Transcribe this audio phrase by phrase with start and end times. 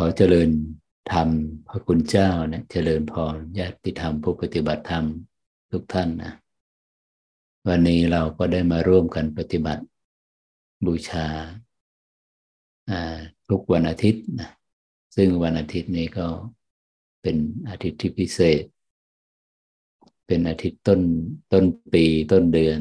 [0.00, 0.50] ขอเจริญ
[1.12, 1.28] ธรรม
[1.68, 5.04] พระคุณเจ้าเนี่ยเจริญพรญาติธรรมผู้ปฏิบัติธรรม
[5.70, 6.32] ทุกท่านนะ
[7.66, 9.82] วันนี้เราก็ได้มาร่วมกันปฏิบัติ
[10.86, 11.26] บูชา
[13.48, 14.50] ทุกวันอาทิตย์นะ
[15.16, 16.26] ซึ่งวันอาทิตย์นี้ก็
[17.22, 17.36] เป็น
[17.68, 18.62] อาทิตย์ที่พิเศษ
[20.26, 21.00] เป็นอาทิตย์ต้น
[21.52, 22.80] ต้นปีต้นเดือน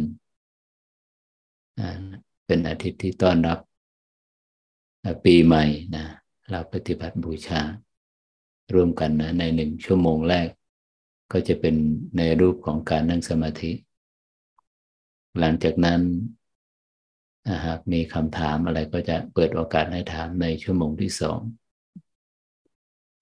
[2.45, 3.59] เป็นอาทิตย์ที่ต้อนรับ
[5.25, 5.66] ปีใหม่
[5.97, 6.05] นะ
[6.51, 7.61] เราปฏิบัติบูชา
[8.73, 10.47] ร่วมกันนะในหนึ่งชั่วโมงแรก
[11.31, 11.75] ก็จะเป็น
[12.17, 13.72] ในรูปของการนั่งสมาธิ
[15.39, 16.02] หลังจากนั้น
[17.66, 21.39] หากมีคำถามอะไรก็จะเปิดโอกาสให้ถามในชั่วโมงที่สอง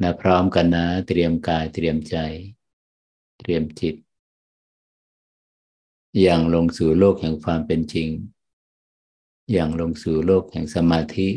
[0.02, 2.16] นะพร้อมกันนะ เตรียมกายเตรียมใจ
[3.39, 3.95] เตรียมจิต
[6.22, 8.09] อย่างลงสู่โลกแห่งความเป็นจริง
[9.52, 11.30] อย่างลงสู่โลกแห่งสมาธิ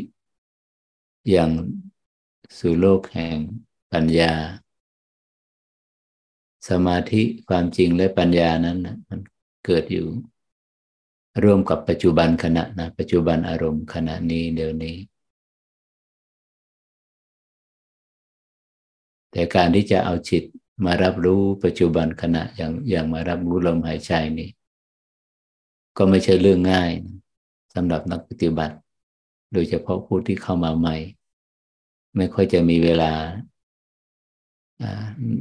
[1.29, 1.49] อย่าง
[2.59, 3.37] สู่โลกแห่ง
[3.93, 4.33] ปัญญา
[6.69, 9.19] สมาธิความจริงและปัญญานั้นนะมัน
[9.65, 10.07] เกิดอยู่
[11.43, 14.95] ร่วมกับปัจจุบันขณะนะปัจจุบันอารมณ์ขณะนี้เดี๋ยวนี้
[19.31, 20.43] แต่การที่จะเอาจิต
[20.85, 24.49] มารับรู้ปัจจุบันขณะอย่างอย่างมารับรู้ลมหายใจนี่
[25.97, 26.91] ก็ไม่ใช่เรื่องง่าย
[27.73, 28.75] สำหรับนักปฏิบัติ
[29.53, 30.95] โดยเฉพาะผู้ที่เข้ามาใหม่
[32.15, 33.11] ไม่ค่อยจะมีเวลา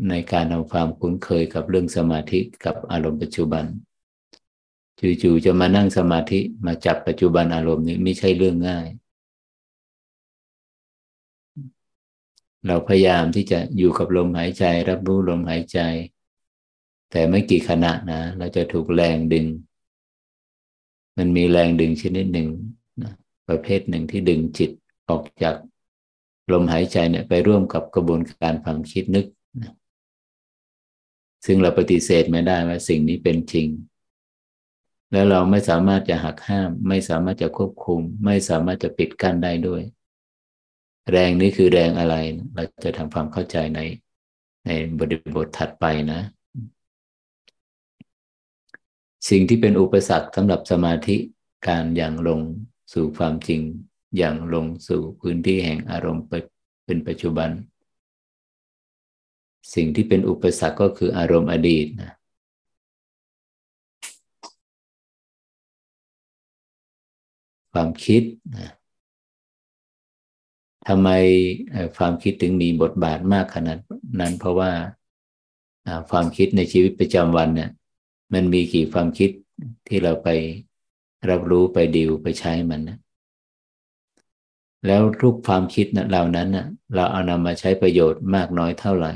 [0.09, 3.65] ในการทำความคุ้นเคยกับเรื่องสมาธิกับอารมณ์ปัจจุบัน
[5.23, 8.87] จู่ๆจะมานั่งสมาธิมาจับปัจจุบันอารมณ์นี้ไม่ใช่เรื่องง่าย
[12.67, 15.79] เราพยายามที่จะอยู่กับลมหายใจ รับรู้ลมหายใจ
[17.11, 19.47] แต่ไม่กี่ขณะนะ เราจะถูกแรงดึง
[21.17, 22.49] มันมีแรงดึงชนิดหนึ่ง
[23.49, 24.71] ประเภทหนึ่งที่ดึงจิต
[25.11, 25.55] ออกจาก
[26.53, 29.27] ลมหายใจเนี่ยไปร่วมกับกระบวนการความคิดนึก
[31.47, 33.67] ซึ่งเราปฏิเสธไม่ได้ว่าสิ่งนี้เป็นจริง
[35.13, 39.83] แล้วเราไม่สามารถจะหักห้าม ไม่สามารถจะควบคุม ไม่สามารถจะปิดกั้นได้ด้วย
[41.11, 42.15] แรงนี้คือแรงอะไร
[42.55, 43.81] เราจะทำความเข้าใจใน
[44.67, 46.21] ในบทบทถัดไปนะ
[49.31, 51.17] สิ่งที่เป็นอุปสรรคสำหรับสมาธิ
[51.67, 52.41] การอย่างลง
[52.93, 53.61] สู่ความจริง
[54.17, 56.25] อย่างลงสู่พื้นที่แห่งอารมณ์
[56.87, 57.51] เป็นปัจจุบัน
[59.75, 62.13] สิ่งที่เป็นอุปสรรคก็คืออารมณ์อดีตนะ
[67.73, 68.23] ความคิด
[68.57, 68.71] นะ
[70.89, 71.09] ทำไม
[71.97, 73.79] ความคิดถึงมีบทบาทมากขนาด
[74.21, 74.71] นั้น เพราะว่า
[76.11, 77.71] ความคิดในชีวิตประจำวันเนี่ย
[78.33, 79.31] มันมีกี่ความคิด
[79.89, 80.29] ที่เราไป
[81.31, 82.99] รับรู้ไปดิวไปใช้มันนะ
[84.87, 89.13] แล้วทุกความคิดนะเหล่านั้นนะเราเอานำมาใช้ประโยชน์มากน้อยเท่าไหร่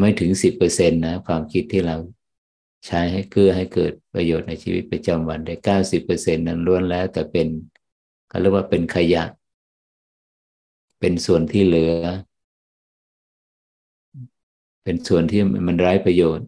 [0.00, 1.96] ไม่ถึงสิบเปอร์เซ็นตนะความคิดที่เรา
[2.86, 7.48] ใช้ให้เกื้อให้เกิดประโยชน์ในชีวิตประจำวันได้เก้าสิบเปอร์เซ็นนั้นล้วนแล้ว แต่เป็น
[8.28, 9.24] เขาเรียกว่าเป็นขยะ
[11.00, 11.92] เป็นส่วนที่เหลือ
[14.84, 16.46] เป็นส่วนที่มันไร้ประโยชน์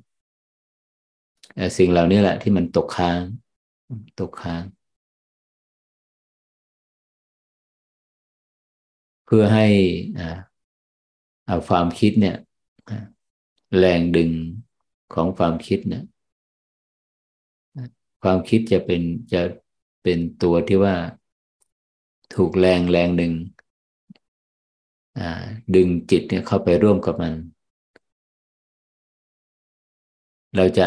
[1.78, 3.20] สิ่งเหล่านี้แหละที่มันตกค้าง
[4.20, 4.62] ตกค้าง
[9.24, 9.66] เพื่อให้
[11.46, 12.36] เอาความคิดเนี่ย
[13.78, 14.30] แรงดึง
[15.14, 16.04] ของความคิดเนี่ย
[18.22, 19.42] ความคิดจะเป็นจะ
[20.02, 20.94] เป็นตัวที่ว่า
[22.34, 23.32] ถูกแรงแรงหนึ่ง
[25.74, 27.34] ดึงจิตเนี่ยเข้าไปร่วมกับมัน
[30.56, 30.80] เราจ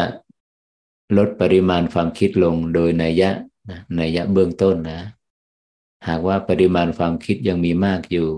[1.16, 3.30] ลดปริมาณความคิดลงโดยนัยยะ
[3.98, 5.00] นัยยะเบื้องต้นนะ
[6.08, 8.28] หากว่าปริมาณความคิดยังมีมากอยู่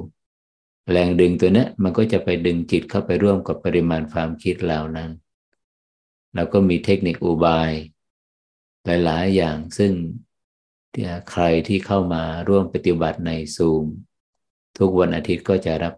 [0.91, 5.11] แรงดึงตัวนี้มันก็จะไปดึงจิตเข้าไปร่วมกับปริมาณความคิดเหล่านั้น
[6.35, 7.71] เราก็มีเทคนิคอุบาย
[8.85, 9.93] หลาย ๆ อย่างซึ่ง
[11.31, 13.85] ใครที่เข้ามาร่วมปฏิบัติในซูม
[14.79, 15.95] ทุกวันอาทิตย์ก็จะรับ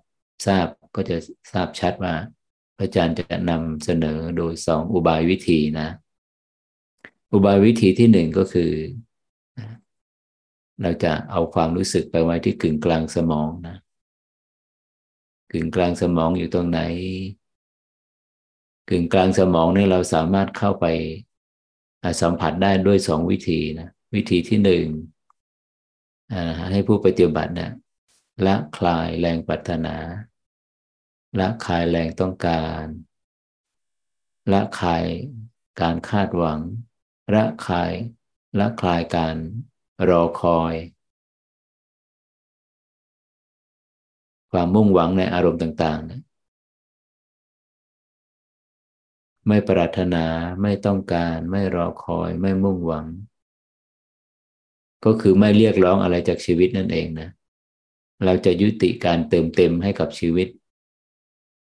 [0.46, 1.16] ทราบก็จะ
[1.52, 2.14] ทราบชัดว่า
[2.76, 5.88] พระอาจารย์จะนำเสนอโดยสองอุบายวิธีนะ
[7.32, 8.72] อุบายวิธีที่หนึ่งก็คือ
[10.82, 13.76] เราจะเอาความรู้สึกไปไว้ที่กึ่งกลางสมองนะ
[15.52, 16.80] กึ่งกลางสมองอยู่ตรงไหน
[18.90, 20.86] กึ่งกลางสมองนี่เราสามารถเข้าไป
[22.20, 24.86] สัมผัสได้ด้วยสองวิธีนะวิธีที่หนึ่ง
[26.70, 27.72] ให้ผู้ปฏิบัตินะ
[28.46, 29.96] ละคลายแรงปรารถนา
[31.38, 32.84] ละคลายแรงต้องการ
[34.52, 35.04] ละคลาย
[35.80, 36.60] การคาดหวัง
[37.34, 37.92] ละคลาย
[38.58, 39.36] ละคลายการ
[40.08, 40.74] รอคอย
[44.50, 46.20] ความมุ่งหวังในอารมณ์ต่าง ๆนะ
[49.48, 50.24] ไม่ปรารถนา
[50.62, 53.06] ไม่ต้องการไม่รอคอยไม่มุ่งหวัง
[55.04, 57.28] ก็คือไม่เรียกร้องอะไรจากชีวิตนั่นเองนะ
[58.24, 60.48] เราจะยุติการเติมเต็มให้กับชีวิต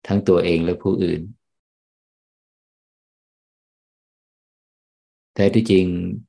[0.06, 1.20] ทั้งตัวเองและผู้อื่น
[5.34, 5.86] แต่ที่จริง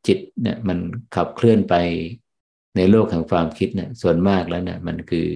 [0.07, 0.79] จิตเนี่ยมัน
[1.15, 1.75] ขับเคลื่อนไป
[2.75, 5.27] ในโลกแห่งความคิดเนี่ยส่วนมากแล้วเนี่ยมันคือ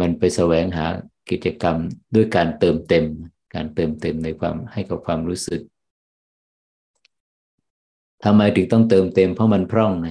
[0.00, 0.86] มันไปแสวงหา
[1.30, 1.76] กิจกรรม
[2.14, 3.04] ด้วยการเติมเต็ม
[3.54, 5.60] การเติมเต็มในความให้กับความรู้สึก
[8.24, 10.08] ทำไมถึงต้องเติมเต็มเพราะมันพร่องไง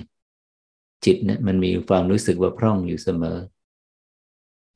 [1.06, 3.38] จิตเนี่ยมันมีความรู้สึกว่าพร่องอยู่เสมอ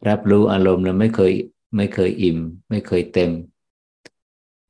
[0.07, 1.33] รับรู้อารมณ์แล้วไม่เคย
[1.77, 2.37] ไม่เคยอิ่ม
[2.69, 3.31] ไม่เคยเต็ม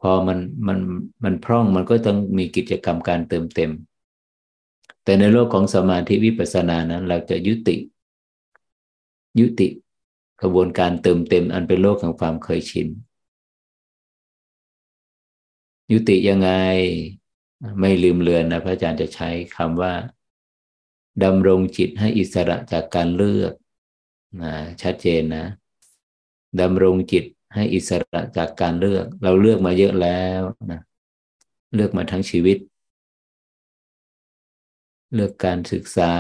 [0.02, 0.80] พอมันมัน
[1.24, 3.72] มันพร่องมันก็ต้องมีกิจกรรมการเติมเต็ม
[5.04, 7.76] แต่ในโลกของสมาธิวิปัสสนานั้น เราจะยุติ
[9.40, 9.68] ยุติ
[10.42, 12.88] กระบวนการเติมเต็ม อันเป็นโลกของความเคยชิน
[15.92, 16.50] ยุติยังไง
[17.80, 19.94] ไม่ลืมเลือนนะพระอาจารย์จะใช้คำว่า
[21.24, 23.54] ดำรงจิตให้อิสระจากการเลือก
[24.42, 25.46] นะชัดเจนนะ
[26.62, 30.42] ดำรงจิต ให้อิสระจากการเลือก เราเลือกมาเยอะแล้ว
[30.72, 30.82] นะ
[31.74, 32.58] เลือกมาทั้งชีวิต
[35.14, 36.12] เลือกการศึกษา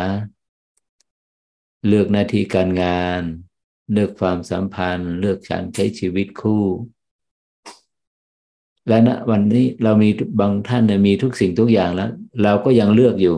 [1.87, 3.21] เลือกหน้าที่การงาน
[3.91, 6.63] เลือกความสัมพันธ์ เลือกการใช้ชีวิตคู่
[8.87, 10.09] และณวันนี้เรามี
[10.39, 12.09] บางท่านเนี่ยมีทุกสิ่งทุกอย่างแล้ว
[12.43, 13.35] เราก็ยังเลือกอยู่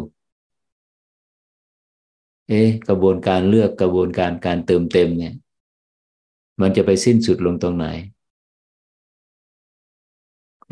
[2.49, 5.33] เอ๊ะกระบวนการเลือกกระบวนการการเติมเต็มเนี่ย
[6.61, 7.87] มันจะไปสิ้นสุดลงตรงไหน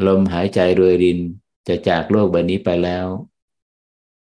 [0.07, 1.19] ลมหายใจรวยริน
[1.67, 3.07] จะจากโลกใบนี้ไปแล้ว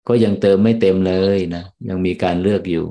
[0.08, 2.86] ก็ยังเติมไม่เต็มเลยนะ ยังมีการเลือกอยู่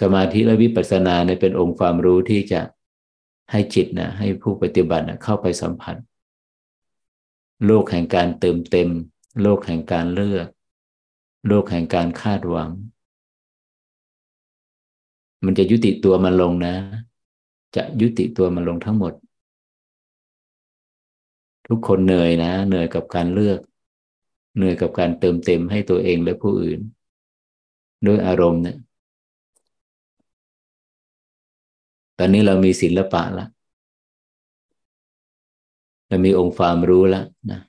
[0.00, 2.60] สมาธิและวิปัสสนาเนี่ยเป็นองค์ความรู้ที่จะ
[3.52, 5.96] ให้จิตนะให้ผู้ปฏิบัตินะเข้าไปสัมผัส
[7.66, 8.88] โลกแห่งการเติมเต็ม
[9.42, 10.46] โลกแห่งการเลือก
[11.46, 12.70] โลกแห่งการคาดหวัง
[15.44, 16.74] มันจะยุติตัวมันลงนะ
[17.76, 19.12] จะยุติตัวมันลงทั้งหมด
[21.68, 23.58] ทุกคนเหนื่อยนะ เหนื่อยกับการเลือก
[24.56, 26.80] เหนื่อยกับการเติมเต็มให้ตัวเองและผู้อื่น
[28.06, 28.76] ด้วยอารมณ์เนี่ย
[32.18, 33.48] ตอนนี้เรามีศิลปะแล้ว
[36.08, 37.60] เรามีองค์ความรู้แล้วนะ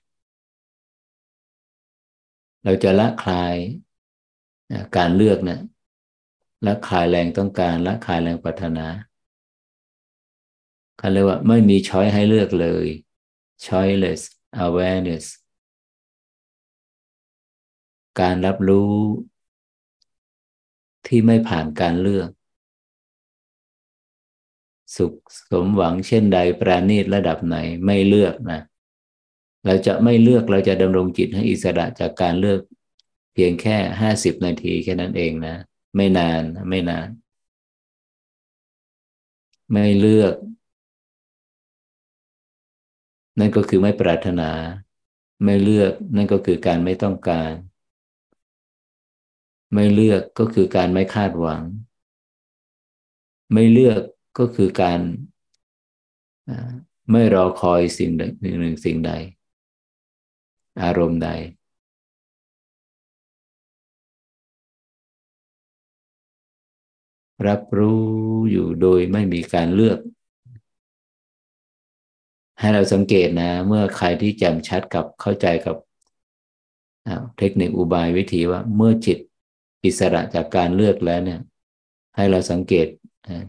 [2.67, 3.55] เราจะละคลาย
[4.71, 5.59] นะการเลือกนะ
[6.65, 8.87] ละคลายแรงต้องการละคลายแรงปรารถนา
[10.97, 12.87] เขาเรียกว่าไม่มีช้อยให้เลือกเลย
[13.65, 14.21] choiceless
[14.65, 15.25] awareness
[18.19, 18.93] การรับรู้
[21.07, 22.29] ที่ไม่ผ่านการเลือก
[24.95, 25.13] สุข
[25.49, 28.59] สมหวังเช่นใดปราณีตระดับไหนไม่เลือกนะ
[29.65, 32.59] เราจะไม่เลือกเราจะดำรงจิตให้อิสระจากการเลือก
[33.33, 35.55] เพียงแค่ห้าสิบนาทีแค่นั้นเองนะ
[35.95, 37.07] ไม่นานไม่นาน
[39.71, 40.33] ไม่เลือก
[43.39, 44.51] นั่นก็คือไม่ปรารถนา
[45.43, 47.51] ไม่เลือกนั่นก็คือการไม่ต้องการ
[49.73, 51.63] ไม่เลือกก็คือการไม่คาดหวัง
[53.53, 54.01] ไม่เลือก
[54.37, 54.99] ก็คือการ
[57.11, 59.11] ไม่รอคอยสิ่งหนึ่งหนึ่งสิ่งใด
[60.83, 61.29] อารมณ์ใด
[67.47, 68.01] รับรู้
[68.51, 69.99] อยู่โดยไม่มีการเลือก
[72.59, 75.75] ให้เราสังเกตนะ เมื่อใครที่แจ่มชัดกับเข้าใจกับ
[77.37, 79.17] เทคนิคอุบายวิธีว่าเมื่อจิต
[79.85, 81.39] อิสระจากการเลือกแล้วเนี่ย
[82.15, 82.87] ให้เราสังเกต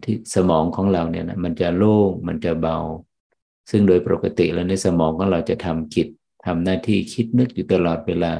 [0.02, 2.78] ที่สมองของเราเนี่ยนะมันจะโล่งมันจะเบา
[3.70, 6.08] ซึ่งโดยปกติแล้วในสมองของเราจะทำกิจ
[6.49, 8.33] ทำหน้าที่คิดนึกอยู่ตลอดเวลา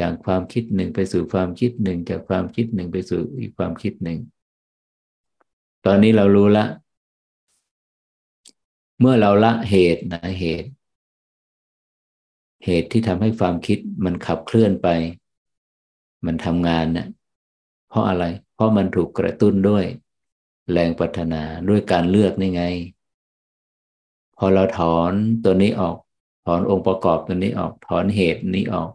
[0.00, 4.18] จากความคิดหนึ่งไปสู่ความคิดหนึ่ง จากความคิดหนึ่งไปสู่อีกความคิดหนึ่ง
[5.84, 6.64] ตอนนี้เรารู้ละ
[9.00, 10.70] เมื่อเราละเหตุนะเหตุ
[12.64, 14.88] เหตุที่ทำให้ความคิดมันขับเคลื่อนไป
[16.26, 17.08] มันทำงานนะ่ะ
[17.88, 19.84] เพราะอะไร เพราะมันถูกกระตุ้นด้วย
[20.72, 22.64] แรงปัฒนาด้วยการเลือกนี่ไง
[24.38, 25.12] พอเราถอน
[25.44, 25.96] ตัวนี้ออก
[26.46, 28.90] ถอนองค์ประกอบตัวนี้ออก ถอนเหตุนี้ออก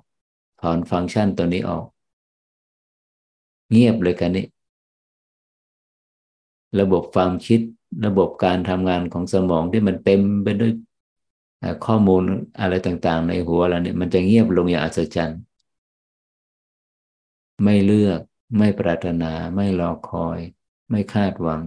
[0.62, 1.86] ถอนฟังก์ชันตัวนี้ออก
[3.72, 4.46] เงียบเลยกันนี้
[6.80, 7.60] ระบบความคิด
[8.06, 10.72] ระบบการทำงานของสมองที่มันเต็มไปด้วย
[11.86, 12.24] ข้อมูล
[12.60, 15.40] อะไรต่างๆ ในหัวเราเนี่ยมันจะเงียบลงอย่างอัศจรรย์
[17.64, 18.22] ไม่เลือก
[18.58, 20.40] ไม่ปรารถนา ไม่รอคอย
[20.90, 21.62] ไม่คาดหวัง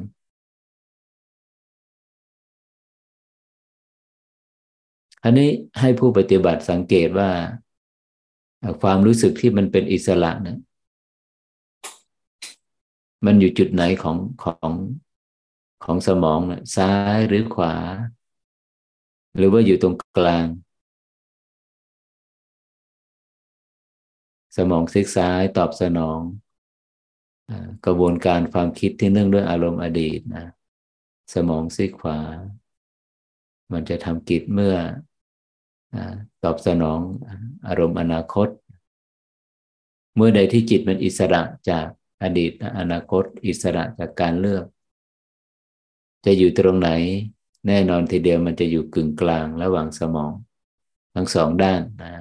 [5.25, 5.51] อันนี้
[5.81, 7.31] ให้ผู้ปฏิบัติสังเกตว่า
[8.83, 10.59] ความรู้สึกที่มันเป็นอิสระเนะ
[13.27, 14.73] มันอยู่จุดไหนของของ
[15.85, 17.75] ของสมองนะซ้ายหรือขวา
[19.37, 20.47] หรือว่าอยู่ตรงกลาง
[24.57, 26.21] สมองซีกซ้ายตอบสนอง
[27.87, 30.47] กระบวนการความคิดที่เนื่องด้วยอารมณ์อดีตนะ
[31.35, 32.19] สมองซีกขวา
[33.73, 34.77] มันจะทำกิจเมื่อ
[36.45, 37.01] ตอบสนอง
[37.67, 38.49] อารมณ์อนาคต
[40.15, 41.87] เมื่อใดที่จิตมันอิสระจาก
[42.23, 44.65] อดีตอนาคต อิสระจากการเลือก
[46.25, 46.91] จะอยู่ตรงไหน
[47.67, 50.33] แน่นอนทีเดียวมันจะอยู่กึ่งกลางระหว่างสมอง
[51.15, 52.13] ทั้งสองด้านนะ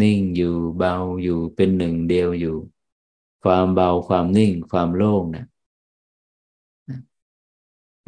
[0.00, 2.56] นิ่งอยู่เบาอยู่เป็นหนึ่งเดียวอยู่
[3.42, 5.46] ความเบาความนิ่งความโล่งเนะ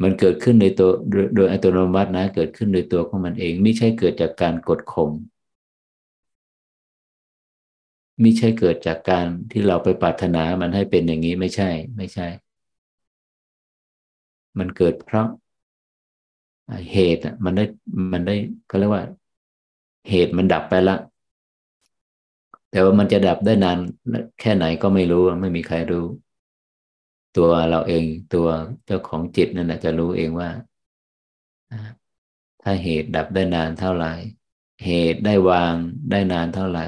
[0.03, 0.89] มันเกิดขึ้นในตัว
[1.35, 5.11] โดยอัตโนมัตินะ เกิดขึ้นโดยตัวของมันเอง ไม่ใช่เกิดจากการกดข่ม
[8.21, 12.27] ไม่ใช่เกิดจากการที่เราไปปรารถนามันให้เป็นอย่างนี้ไม่ใช่ ไม่ใช่
[14.59, 15.27] มันเกิดเพราะ
[16.91, 17.63] เหตุมันได้
[18.13, 18.35] มันได้
[18.69, 19.03] ก็เรียกว่า
[20.09, 20.95] เหตุมันดับไปละ
[22.69, 23.77] แต่ว่ามันจะดับได้นาน
[24.39, 26.05] แค่ไหนก็ไม่รู้ไม่มีใครรู้
[27.37, 28.47] ตัวเราเองตัว
[28.85, 30.49] เจ้าของจิตนั่นแหละจะรู้เองว่า
[32.61, 34.13] ถ้าเหตุดับได้นานเท่าไหร่
[34.85, 35.73] เหตุได้วาง
[36.11, 36.85] ได้นานเท่าไหร่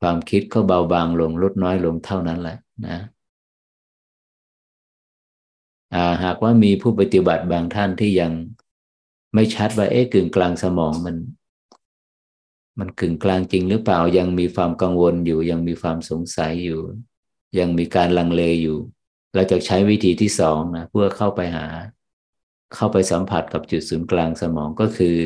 [0.00, 2.98] ความคิดก็เบาบางลงลดน้อยลงเท่านั้นแหละนะ
[6.24, 8.32] หากว่ามีผู้ปฏิบัติบางท่านที่ยัง
[9.34, 11.16] ไม่ชัดว่าเอ๊ะกึ่งกลางสมองมัน
[12.78, 16.80] มันกึ่งกลางจริงหรือเปล่ายังมีความกังวลอยู่ยังมีความสงสัยอยู่
[17.58, 18.78] ยังมีการลังเลอยู่
[19.34, 21.66] เราจะใช้วิธีที่สองนะเพื่อเข้าไปหา
[22.74, 25.16] เข้าไปสัมผัสกับจุดศูนย์กลางสมองก็คือ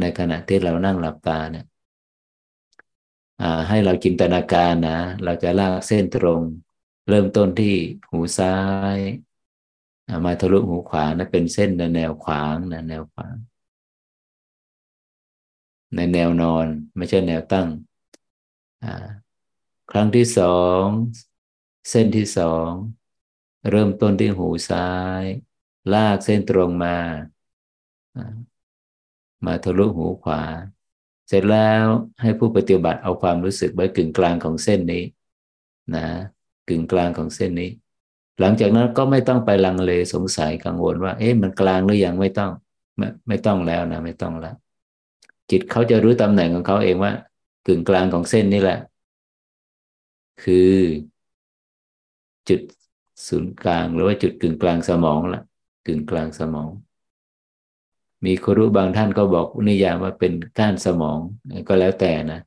[0.00, 1.66] ในขณะที่เรานั่งหลับตาเนี่ย
[3.68, 6.42] ให้เราจินตนาการนะ เราจะลากเส้นตรง
[7.08, 7.74] เริ่มต้นที่
[8.10, 8.56] หูซ้า
[8.96, 8.98] ย
[10.24, 13.34] มาทะลุหูขวานะเป็นเส้นในแนวขวางนะแนวขวาง
[15.96, 16.66] ในแนวนอน
[16.96, 17.68] ไม่ใช่แนวตั้ง
[19.90, 20.84] ครั้งที่สอง
[21.90, 22.70] เส้นที่สอง
[23.70, 25.24] เริ่มต้นที่หูซ้าย
[25.92, 26.96] ลากเส้นตรงมา
[29.44, 30.42] มาทะลุหูขวา
[31.28, 31.84] เสร็จแล้ว
[32.22, 35.04] ให้ผู้ปฏิบัติเอาความรู้สึกไว้กึ่งกลางของเส้นนี้
[35.94, 36.06] นะ
[36.68, 37.70] กึ่งกลางของเส้นนี้
[38.40, 42.50] หลังจากนั้นก็ไม่ต้องไปลังเลสงสัยกังวลว่า เอ๊ะมันกลางหรือยังไม่ต้อง
[42.98, 44.54] ไม่ไม่ต้องแล้วนะไม่ต้องแล้ว
[45.50, 47.12] จิตเขาจะรู้ตำแหน่งของเขาเองว่า
[47.66, 48.78] กึ่งกลางของเส้นนี้แหละ
[50.42, 50.70] คือ
[52.48, 52.60] จุด
[53.28, 55.42] ศูนย์กลาง หรือว่าจุดกึ่งกลางสมองละ
[55.86, 56.68] กึ่งกลางสมอง
[58.24, 61.18] มีครูบางท่านก็บอกนิยามว่าเป็นก้านสมอง
[61.68, 62.40] ก็แล้วแต่นะ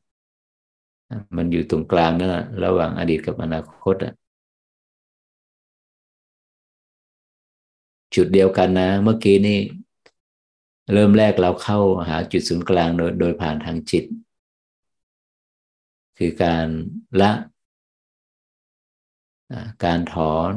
[1.38, 4.14] มันอยู่ตรงกลางนั่นแหละระหว่างอดีตกับอนาคตอะ
[8.16, 9.60] จุดเดียวกันนะ เมื่อกี้นี่
[10.94, 14.04] เริ่มแรกเราเข้าหาจุดศูนย์กลางโดยโดยผ่านทางจิต
[16.18, 16.68] คือการ
[17.22, 17.32] ละ
[19.84, 20.54] การถอน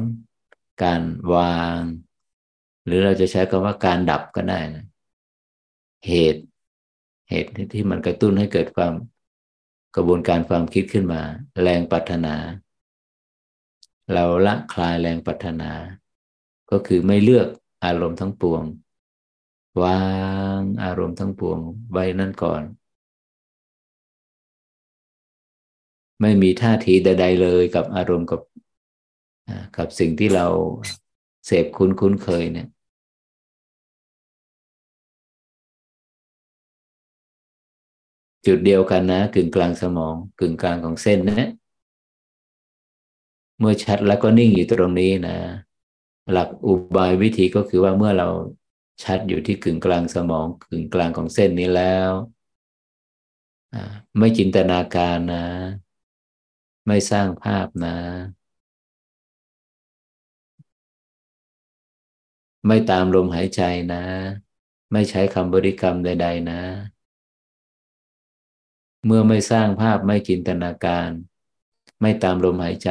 [0.83, 1.01] การ
[1.33, 1.79] วาง
[2.85, 4.85] หรือเราจะใช้คำว่าการดับก็ได้นะ
[6.07, 6.43] เหตุ
[7.29, 8.93] เหตุที่มันกระตุ้นให้เกิดความ
[9.95, 11.21] กระบวนการความคิดขึ้นมา
[11.61, 12.35] แรงปัฒนา
[14.13, 15.71] เราละคลายแรงปัฒนา
[16.71, 17.47] ก็คือไม่เลือก
[17.85, 18.63] อารมณ์ทั้งปวง
[19.83, 20.01] วา
[20.57, 21.59] งอารมณ์ทั้งปวง
[21.91, 22.63] ไว้นั่นก่อน
[26.21, 28.41] ไม่มีท่าทีใด ๆ เลยกับอารมณ์กับ
[29.77, 30.47] กับสิ่งที่เรา
[31.45, 32.67] เสพคุ้นคุ้นเคยเนี่ย
[38.45, 41.47] จุดเดียวกันนะ กึ่งกลางสมอง กึ่งกลางของเส้นนะ
[43.59, 45.37] เมื่อชัดแล้วก็นิ่งอยู่ตรงนี้นะ
[46.31, 48.27] หลักอุบายวิธีก็คือว่าเมื่อเรา
[49.03, 52.11] ชัดอยู่ที่กึ่งกลางสมอง กึ่งกลางของเส้นนี้แล้ว
[54.17, 55.45] ไม่จินตนาการนะ
[56.87, 57.95] ไม่สร้างภาพนะ
[62.67, 63.61] ไม่ตามลมหายใจ
[63.93, 64.03] นะ
[64.91, 66.61] ไม่ใช้คำบริกรรมใด ๆ นะ
[69.05, 71.09] เมื่อไม่สร้างภาพไม่จินตนาการ
[72.01, 72.89] ไม่ตามลมหายใจ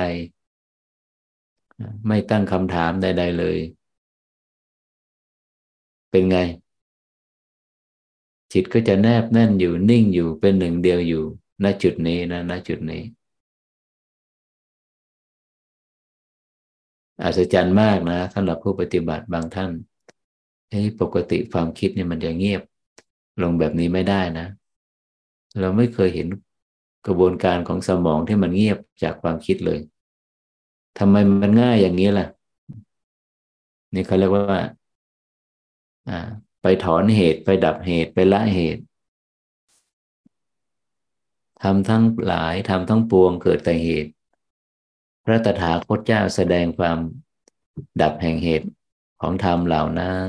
[2.07, 3.59] ไม่ตั้งคำถามใด ๆ เลย
[6.11, 6.39] เป็นไง
[8.53, 11.25] จิตก็จะแนบแน่นอยู่นิ่งอยู่เป็นหนึ่งเดียวอยู่
[11.63, 13.03] ณจุดนี้นะณจุดนี้
[17.25, 19.71] อัศจรรย์มากนะสำหรับผู้ปฏิบัติบางท่าน
[20.71, 22.63] เฮ้ปกติความคิดเนี่ยมันจะเงียบ
[23.43, 24.47] ลงแบบนี้ไม่ได้นะ
[25.61, 26.29] เราไม่เคยเห็น
[27.07, 29.79] กระบวนการของสมองที่มันเงียบจากความคิดเลย
[30.99, 32.27] ทำไมมันง่ายอย่างนี้ล่ะ
[33.95, 34.61] นี่เขาเรียกว่า
[36.09, 36.19] อ่า
[36.63, 38.83] ไปถอนเหตุ ไปดับเหตุ ไปละเหตุ
[41.63, 44.11] ทำทั้งหลายทำทั้งปวงเกิดแต่เหตุ
[45.25, 46.99] พระตถาคตเจ้าแสดงความ
[48.03, 48.69] ดับแห่งเหตุ
[49.21, 50.29] ของธรรมเหล่านั้น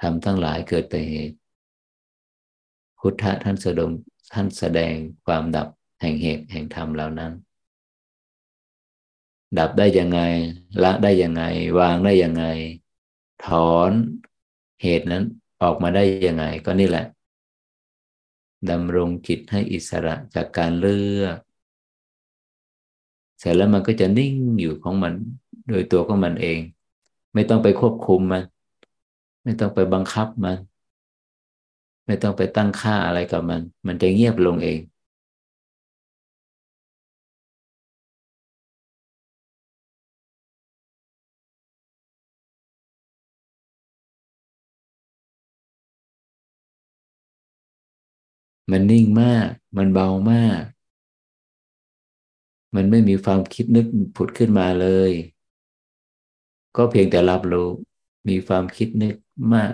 [0.00, 1.36] ทำทั้งหลายเกิดแต่เหตุ
[2.98, 3.90] พุทธะท่านแสดง
[4.32, 4.94] ท่านแสดง
[5.26, 5.68] ความดับ
[6.00, 7.32] แห่งเหตุแห่งธรรมเหล่านั้น
[9.58, 10.20] ดับได้ยังไง
[10.82, 11.42] ละได้ยังไง
[11.78, 12.44] วางได้ยังไง
[13.44, 13.92] ถอน
[14.82, 15.24] เหตุนั้น
[15.62, 17.04] ออกมาได้ยังไง ก็นี่แหละ
[18.70, 21.38] ดำรงจิตให้อิสระจากการเลือก
[23.38, 25.14] เสร็จแล้วมันก็จะนิ่งอยู่ของมัน
[25.68, 26.58] โดยตัวของมันเอง
[27.34, 28.42] ไม่ต้องไปควบคุมมัน
[29.44, 30.58] ไม่ต้องไปบังคับมัน
[32.06, 34.78] ไม่ต้องไปตั้งค่าอะไรกับมัน มันจะเงียบลงเอง
[48.72, 50.62] มันนิ่งมาก มันเบามาก
[52.74, 55.12] มันไม่มีความคิดนึกผุดขึ้นมาเลย
[56.76, 57.68] ก็เพียงแต่รับรู้
[58.28, 59.14] มีความคิดนึก
[59.54, 59.72] มาก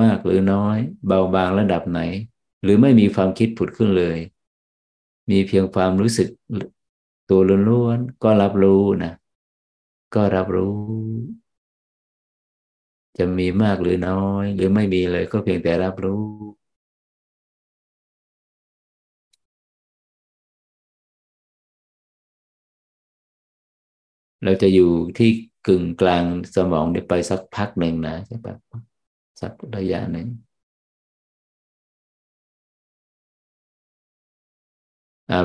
[0.00, 2.00] มากหรือน้อย เบาบางระดับไหน
[2.62, 4.18] หรือไม่มีความคิดผุดขึ้นเลย
[5.30, 6.28] มีเพียงความรู้สึก
[7.28, 9.12] ตัวล้วนๆก็รับรู้นะ
[10.14, 10.74] ก็รับรู้
[13.18, 16.22] จะมีมากหรือน้อย หรือไม่มีเลยก็เพียงแต่รับรู้
[24.44, 25.30] เราจะอยู่ที่
[25.66, 26.24] กึ่งกลาง
[26.56, 28.54] สมองไปสักพักหนึ่งนะใช่ปะ
[29.40, 30.28] สักระยะหนึ่ง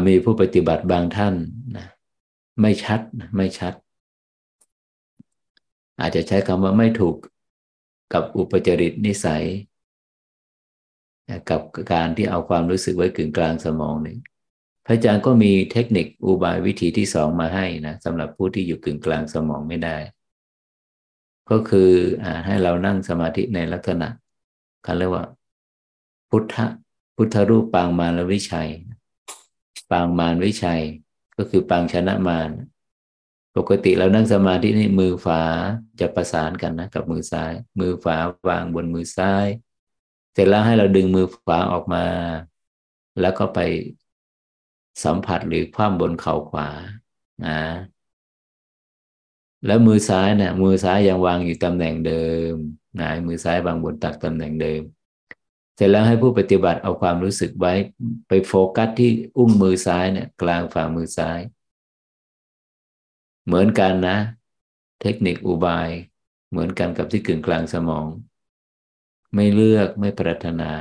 [0.08, 1.36] มีผู้ปฏิบัติบางท่าน
[1.78, 1.88] นะ
[2.62, 3.02] ไม่ชัด
[3.36, 3.74] ไม่ชัด
[6.00, 7.16] อาจจะใช้คำว่าไม่ถูก
[8.14, 9.44] กับอุปจริตนิสัย
[11.50, 11.62] กับ
[11.94, 14.18] การที่เอาความรู้สึกไว้กึ่งกลางสมองนี่
[14.88, 19.98] พระอาจารย์ก็มีเทคนิคอุบายวิธีที่สองมาให้นะสำหรับผู้ที่อยู่กึ่งกลางสมองไม่ได้
[21.50, 21.92] ก็คือ
[22.24, 24.08] อให้เรานั่งสมาธิในลักษณะ
[24.84, 25.26] เขาเรียกว่า
[26.30, 26.56] พุทธ
[27.16, 28.70] พุทธรูปปางมารวิชัย
[29.92, 30.82] ปางมารวิชัย
[31.38, 32.50] ก็คือปางชนะมาร
[33.58, 35.42] ปกติเรานั่งสมาธินี่มือฝา
[36.00, 38.18] จะประสานกันนะกับมือซ้าย มือฝา
[38.50, 39.48] วางบนมือซ้าย
[40.34, 42.06] เสร็จแล้วให้เราดึงมือฝาออกมา
[43.22, 43.60] แล้วก็ไป
[45.04, 46.70] สัมผัสหรือคว่ำบนเข่าขวา
[47.46, 47.52] นะ
[49.66, 52.54] แล้วมือซ้ายเนี่ยมือซ้ายยังวางอยู่ตำแหน่งเดิม
[52.98, 54.82] หงายมือซ้ายวางบนตักตำแหน่งเดิม
[55.76, 57.74] เสร็จแล้วให้ผู้ปฏิบัติเอาความรู้สึกไว้
[58.28, 61.40] ไปโฟกัสที่อุ้งมือซ้ายเนี่ย กลางฝ่ามือซ้าย
[63.46, 64.18] เหมือนกันนะ
[65.02, 65.90] เทคนิคอุบาย
[66.50, 68.08] เหมือนกันกับที่กึ่งกลางสมอง
[69.36, 70.74] ไม่เลือกไม่ปรารถนา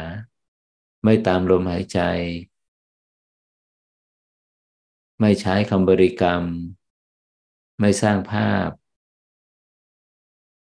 [1.05, 2.01] ไม่ตามลมหายใจ
[5.21, 6.43] ไม่ใช้คำบริกรรม
[7.81, 8.69] ไม่สร้างภาพ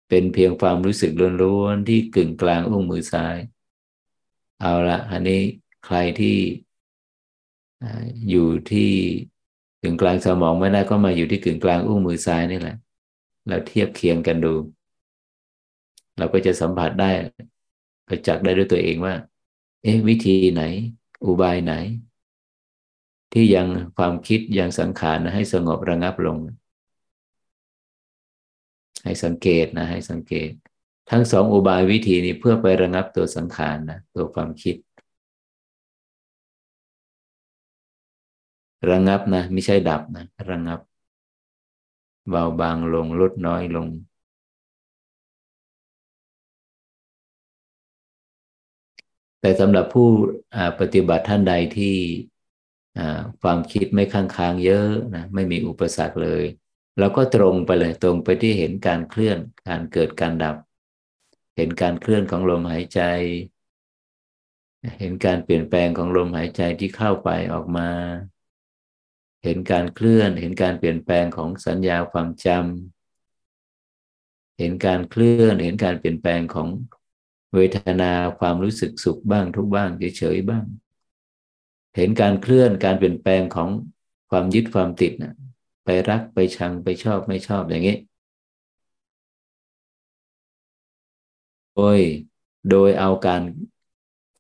[0.08, 1.10] เป็นเพียงความรู้สึก
[1.42, 3.36] ล้วนๆที่กึ่งกลางอุ้งมือซ้าย
[4.60, 5.40] เอาละอันนี้
[5.84, 6.36] ใครที่
[8.30, 8.90] อยู่ที่
[9.82, 12.76] กึ่งกลางสมองไม่ได้ก็มาอยู่ที่กึ่งกลางอุ้งมือซ้ายนี่แหละ
[13.48, 14.54] เราเทียบเคียงกันดู
[16.18, 17.10] เราก็จะสัมผัสได้
[18.06, 19.14] ประจักษ์ได้ด้วยตัวเองว่า
[19.82, 20.62] เอ๊ะวิธีไหน
[21.24, 21.72] อุบายไหน
[23.34, 26.38] ที่ยังความคิดยังสังขารนะให้สงบระงับลง
[29.04, 30.50] ให้สังเกตนะ ให้สังเกต
[31.10, 34.76] ทั้งสองอุบายวิธีนี้เพื่อไประงับตัวสังขารนะตัวความคิด
[38.90, 40.80] ระงับนะ ไม่ใช่ดับนะ ระงับ
[42.30, 43.88] เบาบางลงลดน้อยลง
[49.40, 50.08] แต่สำหรับผู้
[50.80, 51.96] ปฏิบัติท่านใดที่
[53.42, 56.44] ความคิดไม่ค้างค้างเยอะนะไม่มีอุปสรรคเลย
[56.98, 60.56] เราก็ตรงไปเลยตรงไปที่เห็นการเคลื่อนการเกิดการดับ
[61.56, 63.00] เห็นการเคลื่อนของลมหายใจ
[64.98, 67.88] เห็นการเปลี่ยนแปลงของลมหายใจที่เข้าไปออกมา
[69.44, 76.68] เห็นการเคลื่อน เห็นการเปลี่ยนแปลงของสัญญาความจำเห็นการเคลื่อน เห็นการเปลี่ยนแปลงของ
[77.54, 80.64] เวทนาความรู้สึกสุขบ้างทุกบ้างเฉยๆบ้าง
[81.96, 83.68] เห็นการเคลื่อนการเปลี่ยนแปลงของ
[84.30, 85.34] ความยึดความติดนะ
[85.84, 87.96] ไปรักไปชังไปชอบไม่ชอบอย่างนี้
[91.74, 91.98] โดย
[92.70, 93.42] โดยเอาการ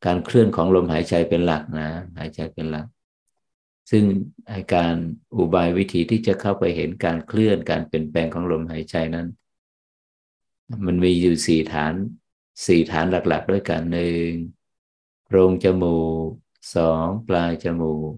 [0.06, 2.86] การเคลื่อนของลมหายใจเป็นหลักนะหายใจเป็นหลัก
[3.90, 4.04] ซึ่ง
[4.50, 4.94] อาการ
[5.36, 9.26] อุบายวิธีที่จะเข้าไปเห็นการเคลื่อนการเปลี่ยนแปลงของลมหายใจนั้น
[10.86, 11.94] มันมีอยู่สี่ฐาน
[12.66, 14.28] สี่ฐานหลัก ๆ ด้วยกันหนึ่ง
[15.24, 18.14] โพรงจมูก สองปลายจมูก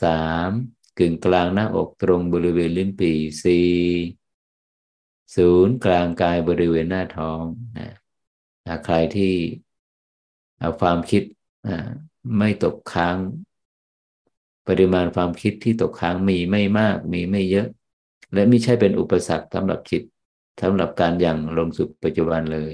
[0.00, 0.08] สา
[0.48, 0.50] ม
[0.98, 3.68] กึ่งกลางหน้าอกตรงบริเวณลิ้นปี่สี่
[5.36, 7.44] ศูนย์กลางกายบริเวณหน้าท้อง
[7.78, 7.88] นะ
[8.84, 9.34] ใครที่
[10.58, 11.22] เอาความคิด
[12.38, 13.16] ไม่ตกค้าง
[14.68, 17.66] ปริมาณความคิดที่ตกค้างมีไม่มากมีไม่เยอะ
[18.32, 20.02] และไม่ใช่เป็นอุปสรรคสำหรับจิต
[20.62, 22.72] สำหรับการอย่างลงสู่ปัจจุบันเลย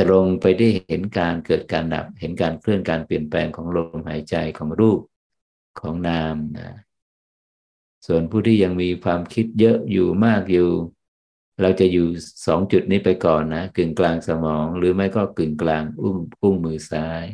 [0.00, 5.00] ตรงไปได้เห็นการเกิดการดับ เห็นการเคลื่อนการเปลี่ยนแปลงของลมหายใจของรูป
[5.80, 6.70] ของนามนะ
[8.06, 10.70] ส่วนผู้ที่ยังมีความคิดเยอะอยู่มากอยู่
[11.62, 12.06] เราจะอยู่
[12.46, 17.24] สองจุดนี้ไปก่อนนะกึ่งกลางสมอง หรือไม่ก็กึ่งกลางอุ้มอุ้งมือซ้าย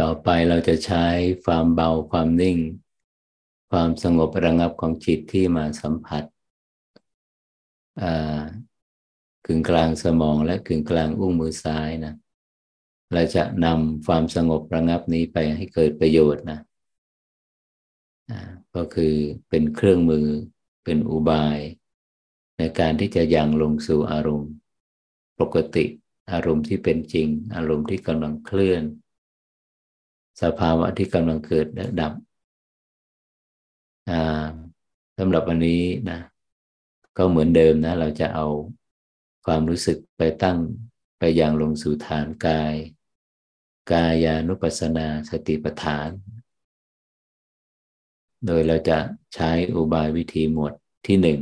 [0.00, 1.06] ต่อไปเราจะใช้
[1.44, 2.58] ความเบาความนิ่ง
[3.70, 6.24] ความสงบระงับของจิตที่มาสัมผัส
[9.46, 12.14] กึ่งกลางสมองและกึ่งกลางอุ้งมือซ้ายนะ
[13.12, 16.60] เราจะนำความสงบระงับนี้ไปให้เกิดประโยชน์นะ
[18.74, 19.14] ก็คือ
[19.48, 20.26] เป็นเครื่องมือ
[20.84, 21.58] เป็นอุบาย
[22.58, 24.52] ในการที่จะยังลงสู่อารมณ์
[25.40, 25.84] ปกติ
[26.32, 28.82] อารมณ์ที่เป็นจริง อารมณ์ที่กำลังเคลื่อน
[30.40, 32.12] สภาวะที่กำลังเกิดและดับ
[35.18, 36.18] สำหรับวันนี้นะ
[37.16, 38.46] ก็เหมือนเดิมนะ เราจะเอา
[39.46, 40.58] ความรู้สึกไปตั้ง
[41.18, 42.74] ไปอย่างลงสู่ฐานกาย
[43.92, 46.10] กายานุปัสสนาสติปัฏฐาน
[48.46, 48.98] โดยเราจะ
[49.34, 50.72] ใช้อุบายวิธีหมวด
[51.06, 51.40] ที่หนึ่ง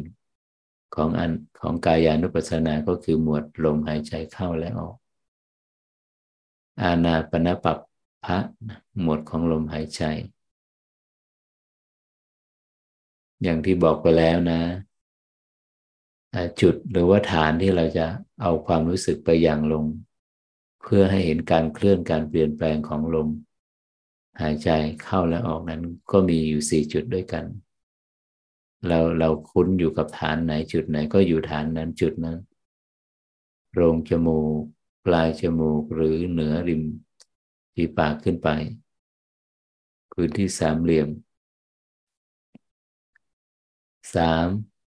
[0.94, 4.96] ของอันของกายานุปัสสนาก็คือหมวดลมหายใจเข้าและออก
[6.82, 7.78] อาณาปณปัป
[8.24, 8.38] พะ
[9.00, 10.02] หมวดของลมหายใจ
[13.42, 14.60] อย่างที่บอกไปแล้วนะ
[16.60, 18.06] จุดหรือว่าฐานที่เราจะ
[18.42, 19.84] เอาความรู้สึกไปอย่างลง
[20.82, 23.28] เพื่อให้เห็นการเคลื่อนการเปลี่ยนแปลงของลม
[24.40, 24.68] หายใจ
[25.02, 27.44] เข้าและออกนั้นก็มีอยู่สี่จุดด้วยกัน
[28.88, 32.38] เราเราคุ้นอยู่กับฐานไหนจุดไหนก็อยู่ฐานนั้นจุดนั้น
[33.74, 34.62] โรงจมูก
[35.06, 36.82] ปลายจมูกหรือเหนือริม
[37.80, 38.48] ฝีปากขึ้นไป
[40.12, 41.08] พื้นที่สามเหลี่ยม
[44.14, 44.46] สาม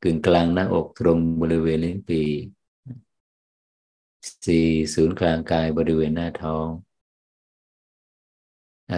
[0.03, 2.21] กึ่งกลางหน้าอกตรงบริเวณลิ้นปี
[4.45, 6.67] สี่ศูนย์กลางกายบริเวณหน้าท้อง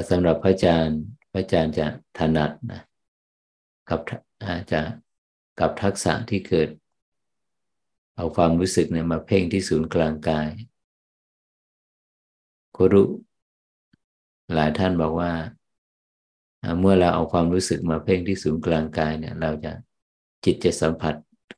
[0.10, 1.00] สำหรับพระอาจารย์
[1.32, 2.82] พระอาจารย์จะถนัดนะ
[3.90, 4.00] กับ
[4.44, 4.82] อาจะ
[5.60, 6.70] กับทักษะที่เกิด
[8.16, 10.50] เอาความรู้สึกเนี่ยมาเพ่งที่ศูนย์กลางกาย
[12.78, 13.04] ครุ
[14.54, 15.32] หลายท่านบอกว่า
[16.80, 19.72] เมื่อเราเอาความรู้สึกมาเพ่งที่ศูนย์กลางกายเนี่ย เราจะ
[20.44, 21.16] จิตจะสัมผัส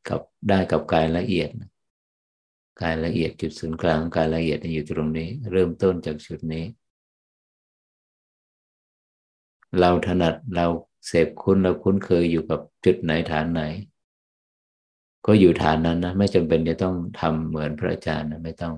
[0.07, 1.49] กับได้กับกายละเอียด
[2.81, 6.65] กายละเอียดจุดศูนย์กลางกายละเอียดอยู่ตรงนี้ เริ่มต้นจากจุดนี้
[9.79, 10.65] เราถนัดเรา
[11.07, 13.61] เสพคุ้นเราคุ้นเคยอยู่กับจุดไหนฐานไหน
[15.25, 18.75] ก็อยู่ฐานนั้นนะไม่จำเป็นจะต้องทำเหมือนพระอาจารย์นะไม่ต้อง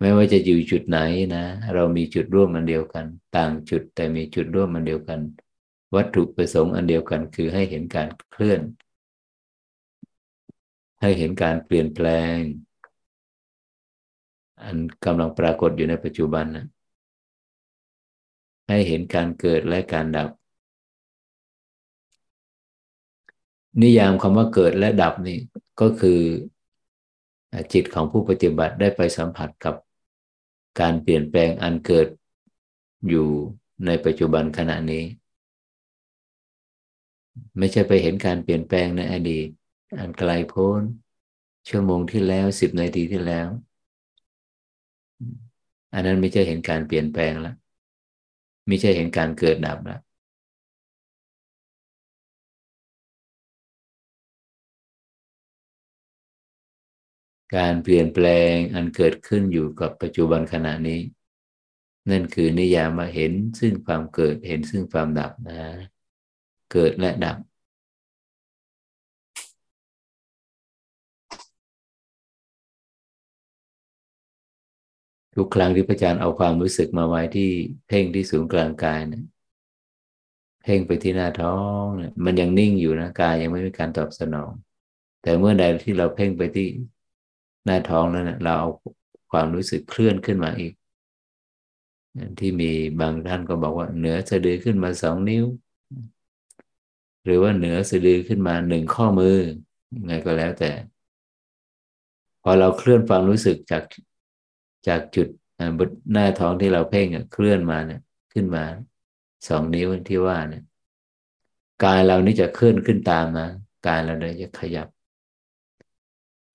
[0.00, 0.98] ไม่ว่าจะอยู่จุดไหน
[1.34, 3.06] นะ เรามีจุดร่วมอันเดียวกัน
[3.36, 5.20] ต่างจุดแต่มีจุดร่วมอันเดียวกัน
[5.94, 8.60] วัตถุประสงค์อันเดียวกันคือให้เห็นการเคลื่อน
[11.00, 12.38] ให้เห็นการเปลี่ยนแปลง
[14.62, 16.64] อันกำลังปรากฏอยู่ในปัจจุบันนะ
[18.68, 20.28] ให้เห็นการเกิดและการดับ
[23.82, 25.38] นิยามคำว่าเกิดและดับนี่
[25.80, 26.20] ก็คือ
[27.72, 29.74] จิตของผู้ปฏิบัติได้ไปสัมผัสกับ
[30.80, 32.08] การเปลี่ยนแปลงอันเกิด
[33.08, 33.28] อยู่
[33.86, 35.04] ในปัจจุบันขณะนี้
[37.58, 39.48] ไม่ใช่ไปเห็นการเปลี่ยนแปลงในอดีต
[39.98, 40.82] อันไกลโพ้น
[41.68, 43.48] ชั่วโมงที่แล้วสิบนาทีที่แล้ว
[45.94, 47.54] อันนั้นไม่ใช่เห็นการเปลี่ยนแปลงแล้ว
[48.68, 50.00] ไม่ใช่เห็นการเกิดดับแล้ว
[57.56, 61.00] การเปลี่ยนแปลงอันเกิดขึ้นอยู่กับปัจจุบันขณะนี้
[62.10, 65.60] นั่นคือนิยามมาเห็นซึ่งความเกิดเห็นซึ่งความดับนะ
[66.72, 67.36] เกิดและดับ
[75.36, 77.48] ทุกครั้งที่พระอาจารย์เอาความรู้สึกมาไว้ที่
[77.86, 79.22] เพ่งที่ศูนย์กลางกายเนี่ย
[80.62, 84.50] เพ่งไปที่หน้าท้องเนี่ยมันยังนิ่งอยู่นะกายยังไม่มีการตอบสนอง
[85.22, 86.66] แต่เมื่อใดที่เราเพ่งไปที่
[87.68, 88.68] หน้าท้องแล้นเราเอา
[89.30, 90.72] ความรู้สึกเคลื่อนขึ้นมาอีก
[92.38, 95.44] ที่มีบางท่านก็บอกว่า เหนือสะดือขึ้นมาสองนิ้ว
[97.24, 99.36] หรือว่าเหนือสะดือขึ้นมาหนึ่งข้อมือ
[100.06, 100.70] ไงก็แล้วแต่
[102.42, 103.84] พอเราเคลื่อนความรู้สึกจาก
[104.88, 105.28] จากจุด
[105.78, 108.00] บนหน้าท้องที่เราเพ่งเคลื่อนมาเนี่ย
[108.32, 108.64] ขึ้นมา
[109.48, 110.62] สองนิ้วที่ว่าเนี่ย
[111.84, 113.48] กายเรานี่จะเคลื่อนขึ้นตามนะ
[113.86, 114.88] กายเราเนี่ยจะขยับ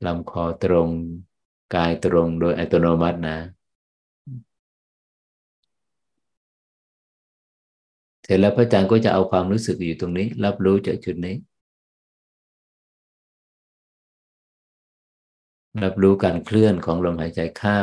[0.05, 0.91] ลำคอตรง
[1.75, 3.37] กายตรงโดยอัตโนมัตินะ
[8.23, 11.35] เสร็จแล้วพระอาจารย์ก็จะเอาความรู้สึกอยู่ตรงนี้ รับรู้จากจุดนี้
[15.83, 17.79] รับรู้การเคลื่อนของลมหายใจเข้า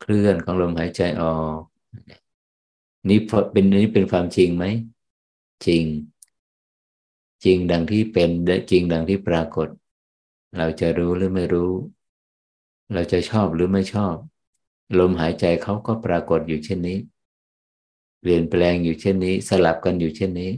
[0.00, 1.60] เคลื่อนของลมหายใจออก
[3.08, 3.18] นี่
[3.52, 4.64] เป็นนี้เป็นความจริงไหม
[5.66, 5.84] จริง
[7.44, 8.30] จริงดังที่เป็น
[8.70, 9.68] จริงดังที่ปรากฏ
[10.56, 11.72] เราจะรู้หรือไม่รู้
[12.92, 14.16] เราจะชอบหรือไม่ชอบ
[14.98, 16.98] ลมหายใจเขาก็ปรากฏอยู่เช่นนี้
[18.20, 20.50] เปลี่ยนแปลงอยู่เช่นนี้ สลับกันอยู่เช่นนี้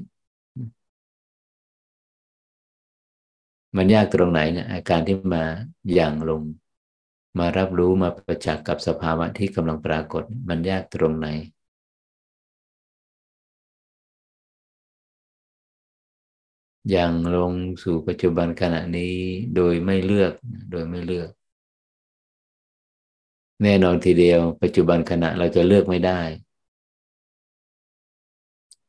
[3.77, 5.45] มันยากตรงไหนเนี่ยอาการที่มา
[5.95, 6.43] อย่างลง
[7.39, 11.29] มารับรู้มาประจักษ์กับสภาวะที่กำลังปรากฏ มันยากตรงไหน
[16.91, 19.15] อย่างลงสู่ปัจจุบันขณะนี้
[19.55, 20.33] โดยไม่เลือก
[20.71, 21.29] โดยไม่เลือก
[23.63, 26.21] แน่นอนทีเดียว ปัจจุบันขณะเราจะเลือกไม่ได้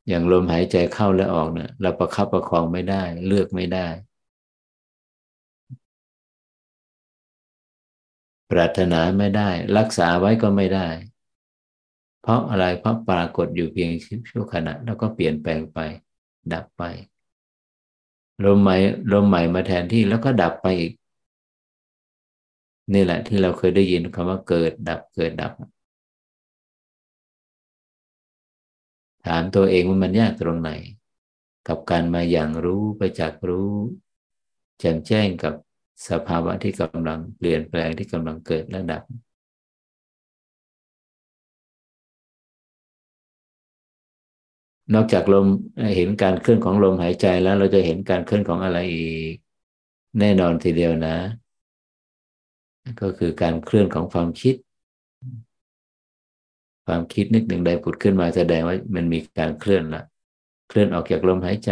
[0.07, 3.87] อย่างลมหายใจเข้าและออกเนะี่ยเราประคับประคองไม่ได้ เลือกไม่ได้
[8.51, 10.87] ปรารถนาไม่ได้ รักษาไว้ก็ไม่ได้
[12.21, 13.91] เพราะอะไรเพราะปรากฏอยู่เพียง
[14.29, 15.79] ชั่วขณะ แล้วก็เปลี่ยนแปลงไป
[16.51, 16.83] ดับไป
[18.43, 18.75] ลมใหม่
[19.11, 20.91] ลมใหม่มาแทนที่แล้วก็ดับไปอีก
[22.93, 25.51] นี่แหละ ที่เราเคยได้ยินคำว่าเกิดดับเกิดดับ
[29.25, 30.71] ถามตัวเองว่ามันยากตรงไหน
[31.67, 33.71] กับการมาอย่างรู้ไปจากรู้
[34.79, 35.53] แจ่มแจ้งกับ
[36.09, 39.03] สภาวะที่กำลังเปลี่ยนแปลงที่กำลังเกิดและดับ
[44.91, 45.45] นอกจากลม
[45.95, 49.33] เห็นการเคลื่อนของลมหายใจแล้ว เราจะเห็นการเคลื่อนของอะไรอีก
[50.19, 51.15] แน่นอนทีเดียวนะ
[53.01, 54.55] ก็คือการเคลื่อนของความคิด
[56.85, 60.03] ความคิดนึกหนึ่งใดผุดขึ้นมาแสดงว่ามันมีการเคลื่อนละ
[60.67, 61.71] เคลื่อนออกจากลมหายใจ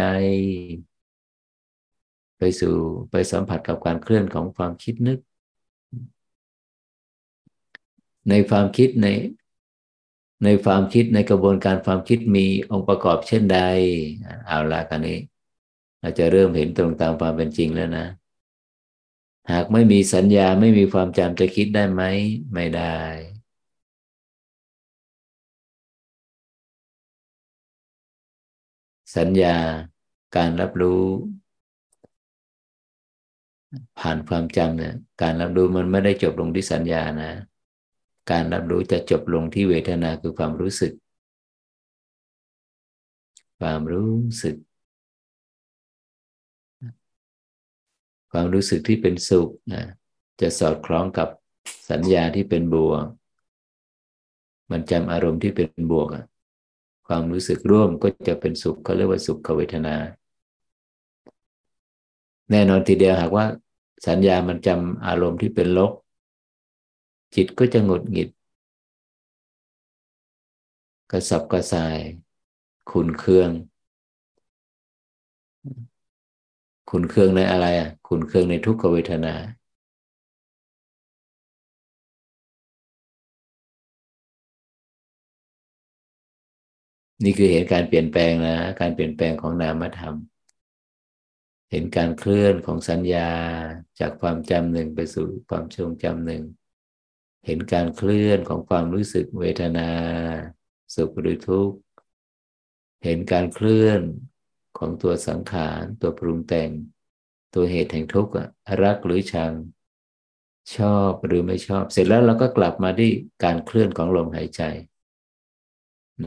[2.38, 2.74] ไปสู่
[3.10, 5.18] ไปสัมผัสกับการเคลื่อนของความคิดนึก
[8.28, 9.06] ในความคิดใน
[10.44, 13.58] ในความคิดในกระบวนการความคิดมีองค์ประกอบเช่นใด
[14.46, 15.18] เอาละกันนี้
[16.00, 18.06] เราจะเริ่มเห็นตรงตามความเป็นจริงแล้วนะ
[19.52, 22.02] หากไม่มีสัญญาไม่มีความจำจะคิดได้ไหม
[22.54, 22.96] ไม่ได้
[29.16, 29.56] สัญญา
[30.36, 31.04] การรับรู้
[33.98, 37.51] ผ่านความจำเนี่ยการรับรู้มันไม่ได้จบลงที่สัญญานะ
[38.30, 40.92] การรับรู้จะจบลงที่เวทนาคือความรู้สึก
[43.60, 44.56] ความรู้สึก
[48.32, 49.82] ความรู้สึกที่เป็นสุขนะ
[50.40, 51.28] จะสอดคล้องกับ
[51.90, 53.04] สัญญาที่เป็นบวก
[54.70, 56.08] มันจำอารมณ์ที่เป็นบวก
[57.06, 59.96] ความรู้สึกร่วมก็จะเป็นสุขเขาเรียกว่าสุขเวทนา
[62.50, 63.46] แน่นอนทีเดียวหากว่า
[64.08, 65.92] สัญญามันจำอารมณ์ที่เป็นลบ
[67.34, 68.28] จิตก็จะหงุดหงิด
[71.10, 71.98] กระสับกระส่าย
[72.90, 73.50] ขุนเคือง
[76.90, 79.34] ขุนเคืองในอะไรอะ ขุนเคืองในทุกขเวทนา
[87.24, 90.16] นี่คือเห็นการเปลี่ยนแปลงนะ การเปลี่ยนแปลงของนามธรรม
[91.70, 93.30] เห็นการเคลื่อนของสัญญา
[94.00, 96.42] จากความจำหนึ่งไปสู่ความทรงจำหนึ่ง
[97.46, 99.90] เห็นการเคลื่อนของความรู้สึกเวทนา
[100.94, 101.76] สุขหรือทุกข์
[103.04, 104.00] เห็นการเคลื่อน
[104.78, 106.70] ของตัวสังขารตัวปรุงแต่ง
[107.54, 108.32] ตัวเหตุแห่งทุกข์
[108.82, 109.52] รักหรือชัง
[110.76, 113.10] ชอบหรือไม่ชอบ เสร็จแล้วเราก็กลับมาที่
[113.44, 114.62] การเคลื่อนของลมหายใจ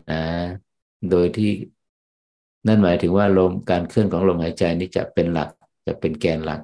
[0.10, 0.24] นะ
[1.10, 1.52] โดยที่
[2.68, 5.50] นั่นหมายถึงว่าลมการเคลื่อนของลมหายใจนี้จะเป็นหลัก
[5.88, 6.62] จะเป็นแกนหลัก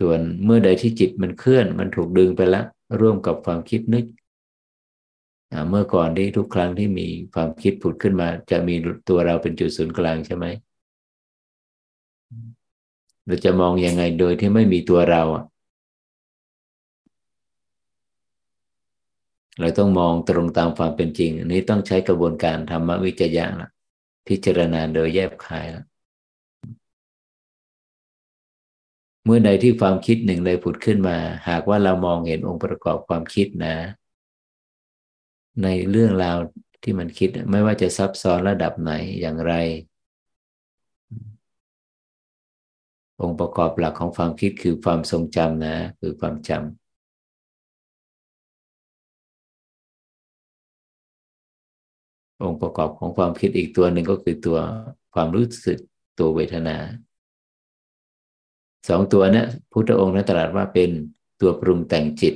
[0.00, 2.64] ส่วนเมื่อใดที่จิตมันเคลื่อน มันถูกดึงไปแล้ว
[3.00, 4.04] ร่วมกับความคิดนึก
[5.70, 8.74] เมื่อก่อนที่ทุกครั้งที่มีความคิดผุดขึ้นมา จะมี
[9.08, 10.46] ตัวเราเป็นจุดศูนย์กลางใช่ไหม
[13.26, 15.22] เราจะมองยังไงโดยที่ไม่มีตัวเรา
[19.60, 23.68] เราต้องมองตรงตามความเป็นจริง อันนี้ต้องใช้กระบวนการธรรมวิจยะละ
[24.28, 25.84] พิจารณาโดยแยบคายละ
[29.24, 31.16] เมื่อใดที่ความคิดหนึ่งเลยผุดขึ้นมา
[31.48, 33.76] หากว่าเรามองเห็นองค์ประกอบความคิดนะ
[35.62, 36.38] ในเรื่องราว
[36.82, 39.52] ที่มันคิดไม่ว่าจะซับซ้อนระดับไหนอย่างไร
[43.20, 46.62] องค์ประกอบหลักของความคิดคือความทรงจำนะ คือความจำ
[52.42, 54.58] องค์ประกอบของความคิดอีกตัวหนึ่งก็คือตัว
[55.14, 55.78] ความรู้สึก
[56.18, 56.76] ตัวเวทนา
[58.88, 60.90] สองตัวนี้พุทธองค์นั้นตรัสว่าเป็น
[61.40, 62.34] ตัวปรุงแต่งจิต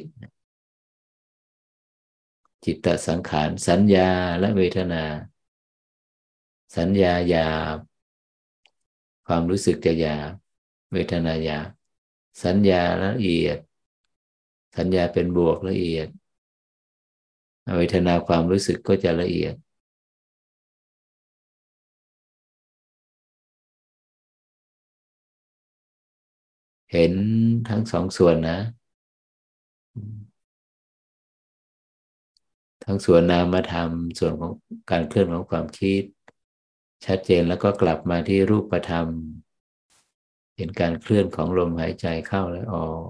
[2.64, 5.03] จิตตสังขารสัญญาและเวทนา
[6.76, 7.78] สัญญาหยาบ
[9.26, 10.32] ความรู้สึกจะหยาบ
[10.92, 11.68] เวทนาหยาบ
[12.45, 13.59] สัญญาละเอียด
[14.76, 16.09] สัญญาเป็นบวกละเอียด
[17.76, 19.55] เวทนาความรู้สึกก็จะละเอียด
[26.95, 27.14] เห็น
[27.68, 28.59] ทั้งสองส่วนนะ
[32.84, 34.53] ทั้งส่วนนามธรรมส่วนของ
[34.90, 36.03] การเคลื่อนของความคิด
[37.07, 39.09] ชัดเจนแล้วก็กลับมาที่รูปธรรม
[40.57, 43.09] เห็นการเคลื่อนของลมหายใจเข้าและออก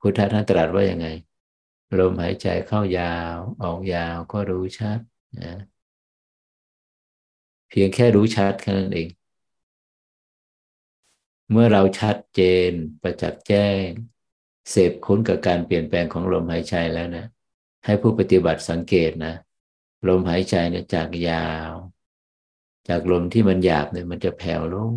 [0.00, 1.06] พุทธท่านตรัสว่าอยังไง
[1.98, 4.98] ลมหายใจเข้ายาว ออกยาวก็รู้ชัด
[5.38, 5.54] นะ
[7.68, 9.08] เพียงแค่รู้ชัดแค่นั้นเอง
[11.50, 12.70] เมื่อเราชัดเจน
[13.02, 13.86] ประจักษ์แจ้ง
[14.70, 17.24] เสพคุ้นกับการเปลี่ยนแปลงของลมหายใจแล้วนะ
[17.84, 19.34] ให้ผู้ปฏิบัติสังเกตนะ
[20.08, 21.72] ลมหายใจเนี่ยจากยาว
[22.88, 24.94] จากลมที่มันหยาบเนี่ยมันจะแผ่วลง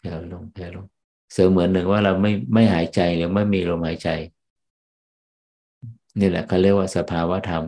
[0.00, 0.86] แผ่วลงแผ่วลง
[1.32, 4.08] เสมือนหนึ่งว่าเราไม่ไม่หายใจหรือไม่มีลมหายใจ
[6.18, 7.64] นี่แหละเขาเรียกว่าสภาวะธรรม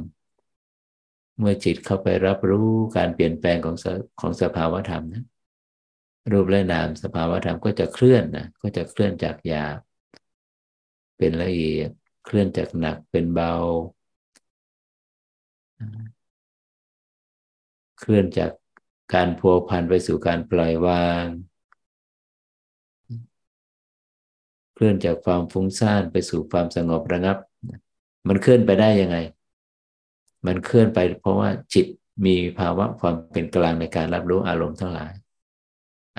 [1.38, 3.76] เมื่อจิตเข้าไปรับรู้การเปลี่ยนแปลงของ
[4.20, 5.24] ของสภาวะธรรมนะ
[6.32, 9.78] รูปและนามสภาวะธรรมก็จะเคลื่อนนะก็จะเคลื่อนจากหยาบ
[11.16, 11.90] เป็นละเอียด
[12.24, 13.54] เคลื่อนจากหนักเป็นเบา
[17.98, 18.50] เคลื่อนจาก
[19.14, 21.26] การพัวพันไปสู่การปล่อยวาง
[24.74, 27.36] เคลื่อนจากความฟุ้งซ่านไปสู่ความสงบระงับ
[28.28, 29.16] มันเคลื่อนไปได้ยังไง
[30.46, 31.86] มันเคลื่อนไปเพราะว่าจิต
[32.26, 35.12] มีภาวะความเป็นกลางในการรับรู้อารมณ์ทั้งหลาย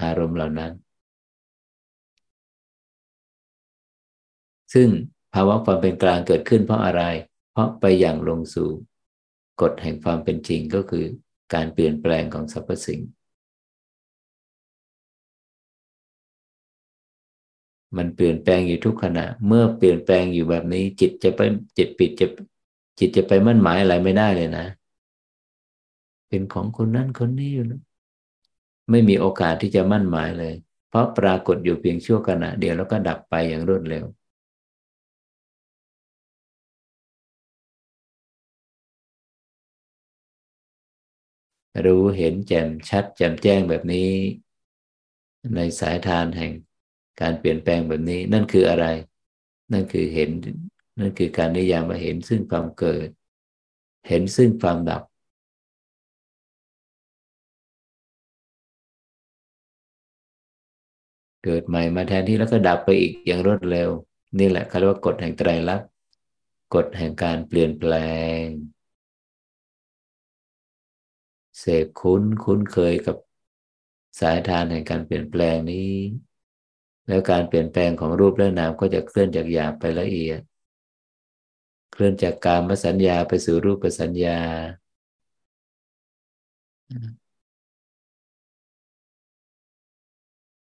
[0.02, 0.72] อารมณ์เหล่านั้น
[4.74, 4.90] ซึ่ง
[5.34, 7.04] ภาวะความเป็นกลางเกิดขึ้นเพราะอะไร
[7.52, 8.70] เพราะไปอย่างลงสู่
[9.62, 11.06] กฎแห่งความเป็นจริงก็คือ
[11.54, 13.02] การเปลี่ยนแปลงของสรรพสิ่ง
[17.98, 21.42] มันเปลี่ยนแปลงอยู่ทุกขณะ เมื่อเปลี่ยนแปลงอยู่แบบนี้ จิตจะไป
[21.78, 22.28] จิตปิดจะ
[23.00, 24.66] จิตจะไปมั่นหมายอะไรไม่ได้เลยนะ
[26.28, 27.85] เป็นของคนนั้นคนนี้อยู่นะ
[28.92, 30.54] ไม่มีโอกาสที่จะมั่นหมายเลย
[30.88, 34.06] เพราะปรากฏอยู่เพียงชั่วขณะเดียวแล้วก็ดับไปอย่างรวดเร็ว
[41.86, 44.10] รู้เห็นแจ่มชัดแจ่มแจ้งแบบนี้
[45.56, 46.52] ในสายทานแห่ง
[47.22, 48.86] การเปลี่ยนแปลงแบบนี้ นั่นคืออะไร
[49.72, 50.30] นั่นคือเห็น
[51.00, 53.08] นั่นคือการนิยามมาเห็นซึ่งความเกิด
[54.08, 55.02] เห็นซึ่งความดับ
[61.46, 63.90] เกิดใหม่มาแทนที่แล้วก็ดับไปอีกอย่างรวดเร็ว
[64.40, 65.88] นี่แหละเขาเรียกว่ากฎแห่งไตรลักษณ์
[66.76, 67.94] กฎแห่งการเปลี่ยนแปล
[68.40, 68.42] ง
[71.60, 73.18] เสพคุ้นคุ้นเคยกับ
[74.20, 75.92] สายทานแห่งการเปลี่ยนแปลงนี้
[77.08, 80.42] แล้วการเปลี่ยนแปลงของรูปและนามก็จะเคลื่อนจากหยาบไปละเอียด
[81.92, 84.40] เคลื่อนจากการมสัญญาไปสู่รูปสัญญา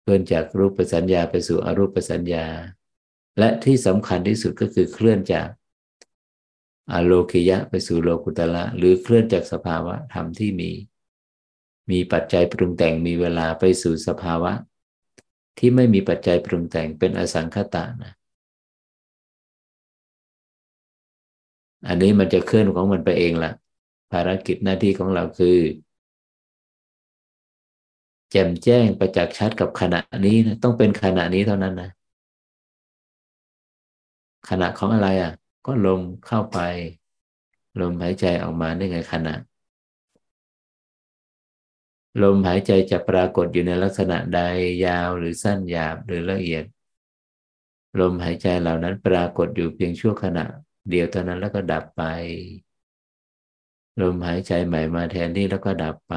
[0.09, 2.47] ลื่อนจากรูปสัญญาไปสู่อรูปสัญญา
[3.39, 5.49] และที่สำคัญที่สุดก็คือเคลื่อนจาก
[6.93, 10.71] อโลคิยะไปสู่โลกุตละ หรือเคลื่อนจากสภาวะธรรมที่มี
[11.91, 14.53] มีปัจจัยปรุงแต่งมีเวลาไปสู่สภาวะ
[15.59, 18.13] ที่ไม่มีปัจจัยปรุงแต่งเป็นอสังขตานะ
[21.89, 23.53] อันนี้มันจะเคลื่อนของมันไปเองละ
[24.13, 25.57] ภารกิจหน้าที่ของเราคือ
[28.31, 31.91] แจ่มแจ้งประจักษ์ชัดกับขณะนี้นะต้องเป็นขณะนี้เท่านั้นนะ
[34.49, 35.33] ขณะของอะไรอะ
[35.67, 36.57] ก็ลมเข้าไป
[37.81, 39.35] ลมหายใจออกมาได้ไงขณะ
[42.23, 44.41] ลมหายใจจะปรากฏอยู่ในลักษณะใด
[44.85, 46.65] ยาวหรือสั้นหยาบหรือละเอียด
[47.99, 50.45] ลมหายใจเหล่านั้นปรากฏอยู่เพียงชั่วขณะ
[50.89, 52.03] เดียวเท่านั้นแล้วก็ดับไป
[54.01, 56.15] ลมหายใจใหม่มาแทนที่แล้วก็ดับไป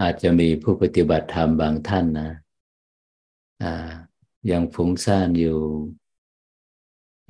[0.00, 2.30] อาจจะมีผู้ปฏิบัติธรรมบางท่านนะ
[4.50, 5.58] ยังฟุ้งซ่านอยู่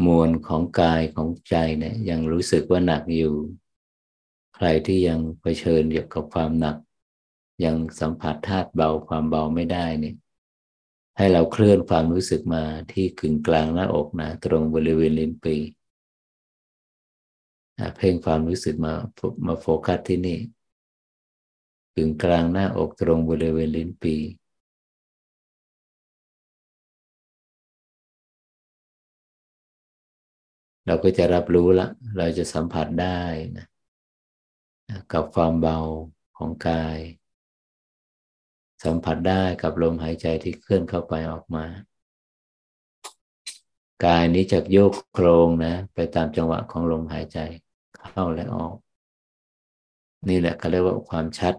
[0.07, 3.35] มวลของกายของใจเนี่ยยังรู้สึกว่าหนักอยู่
[4.55, 6.77] ใครที่ยังเผชิญอยู่กับความหนัก
[7.65, 10.17] ยังสัมผัสธาตุเบาความเบาไม่ได้เนี่ย
[11.17, 15.57] ให้เราเคลื่อนความรู้สึกมาที่กึ่งกลางหน้าอกนะ ตรงบริเวณลิ้นปี
[17.97, 18.95] เพ่งความรู้สึกมา
[19.47, 24.17] มาโฟกัสที่นี่ึงกลางหน้าอกตรงบริเวณลิ้นปี
[30.87, 31.87] เราก็จะรับรู้ละ
[32.17, 33.21] เราจะสัมผัสได้
[33.57, 33.67] นะ
[35.13, 35.79] กับความเบา
[36.37, 36.99] ของกาย
[38.85, 41.65] สัมผัสได้กับลมหายใจที่เคลื่อนเข้าไปออกมา
[44.05, 47.39] กายนี้จะโยกโครงนะ ไปตามจังหวะของลมหายใจ
[47.97, 48.75] เข้าและออก
[50.29, 51.55] นี่แหละก็เรียกว่าความชัด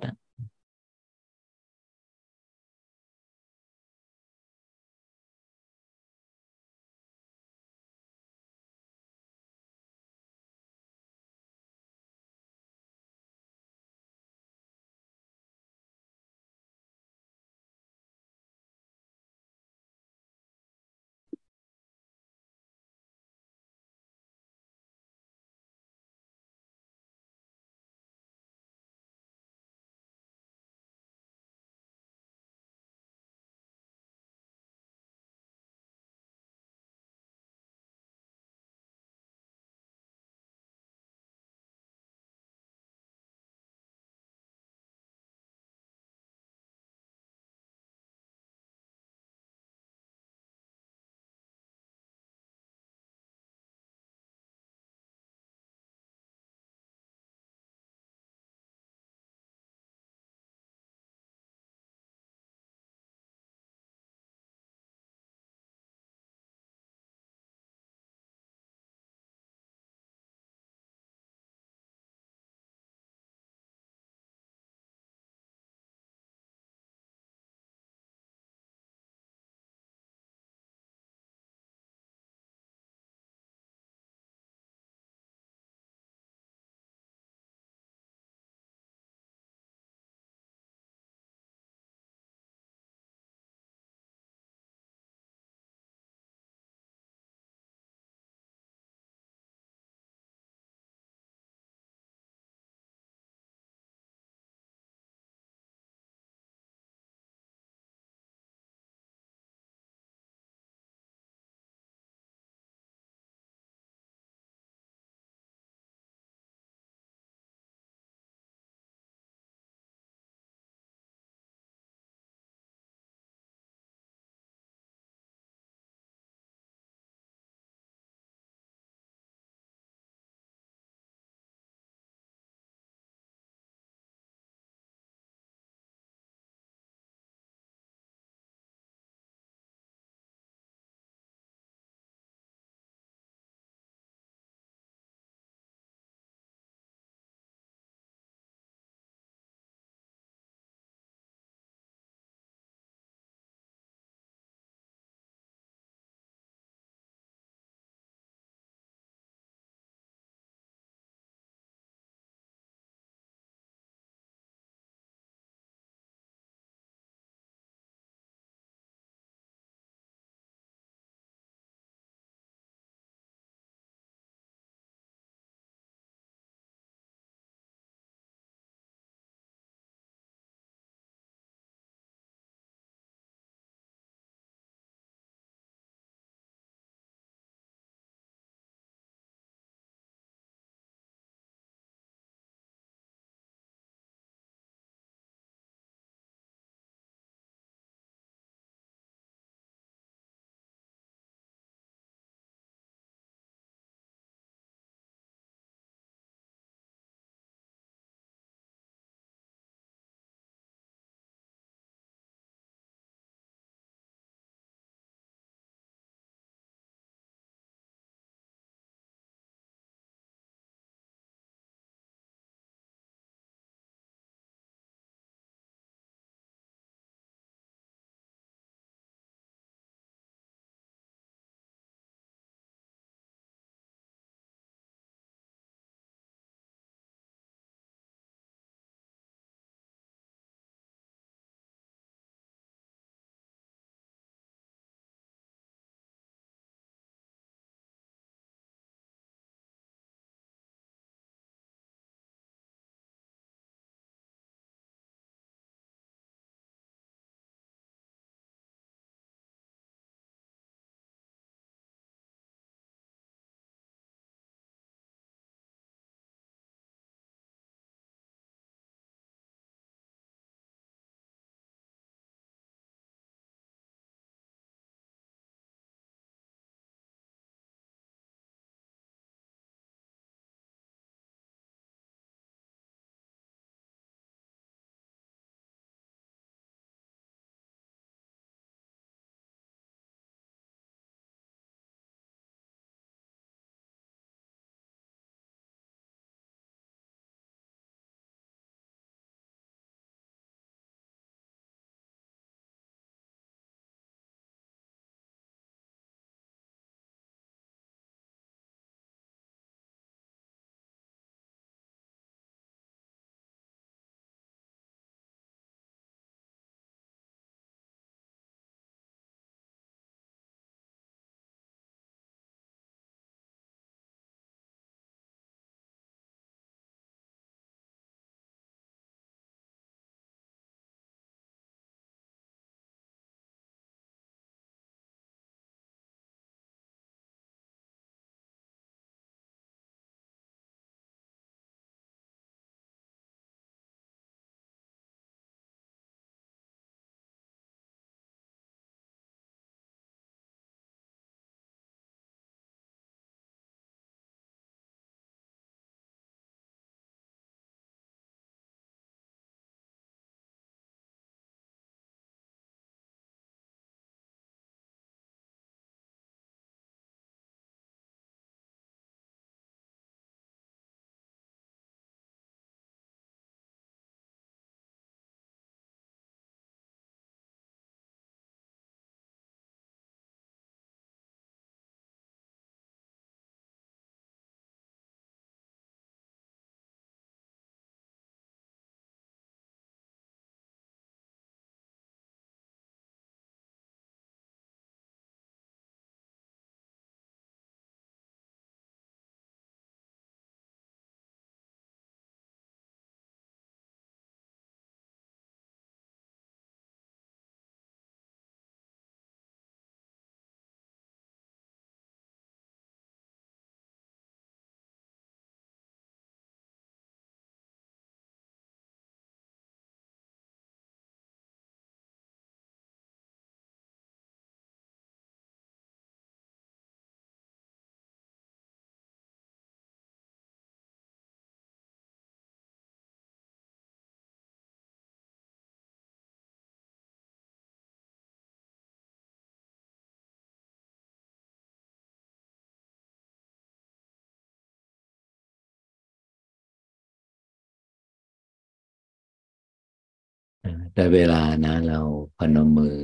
[451.00, 452.02] ได้เวลานะเรา
[452.38, 452.98] พนมมือ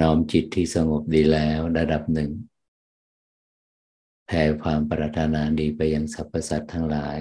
[0.00, 2.30] น้อมจิตที่สงบดีแล้วระดับหนึ่ง
[4.26, 7.18] แผ่ความปรารถนาดีไปยังสรรพสัตว์ทั้งหลาย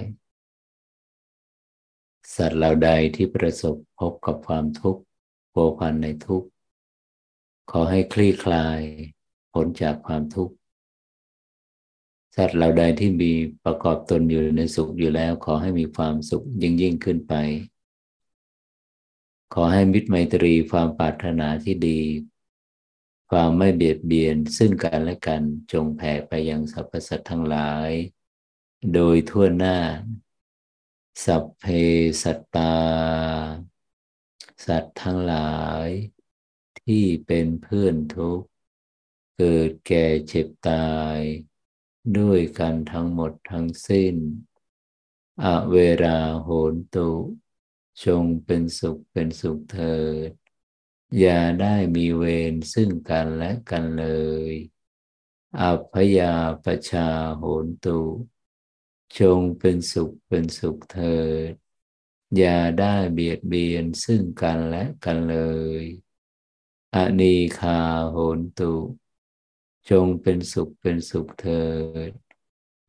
[2.35, 5.01] สัตว์เหล่าใดที่ประสบพบกับความทุกข์
[5.51, 6.47] โผพันในทุกข์
[7.71, 8.79] ขอให้คลี่คลาย
[9.51, 10.53] พ้นจากความทุกข์
[12.35, 13.31] สัตว์เหล่าใดที่มี
[13.65, 17.35] ประกอบตนอยู่ในสุขอยู่แล้ว ขอให้มีความสุขยิ่งยิ่งขึ้นไป
[19.53, 22.01] ขอให้มิตรไมตรีความปรารถนาที่ดี
[23.29, 25.41] ความไม่เบียดเบียนซึ่งกันและกัน
[25.71, 27.91] จงแผ่ไปยังสรรพสัตว์ทั้งหลาย
[28.93, 29.77] โดยทั่วหน้า
[31.25, 31.65] สัพเพ
[32.23, 32.75] สัตตา
[34.65, 35.87] สัตว์ทั้งหลาย
[36.81, 38.47] ที่เป็นเพื่อนทุกข์
[39.37, 41.17] เกิดแก่เจ็บตาย
[42.17, 44.15] ด้วยกันทั้งหมดทั้งสิ้น
[45.43, 47.09] อเวราโหนตุ
[48.03, 49.97] จงเป็นสุขเป็นสุขเถิ
[50.29, 50.31] ด
[51.19, 54.05] อย่าได้มีเวรซึ่งกันและกันเล
[54.51, 54.53] ย
[55.59, 57.99] อัพยาปชาโหนตุ
[59.17, 61.19] จงเป็นสุขเป็นสุขเถิ
[61.49, 61.51] ด
[62.37, 65.37] อย่าได้เบียดเบียนซึ่งกันและกันเล
[65.81, 65.85] ย
[66.95, 67.79] อนีคา
[68.11, 68.73] โหนตุ
[69.89, 71.65] จงเป็นสุขเป็นสุขเถิ
[72.09, 72.11] ด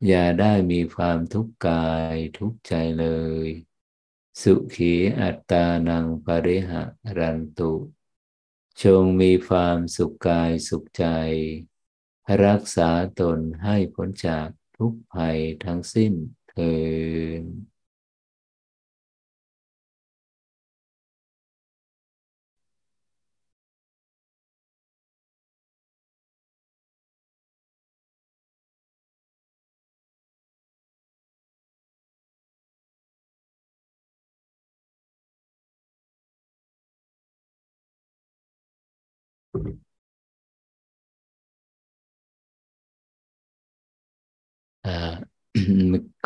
[0.07, 3.07] อย่าได้มีความทุกข์กายทุกข์ใจเล
[3.47, 3.49] ย
[4.41, 6.83] สุขีอัตตานังปริหะ
[7.19, 7.73] รันตุ
[8.83, 11.05] จงมีความสุขกายสุขใจ
[12.45, 16.13] รักษาตนให้พ้นจากทุกภัยทั้งสิ้น
[16.51, 16.73] เถิ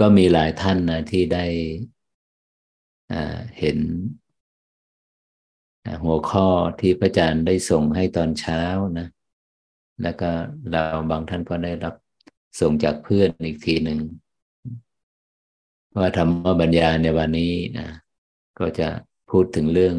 [0.00, 1.46] ก็มีหลายท่านนะที่ได้
[3.58, 3.78] เห็น
[6.02, 6.48] หัวข้อ
[6.80, 8.62] ที่พระอาจารย์ได้ส่งให้ตอนเช้า
[8.98, 9.08] นะ
[10.02, 10.30] แล้วก็
[10.70, 11.94] เราบางท่านก็ได้รับ
[12.60, 13.98] ส่งจากเพื่อนอีกทีหนึ่ง
[15.96, 17.88] ว่าธรรมบรรยาในวันนี้นะ
[18.58, 18.88] ก็จะ
[19.30, 19.96] พูดถึงเรื่อง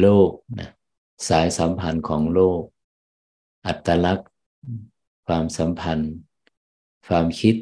[0.00, 0.68] โลกนะ
[1.28, 2.62] สายสัมพันธ์ของโลก
[3.66, 4.30] อัตลักษณ์
[5.26, 6.12] ความสัมพันธ์
[7.08, 7.54] ความคิด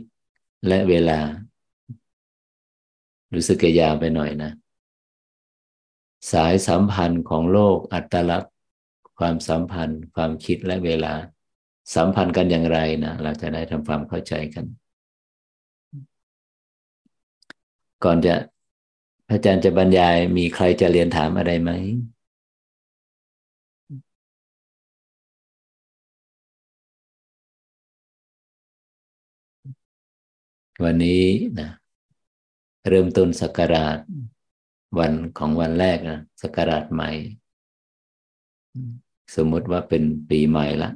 [0.69, 1.21] และเวลา
[3.35, 4.53] รู้สึกยาวไปหน่อยนะ
[6.33, 8.55] สายสัมพันธ์ของโลกอัตลักษณ์
[9.19, 11.15] ความสัมพันธ์ ความคิดและเวลา
[11.95, 14.65] สัมพันธ์กันอย่างไรนะ เราจะได้ทำความเข้าใจกัน
[18.05, 18.35] ก่อนจะ
[19.29, 21.71] พระอาจารย์จะบรรยายมีใครจะเรียนถามอะไรไหม
[30.85, 31.25] วันนี้
[31.61, 31.71] นะ
[32.89, 33.75] เริ่มต้นสักการ
[34.99, 37.11] วันของวันแรกนะสักการใหม่
[39.37, 40.91] สมมติว่าเป็นปีใหม่ละ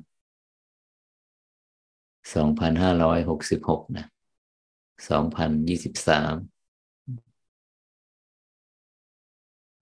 [2.35, 4.07] สองพันห้าร้อยหกสิบหกนะ
[5.09, 6.35] สองพันยี่สิบสาม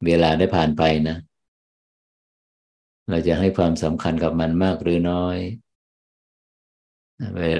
[0.06, 1.16] เวลาได้ผ่านไปนะ
[3.08, 5.38] เราจะให้ความสำคัญกับมันมากหรือน้อย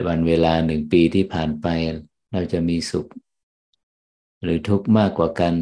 [0.08, 1.66] วันเวลาหนึ่งปีที่ผ่านไป
[2.32, 3.06] เราจะมีสุข
[4.42, 5.54] หรือทุกข์มากกว่ากัน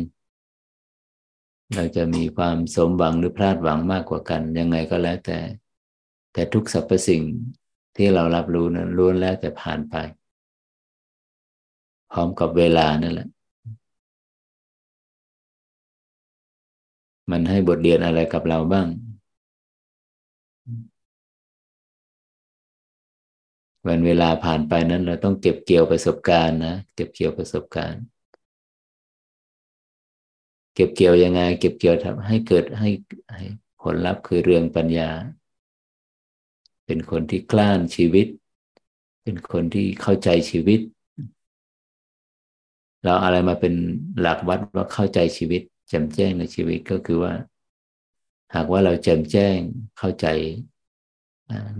[1.74, 5.38] เราจะมีความสมหวังหรือพลาดหวังมากกว่ากัน ยังไงก็แล้วแต่
[6.32, 7.22] แต่ทุกสรรพสิ่ง
[7.96, 9.94] ที่เรารับรู้นั้นล้วนแล้วแต่ผ่านไป
[12.12, 13.28] พร้อมกับเวลานั่นแหละ
[17.30, 18.86] มันให้บทเรียนอะไรกับเราบ้าง
[23.86, 28.02] วันเวลาผ่านไปนั้นเราต้องเก็บเกี่ยวประสบการณ์นะเก็บเกี่ยวประสบการณ์
[30.74, 32.90] เก็บเกี่ยวยังไง เก็บเกี่ยวทำให้เกิดให้
[33.34, 33.44] ให้
[33.82, 35.10] ผลลัพธ์คือเรื่องปัญญา
[36.86, 38.26] เป็นคนที่กล้านชีวิต
[39.22, 40.80] เป็นคนที่เข้าใจชีวิต
[43.02, 43.74] เราอะไรมาเป็น
[44.20, 47.32] หลักวัดว่าเข้าใจชีวิตแจ่มแจ้งในชีวิตก็คือว่า
[48.54, 49.58] หากว่าเราแจ่มแจ้ง
[49.98, 50.26] เข้าใจ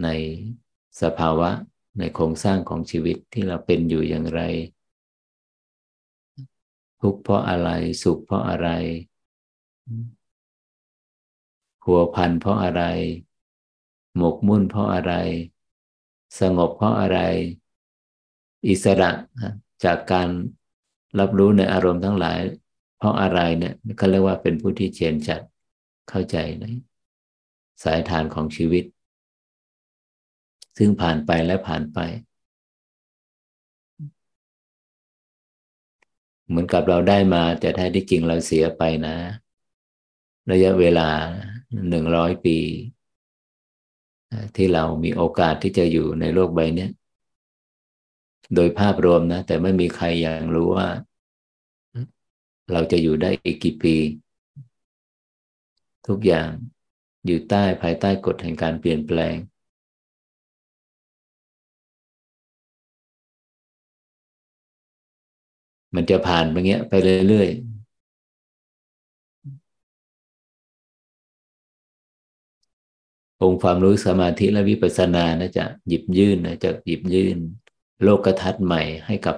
[0.03, 0.09] ใน
[1.03, 1.51] สภาวะ
[1.99, 4.41] ในโครงสร้างของชีวิตที่เราเป็นอยู่อย่างไร
[7.01, 7.71] ทุกเพราะอะไร
[8.03, 8.69] สุขเพราะอะไร
[11.85, 12.83] หัวพันเพราะอะไร
[14.17, 15.13] หมกมุ่นเพราะอะไร
[16.41, 17.19] สงบเพราะอะไร
[18.69, 19.11] อิสระ
[19.85, 20.29] จากการ
[21.19, 22.41] รับรู้ในอารมณ์ทั้งหลาย
[22.97, 25.41] เพราะอะไรเนี่ยเขาเรียกว่าเป็นผู้ที่เจนจัด
[26.09, 26.65] เข้าใจใน
[27.85, 28.85] สายทานของชีวิต
[30.77, 31.99] ซึ่งผ่านไปและผ่านไป
[36.49, 39.17] เหมือนกับเราได้มา แต่แท้ที่จริงเราเสียไปนะ
[40.51, 41.09] ระยะเวลา
[41.89, 42.59] หนึ่งร้อยปี
[44.57, 46.89] ที่เรามีโอกาสที่จะอยู่ในโลกใบนี้
[48.55, 50.89] โดยภาพรวมนะ แต่ไม่มีใครยังรู้ว่า
[52.73, 53.97] เราจะอยู่ได้อีกกี่ปี
[56.09, 56.49] ทุกอย่าง
[57.27, 59.35] อยู่ใต้ภายใต้กฎแห่งการเปลี่ยนแปลง
[65.97, 66.93] มันจะผ่านไปเงี้ย ไป
[67.29, 67.77] เรื่อยๆ
[73.43, 77.39] องค์ความรู้สมาธิและวิปัสสนานะจะหยิบยื่นนะจะหยิบยื่น
[78.03, 79.37] โลกทัศน์ใหม่ให้กับ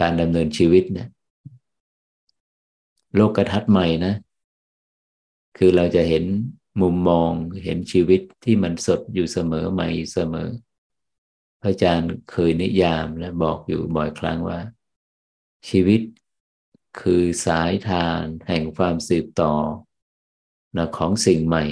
[0.00, 1.08] การดำเนินชีวิตนะ
[3.16, 4.14] โลกทัศน์ใหม่นะ
[5.58, 6.24] คือเราจะเห็น
[6.80, 7.30] มุมมอง
[7.64, 10.48] เห็นชีวิตที่มันสดอยู่เสมอใหม่เสมอ
[11.60, 14.58] พระอาจารย์เคยนิยามและบอกอยู่บ่อยครั้งว่า
[15.68, 16.00] ชีวิต
[17.00, 19.54] คือสายทานแห่งความสืบต่อ
[20.76, 21.64] นะของสิ่งใหม่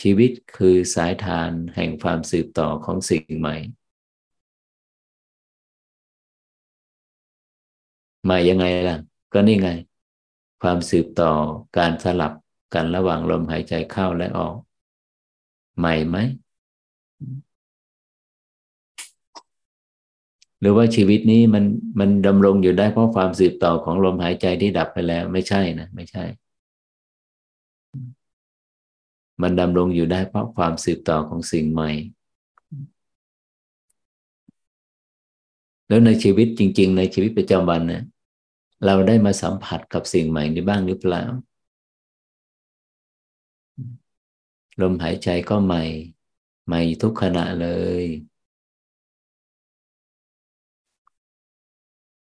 [0.00, 3.56] ชีวิตคือสายทานแห่งความสืบต่อของสิ่งใหม่
[8.24, 8.96] ใหม่ยังไงล่ะ
[9.32, 9.68] ก็นี่ไง
[10.62, 11.32] ความสืบต่อ
[11.78, 12.32] การสลับ
[12.74, 14.56] กันระหว่างลมหายใจเข้าและออก
[15.78, 16.16] ใหม่ไหม
[20.62, 21.64] หรือว่าชีวิตนี้มัน
[22.00, 26.24] มันดำรงอยู่ได้เพราะความสืบต่อของลมหายใจที่ดับไปแล้ว ไม่ใช่นะไม่ใช่
[29.42, 31.90] มันดำรงอยู่ได้เพราะความสืบต่อของสิ่งใหม่
[35.88, 38.04] แล้วในชีวิตจริง ๆ ในชีวิตประจำวันเนะ
[38.86, 41.22] เราได้มาสัมผัสกับสิ่งใหม่นี้บ้างหรือเปล่า
[44.80, 45.84] ลมหายใจก็ใหม่
[46.66, 47.68] ใหม่ทุกขณะเล
[48.02, 48.04] ย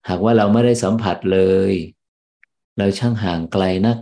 [0.07, 1.39] หากว่าเราไม่ได้สัมผัสเล
[1.71, 1.73] ย
[2.77, 3.97] เราช่างห่างไกลนัก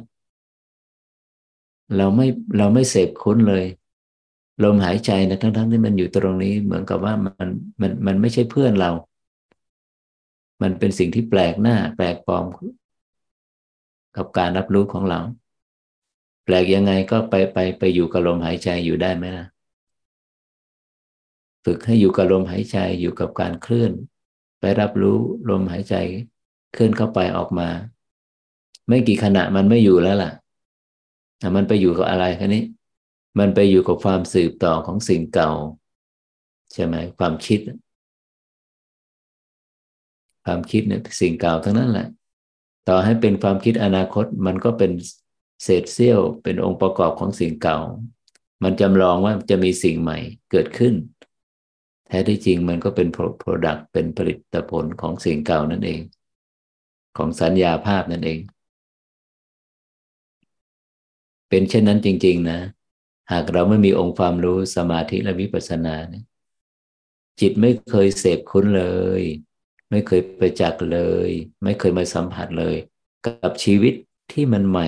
[1.98, 2.28] เราไม่
[2.58, 3.66] เราไม่เสพคุ้นเลย
[4.64, 7.48] ลมหายใจนะทั้งๆทที่มันอยู่ตรงนี้ เหมือนกับว่ามัน
[7.82, 8.92] มันมันไม่ใช่เพื่อนเรา
[10.62, 12.46] มันเป็นสิ่งที่แปลกหน้า แปลกปลอม
[14.18, 15.20] กับการรับรู้ของเรา
[16.46, 19.46] แปลกยังไงก็ไปไปไปอยู่กับลมหายใจอยู่ได้ไหมล่ะ
[21.66, 23.92] ฝึกให้อยู่กับลมหายใจอยู่กับการเคลื่อน
[24.82, 25.96] รับรู้ลมหายใจ
[26.74, 27.68] เคลื่อนเข้าไปออกมา
[28.88, 30.32] ไม่กี่ขณะมันไม่อยู่แล้วล่ะ
[31.40, 32.64] แต่มันไปอยู่กับอะไรคะนี้
[33.40, 35.52] มันไปอยู่กับความสืบต่อของสิ่งเก่า
[36.74, 37.60] ใช่ไหมความคิด
[40.46, 42.08] ความคิดเนี่ยสิ่งเก่าทั้งนั้นแหละ
[42.88, 44.92] ต่อให้เป็นความคิดอนาคตมันก็เป็น
[45.64, 47.78] เศษเสี้ยวเป็นองค์ประกอบของสิ่งเก่า
[48.64, 50.18] มันจำลองว่าจะมีสิ่งใหม่
[50.52, 50.94] เกิดขึ้น
[52.16, 53.08] ท้ที่จริงมันก็เป็น
[53.42, 56.02] product เป็นผลิตผลของสิ่งเก่านั่นเอง
[57.18, 58.40] ของสัญญาภาพนั่นเอง
[61.50, 62.60] เป็นเช่นนั้นจริง ๆ นะ
[63.32, 66.26] หากเราไม่มีองค์ความรู้สมาธิและวิปัสสนาเนี่ย
[67.40, 68.86] จิตไม่เคยเสพคุ้นเล
[69.20, 69.24] ย
[69.90, 71.30] ไม่เคยไปจักเลย
[71.64, 72.76] ไม่เคยมาสัมผัสเลย
[73.26, 73.94] กับชีวิต
[74.32, 74.88] ที่มันใหม่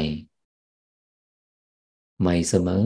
[2.21, 2.83] ใหม่เสมอ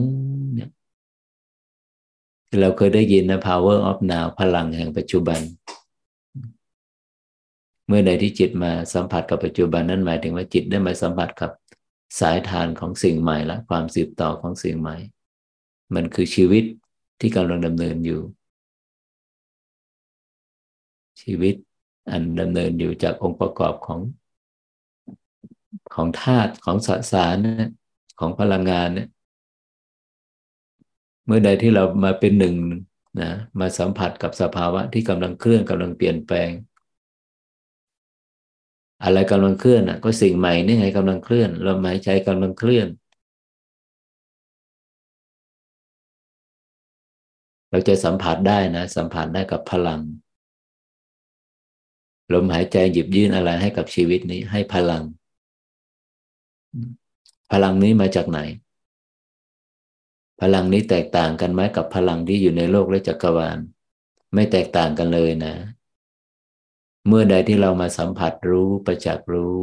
[2.60, 5.40] เราเคยได้ยินนะ power of now พลังแห่งปัจจุบัน
[7.86, 11.50] เมื่อใดที่จิตมาสัมผัสกับปัจจุบันนั้นหมายถึงว่าจิตได้มาสัมผัสกับ
[12.20, 14.96] สายทานของสิ่งใหม่และความสืบต่อของสิ่งใหม่
[15.94, 16.64] มันคือชีวิต
[17.20, 18.20] ที่กำลังดำเนินอยู่
[21.22, 21.54] ชีวิต
[22.10, 24.00] อันดำเนินอยู่จากองค์ประกอบของ
[25.94, 27.36] ของธาตุของสสาร
[28.20, 29.08] ของพลังงานเนี่ย
[31.26, 32.54] เมื่อใดที่เรามาเป็นหนึ่ง
[33.20, 36.50] นะมาสัมผัสกับสภาวะที่กำลังเคลื่อนกำลังเปลี่ยนแปลง
[39.02, 42.88] อะไรกำลังเคลื่อนอะ ก็สิ่งใหม่นี่ไงกำลังเคลื่อนลมหายใจกำลังเคลื่อน
[47.70, 50.00] เราจะสัมผัสได้นะสัมผัสได้กับพลัง
[52.32, 55.02] ลมหายใจหยิบยื่นอะไรให้กับชีวิตนี้ให้พลัง
[57.50, 58.40] พลังนี้มาจากไหน
[60.44, 63.58] พลังนี้แตกต่างกันไหมกับพลังที่อยู่ในโลกและจักรวาล
[64.34, 65.54] ไม่แตกต่างกันเลยนะ
[67.08, 69.56] เมื่อใดที่เรามาสัมผัสรู้ประจักษ์รู้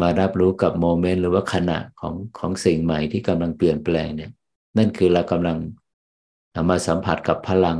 [0.00, 4.30] มารับรู้กับโมเมนต์หรือว่าขณะของของสิ่งใหม่ที่กำลังเปลี่ยนแปลงเนี่ย
[4.76, 5.58] นั่นคือเรากำลัง
[6.70, 7.78] มาสัมผัสกับพลัง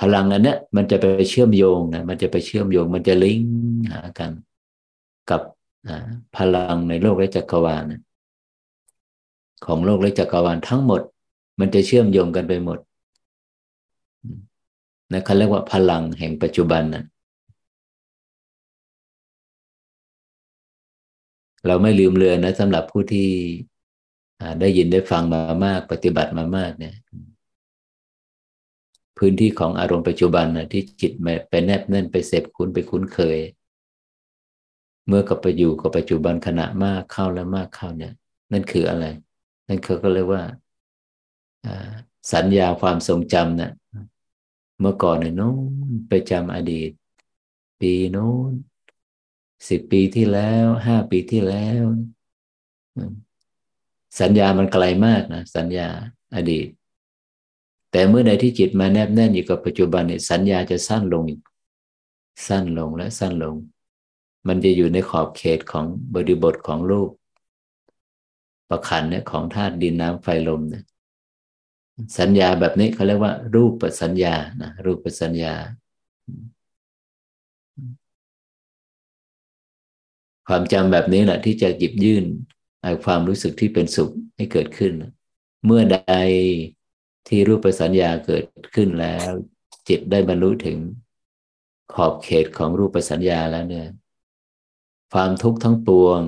[0.00, 3.52] พลังอันเนี้ยมันจะไปเชื่อมโยงนะมันจะไปเชื่อมโยง มันจะลิงก์
[3.92, 4.30] หากัน
[5.30, 5.42] กับ
[6.36, 7.84] พลังในโลกและจักรวาล
[9.66, 11.00] ของโลกและจักรวาลทั้งหมด
[11.60, 12.78] มันจะเชื่อมโยงกันไปหมด
[15.12, 17.04] นะเขาเรียกว่าพลังแห่งปัจจุบันนะ
[21.66, 23.28] เราไม่ลืมเลือนนะสำหรับผู้ที่
[24.60, 26.94] ได้ยินได้ฟังมามาก ปฏิบัติมามากเนี่ย
[29.18, 31.12] พื้นที่ของอารมณ์ปัจจุบันนะที่จิต
[31.48, 33.38] ไปแนบแน่นไปเสพคุ้นไปคุ้นเคย
[35.06, 38.12] เมื่อกับไปอยู่กับปัจจุบันขณะมากเข้าแล้วมากเข้าเนี่ย
[38.52, 39.04] นั่นคืออะไร
[39.68, 40.42] นั่นเขาก็เรียกว่า
[42.32, 43.72] สัญญาความทรงจำนะ
[44.80, 46.90] เมื่อก่อนเนี่ยโน้นไปจำอดีต
[47.80, 48.52] ปีโน้น
[49.68, 51.84] สิบปีที่แล้วห้าปีที่แล้ว
[54.20, 55.88] สัญญามันไกลมากนะสัญญา
[56.36, 56.68] อดีต
[57.90, 61.24] แต่เมื่อใดที่จิตมาแนบแน่นอยู่กับปัจจุบันเนี่ยสัญญาจะสั้นลง
[62.46, 63.56] สั้นลงและสั้นลง
[64.46, 67.10] มันจะอยู่ในขอบเขตของบริบทของรูป
[68.68, 70.84] ประคันเนี่ยของธาตุดินน้ำไฟลมเนี่ย
[72.18, 75.54] สัญญาแบบนี้เขาเรียกว่า รูปปัสัญญานะรูปปัสัญญา
[80.48, 82.24] ความจำแบบนี้แหละที่จะหยิบยื่น
[83.04, 84.92] ความรู้สึกที่เป็นสุขให้เกิดขึ้น
[85.64, 86.14] เมื่อใด
[87.28, 88.44] ที่รูปสัญญาเกิด
[88.74, 89.30] ขึ้นแล้ว
[89.88, 90.78] จิตได้บรรลุถึง
[91.94, 93.88] ขอบเขตของรูปสัญญาแล้วเนี่ย
[95.12, 96.20] ความทุกข์ทั้งปวง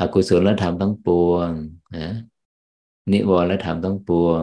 [0.00, 1.50] อกุศลธรรมทั้งปวง
[1.96, 2.08] นะ
[3.12, 4.42] นิวรธรรมทั้งปวง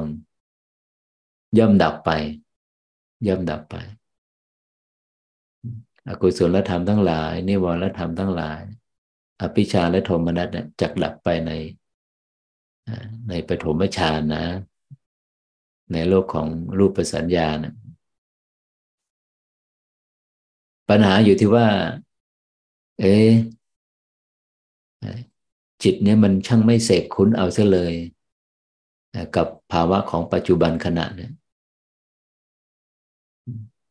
[1.58, 2.10] ย่อมดับไป
[3.28, 3.76] ย่อมดับไป
[6.08, 8.62] อกุศลธรรมทั้งหลาย นิวรธรรมทั้งหลาย
[9.42, 10.48] อภิชาและโทมนัส
[10.82, 11.52] จักดับไปใน
[13.30, 14.46] ในปฐมฌานนะ
[15.94, 16.48] ในโลกของ
[16.78, 17.74] รูปสัญญานะ
[20.90, 21.68] ปัญหาอยู่ที่ว่า
[23.00, 23.16] เอ๊
[25.84, 27.94] จิตเนี่ยมันช่างไม่เสกคุ้นเอาซะเลย
[29.36, 31.32] กับภาวะของปัจจุบันขณะเนี่ย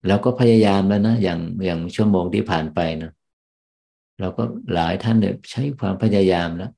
[0.08, 3.12] เราก็พยายามแล้วนะอย่างอย่างชั่วโมงที่ผ่านไปนะ
[4.20, 4.42] เราก็
[4.74, 6.70] หลายท่านเนี่ยใช้ความพยายามแล้ว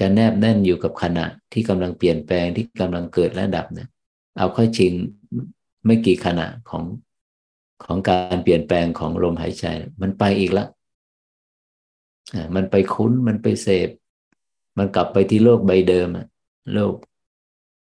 [0.00, 3.88] จะแนบแน่นอยู่กับขณะที่กำลังเปลี่ยนแปลงที่กำลังเกิดและดับเนี่ย
[4.38, 4.92] เอาค่อยจริง
[5.86, 6.84] ไม่กี่ขณะของ
[7.84, 9.64] ของการเปลี่ยนแปลงของลมหายใจ
[10.00, 10.68] มันไปอีกแล้ว
[12.54, 13.88] มันไปคุ้นมันไปเสพ
[14.78, 16.08] มันกลับไปที่โลกใบเดิม
[16.72, 16.94] โลก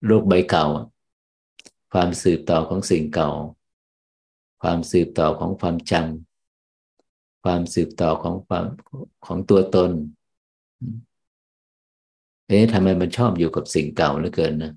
[0.06, 0.66] โลกใบเก่า
[1.92, 3.30] ความสืบต่อของสิ่งเก่า
[4.62, 8.64] ความสืบต่อของความจำความสืบต่อของความ
[9.26, 9.90] ของตัวตน
[12.48, 14.72] เอ๊ะทำไมมันชอบอยู่กับสิ่งเก่าเหลือเกินนะ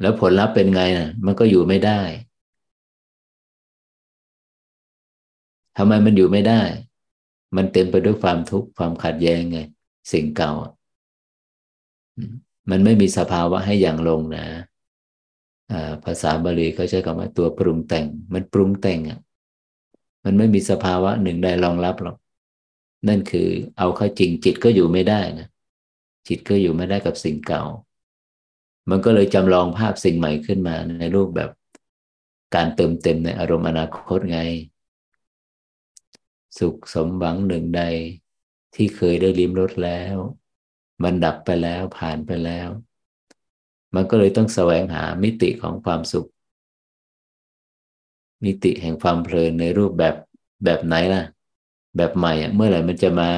[0.00, 2.00] แล้วผลลัพธ์เป็นไงนะมันก็อยู่ไม่ได้
[5.76, 6.60] ทำไมมันอยู่ไม่ได้
[7.56, 9.58] มันเต็มไปด้วยความทุกข์ความขัดแย้งไง
[10.12, 10.52] สิ่งเก่า
[12.70, 14.46] มันไม่มีสภาวะให้อย่างลงนะ
[16.04, 19.18] ภาษาบาลีเขาใช้คำว่าตัวปรุงแต่ง มันปรุงแต่งอะ
[20.24, 22.16] มันไม่มีสภาวะหนึ่งใดรองรับหรอก
[23.08, 23.48] นั่นคือ
[23.78, 25.48] เอาเข้าจริงจิตก็อยู่ไม่ได้นะ
[26.28, 27.62] จิตก็อยู่ไม่ได้กับสิ่งเก่า
[28.90, 31.50] มันก็เลยจำลองภาพสิ่งใหม่ขึ้นมาในรูปแบบ
[32.54, 34.40] การเติมเต็มในอารมณ์อนาคตไง
[36.58, 37.82] สุขสมหวังหนึ่งใด
[38.74, 40.16] ที่เคยได้ลิ้มรสแล้ว
[41.02, 42.68] มันดับไปแล้วผ่านไปแล้ว
[43.94, 46.28] มันก็เลยต้องแสวงหามิติของความสุข
[48.44, 50.14] มิติแห่งความเพลินในรูปแบบ
[50.64, 51.22] แบบไหนล่ะ
[51.96, 53.30] แบบใหม่อะเมื่อไหร่มันจะมา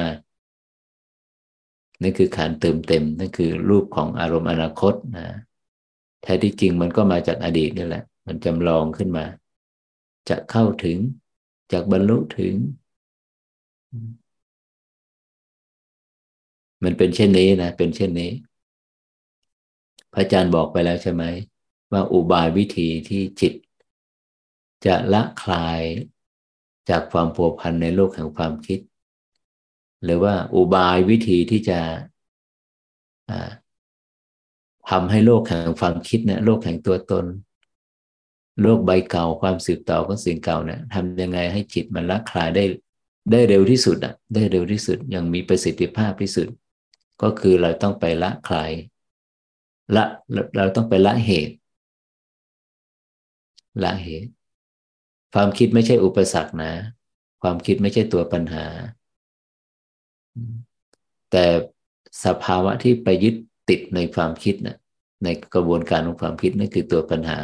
[2.01, 5.27] นั่นคือการเติมเต็มนั่นคือรูปของอารมณ์อนาคตนะ
[6.21, 9.25] แท้ที่จริงมันก็มาจากอดีตนี่แหละ มันจำลองขึ้นมา
[10.29, 10.97] จะเข้าถึง
[11.71, 12.53] จากบรรลุถึง
[16.83, 18.31] มันเป็นเช่นนี้นะ เป็นเช่นนี้
[20.13, 21.23] พระอาจารย์บอกไปแล้วใช่ไหม
[21.91, 23.53] ว่าอุบายวิธีที่จิต
[24.85, 25.81] จะละคลาย
[26.89, 28.79] จากความผัวพันในโลกแห่งความคิด
[30.03, 31.79] หรือว่าอุบายวิธีที่จะ
[34.89, 37.25] ทำให้โลกแห่งความคิดเนี่ยโลกแห่งตัวตน
[38.61, 42.63] โลกใบเก่าความสืบต่อของสิ่งเก่าเนี่ยทำยังไงให้จิตมันละคลายได้
[43.31, 46.47] ได้เร็วที่สุดอะ ได้เร็วที่สุดยังมีประสิทธิภาพที่สุด
[47.21, 48.57] ก็คือเราต้องไปละใคร
[49.95, 50.03] ละ
[50.57, 51.55] เราต้องไปละเหตุ
[53.83, 54.29] ละเหตุ
[55.33, 56.71] ความคิดไม่ใช่อุปสรรคนะ
[57.41, 58.65] ความคิดไม่ใช่ตัวปัญหา
[61.31, 61.45] แต่
[62.25, 63.35] สภาวะที่ไปยึด
[63.69, 64.77] ติดในความคิดนะ่ะ
[65.23, 67.37] ในกระบวนการของความคิดนั่นคือตัวปัญหา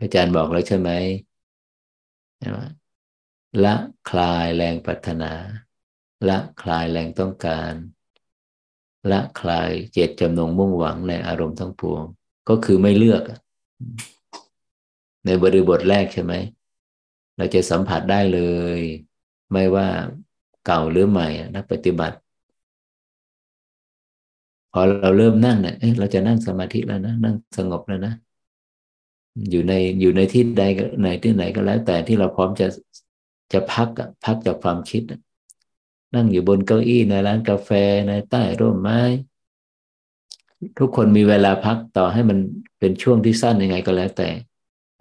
[0.00, 0.90] อาจารย์บอกแล้วใช่ไหม
[3.64, 3.74] ละ
[4.10, 5.32] คลายแรงปรารถนา
[6.28, 7.72] ละคลายแรงต้องการ
[9.10, 12.02] ละคลายเจตจำนงมุ่งหวังในอารมณ์ทั้งปวง
[12.48, 13.22] ก็คือไม่เลือก
[15.24, 16.32] ในบริบทแรกใช่ไหม
[17.36, 18.40] เราจะสัมผัสได้เล
[18.78, 18.80] ย
[19.52, 19.88] ไม่ว่า
[20.66, 22.16] เก่าหรือใหม่นักปฏิบัติ
[24.72, 28.14] พอเราเริ่มนั่งเนี่ยเราจะนั่งสมาธิแล้วนะ นั่งสงบแล้วนะ
[29.50, 30.62] อยู่ในอยู่ในที่ใด
[31.00, 32.66] ไหนที่ไหนก็แล้ว แต่ที่เราพร้อมจะ
[33.52, 33.88] จะพัก
[34.24, 35.02] พักจากความคิด
[36.14, 37.70] นั่งอยู่บนเก้าอี้ในร้านกาแฟ
[38.08, 39.00] ในใต้ร่มไม้
[40.78, 42.38] ทุกคนมีเวลาพักต่อให้มัน
[42.78, 44.28] เป็นช่วงที่สั้นยังไงก็แล้วแต่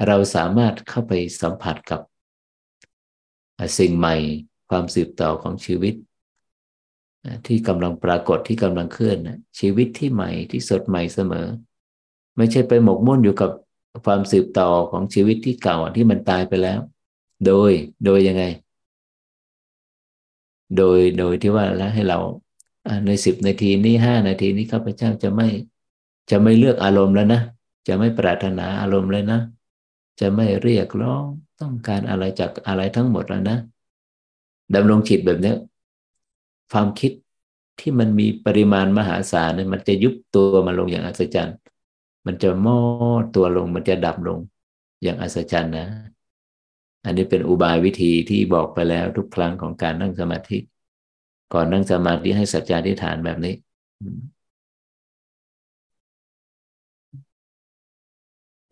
[0.08, 2.02] เราสามารถเข้าไปสัมผัสกับ
[3.80, 4.16] สิ่งใหม่
[4.70, 5.94] ความสืบต่อของชีวิต
[7.48, 9.18] ที่กำลังปรากฏที่กำลังเคลื่อน
[9.60, 11.48] ชีวิตที่ใหม่ที่สดใหม่เสมอ
[12.38, 13.52] ไม่ใช่ไปหมกมุ่นอยู่กับ
[14.06, 16.80] ความสืบต่อของชีวิตที่เก่าที่มันตายไปแล้ว
[17.46, 17.72] โดย
[18.06, 18.44] โดยยังไง
[20.78, 22.20] โดยโดยที่ว่าแล้วให้เรา
[23.06, 25.48] ในสิบนาทีนี้ห้านาทีนี้ข้าพเจ้าจะไม่
[26.32, 27.42] จะไม่เลือกอารมณ์แล้วนะ
[27.88, 29.40] จะไม่ปรารถนาอารมณ์เลยนะ
[30.20, 31.24] จะไม่เรียกร้อง
[31.62, 33.58] ต้องการอะไรจากอะไรทั้งหมดแล้วนะ
[34.76, 35.54] ดำรงจิตแบบนี้
[36.72, 37.12] ความคิด
[37.80, 41.58] ที่มันมีปริมาณมหาศาลเนี่ยมันจะยุบตัวมาลงอย่างอัศจรรย์
[42.26, 42.80] มันจะมอ
[43.22, 44.40] ดตัวลงมันจะดับลง
[45.04, 45.88] อย่างอัศจรรย์นะ
[47.06, 50.58] อันนี้เป็นอุบายวิธีที่บอกไปแล้วทุกครั้งของการนั่งสมาธิ
[51.54, 53.54] ก่อนนั่งสมาธิให้สัจจาธิฐานแบบนี้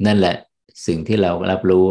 [0.05, 0.35] นั่นแหละ
[0.87, 1.85] สิ่งที่เรารับรู้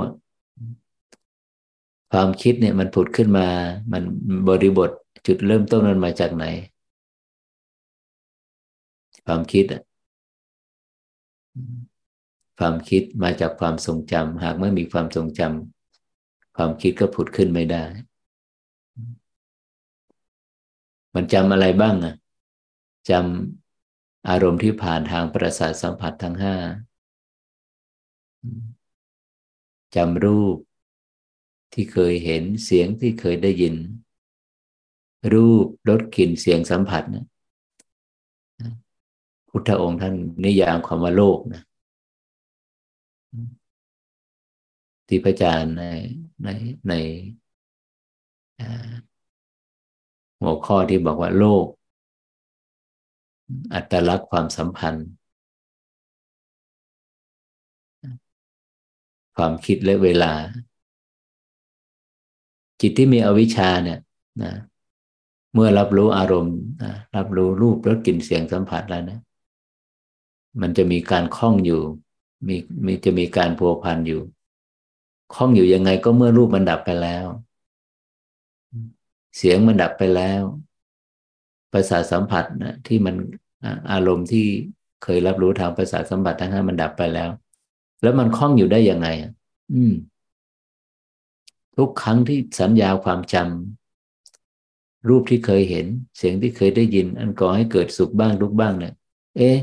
[2.12, 3.46] ความคิดเนี่ยมันผุดขึ้นมา
[3.92, 4.02] มัน
[4.48, 4.90] บริบท
[5.26, 6.44] จุดเริ่มต้นมันมาจากไหน
[9.26, 9.82] ความคิดอะ
[12.58, 17.84] ความคิดมาจากความทรงจำหากไม่มีความทรงจำความคิดก็ผุดขึ้นไม่ได้
[21.14, 22.14] มันจำอะไรบ้างอะ
[23.10, 26.54] จำอารมณ์ที่ผ่านทางประสาทสัมผัสทั้งห้า
[29.96, 30.56] จำรูป
[31.72, 33.74] ที่เคยเห็นเสียงที่เคยได้ยิน
[35.32, 37.24] รูปรสกลิ่นเสียงสัมผัสนะ
[39.48, 40.14] พุทธองค์ท่าน
[40.44, 41.62] นิยามคำว่าโลกนะ
[45.08, 45.84] ที่พระอาจารย์ใน
[46.44, 46.48] ใน
[46.88, 46.92] ใน
[50.40, 51.66] หัวข้อที่บอกว่าโลก
[53.74, 55.08] อัตลักษณ์ความสัมพันธ์
[59.36, 60.32] ความคิดและเวลา
[62.80, 64.00] จิตที่มีอวิชชาเนี่ย
[64.42, 64.52] นะ
[65.54, 69.18] เมื่อรับรู้อารมณ์นะรับรู้รูปรสกลิ่นเสียงสัมผัสแล้วนะ
[70.60, 71.80] มันจะมีการคล้องอยู่
[72.46, 74.20] มีมีจะมีการพัวพันอยู่
[75.34, 77.24] คล้องอยู่ยังไงก็เมื่อรูปมันดับไปแล้ว
[79.36, 80.42] เสียงมันดับไปแล้ว
[81.72, 83.14] ประสาทสัมผัสนะที่มัน
[83.90, 84.46] อารมณ์ที่
[85.02, 87.30] เคยรับรู้ทางประสาทสัมผัสทั้งห้ามันดับไปแล้ว
[88.02, 89.08] แล้วมันคล้องอยู่ได้ยังไง
[89.74, 89.94] อืม
[91.76, 95.86] ทุกครั้งที่สัญญาความจำรูปที่เคยเห็น
[96.16, 98.94] เสียงที่เคยได้ยิน อันก่อให้เกิดสุขบ้างทุกบ้างเนี่ย
[99.36, 99.56] เอ๊ะ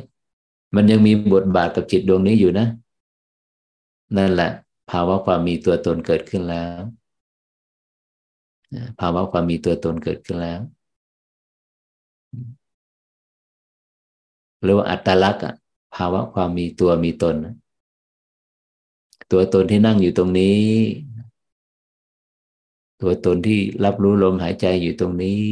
[0.76, 2.68] มันยังมีบทบาทกับจิตดวงนี้อยู่นะ
[4.18, 4.52] นั่นแหละ
[4.91, 6.82] ภาวะความมีตัวตนเกิดขึ้นแล้ว
[8.99, 10.60] ภาวะความมีตัวตนเกิดขึ้นแล้ว
[14.64, 15.44] หรือว่าอัตลักษณ์
[15.95, 17.36] ภาวะความมีตัวมีตน
[19.32, 20.62] ตัวตนที่นั่งอยู่ตรงนี้
[23.02, 25.44] ตัวตนที่รับรู้ลมหายใจอยู่ตรงนี้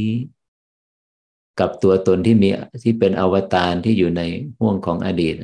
[1.59, 2.49] กับตัวตนที่มี
[2.83, 4.21] ที่เป็นอวตารที่อยู่ใน
[4.59, 5.35] ห่วงของอดีต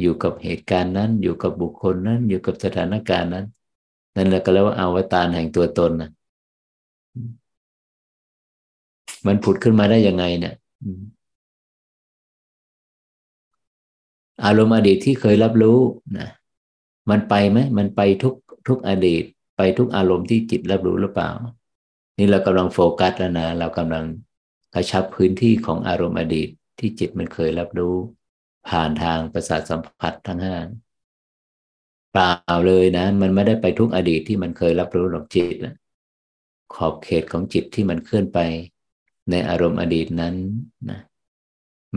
[0.00, 3.46] อยู่กับเหตุการณ์นั้น อยู่กับบุคคลนั้น อยู่กับสถานการณ์นั้น
[4.16, 6.10] นั่นแหละก็เรียกว่าอวตารแห่งตัวตนนะ
[9.26, 10.54] มันผุดขึ้นมาได้ยังไงเนี่ย
[14.44, 15.78] อารมณ์อดีตที่เคยรับรู้
[16.18, 16.28] นะ
[17.10, 18.34] มันไปไหมมันไปทุก
[18.68, 19.24] ทุกอดีต
[19.56, 21.30] ไปทุกอารมณ์ที่จิตรับรู้หรือเปล่า
[22.18, 24.04] นี่เรากำลังโฟกัสแล้วนะเรากำลัง
[24.74, 26.48] กระชับพื้นที่ของอารมณ์อดีต
[26.78, 27.96] ที่จิตมันเคยรับรู้
[28.68, 30.56] ผ่านทางประสาทสัมผัสทั้งห้า
[32.12, 35.74] เปล่าเลยนะ มันไม่ได้ไปทุกอดีตที่มันเคยรับรู้หรอกจิตนะ
[36.74, 38.38] ขอบเขตของจิตที่มันเคลื่อนไป
[39.30, 40.34] ในอารมณ์อดีตนั้น
[40.90, 41.00] นะ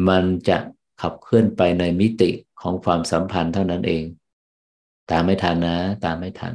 [0.07, 0.57] มันจะ
[1.01, 2.29] ขับเคลื่อนไปในมิติ
[2.61, 4.03] ของความสัมพันธ์เท่านั้นเอง
[5.11, 6.53] ตามไม่ทันนะ ตามไม่ทัน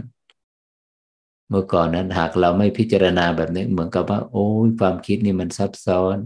[1.48, 6.18] เมื่อก่อนนั้นหากเราไม่พิจารณาแบบนี้เหมือนกับว่า โอ้ยความคิดนี่มันซับซ้อน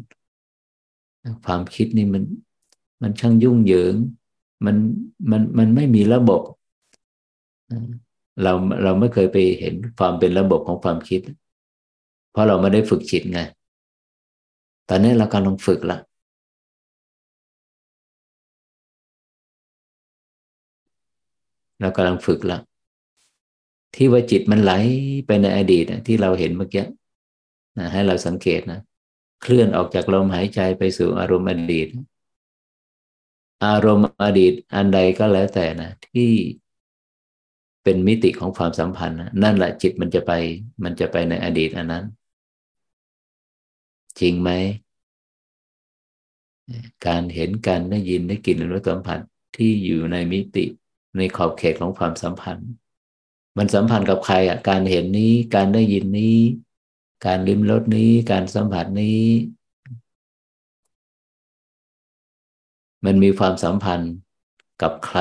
[1.46, 2.22] ความคิดนี่มัน
[3.02, 3.94] มันช่างยุ่งเหยิง
[4.64, 4.76] มัน
[5.30, 6.42] มันมันไม่มีระบบ
[8.42, 8.52] เรา
[8.84, 11.20] เราไม่เคยไปเห็นความเป็นระบบของความคิด
[12.32, 13.40] เพราะเราไม่ได้ฝึกจิตไง
[14.88, 15.98] ตอนนี้เรากำลังฝึกละ
[21.80, 22.58] เรากำลังฝึกละ
[23.94, 24.72] ที่ว่าจิตมันไหล
[25.26, 26.84] ไปในอดีตที่เราเห็นเมื่อกี้
[27.78, 28.80] นะให้เราสังเกตนะ
[29.42, 31.88] เคลื่อนออกจากลมหายใจไปสู่อารมณ์อดีต
[33.64, 36.30] อารมณ์อดีตอันใดก็แล้วแต่นะที่
[37.82, 40.32] เป็นมิติของความสัมพันธ์นั่นแหละจิตมันจะไป
[40.84, 42.04] มันจะไปในอดีตอันนั้น
[44.20, 44.50] จริงไหม
[47.06, 49.20] การเห็นการได้ยินได้กลิ่นรู้สัมผัส
[49.56, 50.64] ที่อยู่ในมิติ
[51.16, 52.68] ในขอบเขตของความสัมพันธ์
[53.58, 56.38] มันสัมพันธ์กับใครอะ การเห็นนี้ การได้ยินนี้
[57.26, 59.20] การลิ้มรสนี้ การสัมผัสนี้
[63.04, 64.12] มันมีความสัมพันธ์
[64.82, 65.20] กับใคร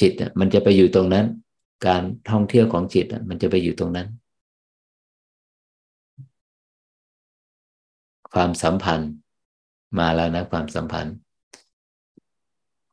[0.00, 1.26] จิตมันจะไปอยู่ตรงนั้น
[1.86, 4.08] การท่องเที่ยวของจิตมันจะไปอยู่ตรงนั้น
[8.34, 9.10] ความสัมพันธ์
[9.98, 11.14] มาแล้วนะความสัมพันธ์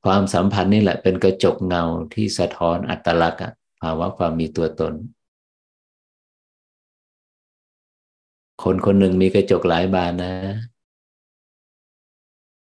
[0.05, 1.83] ความสัมพันธ์นี่แหละเป็นกระจกเงา
[2.13, 3.41] ที่สะท้อนอัตลักษณ์
[3.81, 4.93] ภาวะความมีตัวตน
[8.63, 10.33] คนคนหนึ่งมีกระจกหลายบานนะ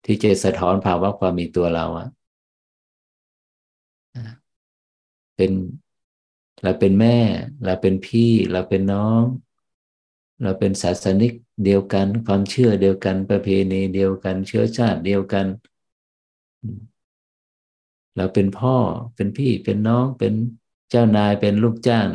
[0.06, 2.08] ที่จะสะท้อนภาวะความมีตัวเราอะ
[5.36, 5.52] เป็น
[6.64, 7.18] เราเป็นแม่
[7.66, 9.24] เราเป็นพี่ เราเป็นน้อง
[10.42, 11.34] เราเป็นศาสนิก
[11.64, 15.46] เดียวกัน ความเชื่อเดียวกัน ประเพณีเดียวกัน เชื้อชาติเดียวกัน
[18.16, 18.76] เราเป็นพ่อ
[19.16, 20.34] เป็นพี่เป็นน้องเป็น
[20.90, 22.08] เจ้านายเป็นลูกจ้าง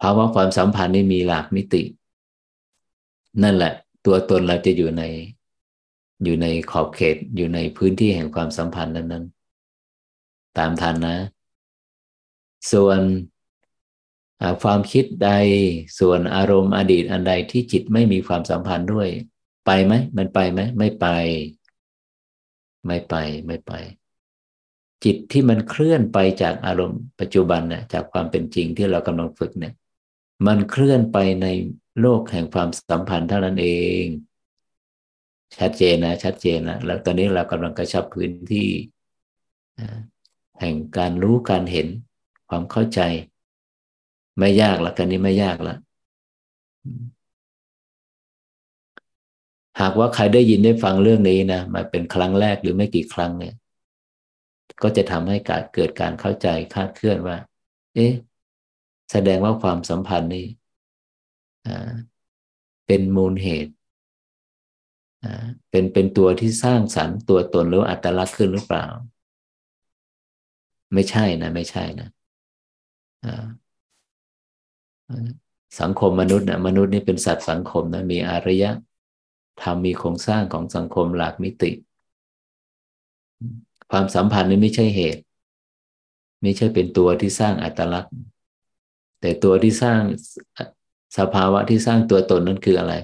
[0.00, 1.82] ภาวะความสัมพันธ์นี่มีหลากมิติ
[3.42, 3.74] นั่นแหละ
[4.06, 5.02] ตัวตนเราจะอยู่ใน
[6.24, 11.16] อยู่ในขอบเขตอยู่ในพื้นที่แห่งความสัมพันธ์นั้นๆ ตามทันนะ
[12.72, 13.00] ส่วน
[14.62, 15.30] ความคิดใด
[15.98, 19.08] ส่วนอารมณ์อดีตอันใดที่จิตไม่มีความสัมพันธ์ด้วย
[19.66, 21.06] ไปไหมมันไปไหมไม่ไป
[22.86, 23.14] ไม่ไป
[23.46, 23.72] ไม่ไป
[25.04, 29.74] จิตที่มันเคลื่อนไปจากอารมณ์ปัจจุบันเนี่ยจากความเป็นจริงที่เรากำลังฝึกเนี่ย
[30.46, 31.46] มันเคลื่อนไปใน
[32.00, 33.68] โลกแห่งความสัมพันธ์เท่านั้นเอ
[34.02, 34.04] ง
[35.58, 38.68] ชัดเจนนะ ชัดเจนนะแล้วตอนนี้เรากำลังกระชับพื้นที่
[40.60, 41.86] แห่งการรู้การเห็น
[42.48, 43.00] ความเข้าใจ
[44.38, 45.74] ไม่ยากละกันนี้ไม่ยากละ
[49.80, 53.54] หากว่าใครได้ยินได้ฟังเรื่องนี้นะมาเป็นครั้งแรกหรือไม่กี่ครั้งเนี่ย
[54.82, 55.38] ก็จะทำให้
[55.74, 57.36] เกิดการเข้าใจคาดเคลื่อนว่า
[57.94, 58.12] เอ๊ะ
[59.12, 60.46] แสดงว่าความสัมพันธ์นี้
[62.86, 63.72] เป็นมูลเหตุ
[65.70, 68.86] เป็นเป็นตัวที่สร้างสรรค์ตัวตนหรืออัตลักษณ์ขึ้นหรือเปล่า
[70.94, 72.08] ไม่ใช่นะ ไม่ใช่นะ
[75.80, 78.70] สังคมมนุษย์นะมนุษย์นี่เป็นสัตว์สังคมนะมีอารยะ
[79.62, 81.70] ทำมีโครงสร้างของสังคมหลากมิติ
[83.90, 85.22] ความสัมพันธ์นี่ไม่ใช่เหตุ
[86.42, 88.14] ไม่ใช่เป็นตัวที่สร้างอัตลักษณ์
[89.20, 90.00] แต่ตัวที่สร้าง
[91.18, 92.94] สภาวะที่สร้างตัวตนนั้นคืออะไร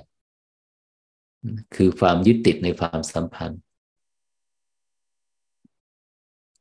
[1.74, 3.60] คือความยึดติดในความสัมพันธ์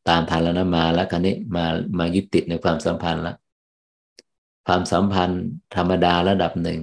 [0.09, 1.65] ตามทันแล้วนะมาแล้วกันนี้มา
[1.99, 3.35] มายึดติดในความสัมพันธ์แล้ว
[4.67, 5.41] ความสัมพันธ์
[5.75, 6.81] ธรรมดาระดับหนึ่ง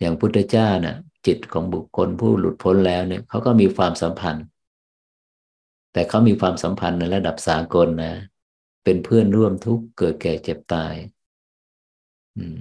[0.00, 4.44] อย่างพุทธเจ้าเนะ่ยจิตของบุคคลผู้หลุดพ้นแล้วเนี่ยเขาก็มีความสัมพันธ์
[5.92, 8.14] แต่เขามีความสัมพันธ์ในระดับสากลนะ
[8.84, 10.94] เป็นเพื่อนร่วมทุกข์เกิดแก่เจ็บตาย
[12.36, 12.58] อืม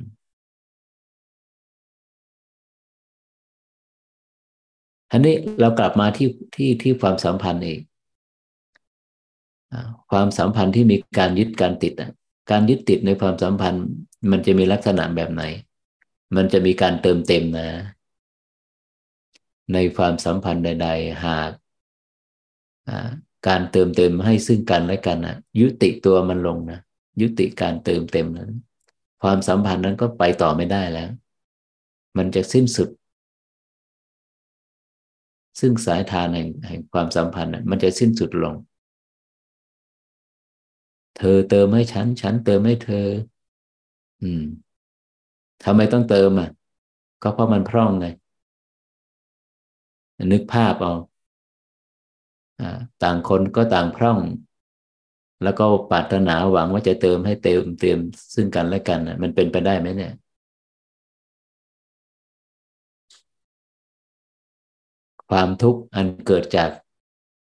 [5.11, 7.79] อันนี้เรากลับมาที่ที่ที่ความสัมพันธ์เอง
[10.11, 11.93] ความสัมพันธ์ที่มีการยึดการติด
[12.51, 13.83] การยึดติดในความสัมพันธ์
[14.31, 15.43] มันจะมีลักษณะแบบไหน
[16.35, 17.69] มันจะมีการเติมเต็มนะ
[19.73, 21.51] ในความสัมพันธ์ใด ๆ หาก
[23.47, 26.79] การเติมเต็มให้ซึ่งกันและกันนะยุติตัวมันลงนะ
[27.21, 28.51] ยุติการเติมเต็มนั้น
[29.21, 31.09] ความสัมพันธ์นั้นก็ไปต่อไม่ได้แล้ว
[32.17, 32.89] มันจะสิ้นสุด
[35.59, 38.55] ซึ่งสายทานแห่งแห่งความสัมพันธ์มันจะสิ้นสุดลง
[41.15, 43.07] เธอเติมให้ฉัน ฉันเติมให้เธอ
[44.21, 44.41] อืม
[45.63, 46.49] ทำไมต้องเติมอะ
[47.21, 48.05] ก็เพราะมันพร่องไง
[50.31, 50.93] นึกภาพเอา
[53.03, 54.19] ต่างคนก็ต่างพร่อง
[55.41, 57.99] แล้วก็ปรารถนาหวังว่าจะเติมให้เติมเติม
[58.35, 60.11] ซึ่งกันและกันมันเป็นไปได้ไหมเนี่ย
[65.29, 66.69] ความทุกข์อันเกิดจาก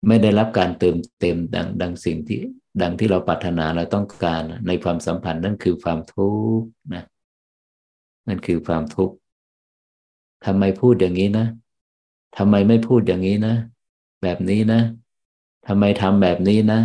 [0.08, 2.40] ไม่ได้รับการเติมเต็มดังดังสิ่งที่
[2.82, 7.04] ดังที่เราปรารถนาเราต้องการในความสัมพันธ์นั่นคือความทุกข์นะ
[8.28, 9.16] นั่นคือความทุกข์
[10.46, 11.46] ทำไมพูดอย่างนี้นะ
[12.38, 13.56] ทำไมไม่พูดอย่างนี้นะ
[14.22, 14.82] แบบนี้นะ
[15.68, 16.80] ทำไมทำแบบนี้นะ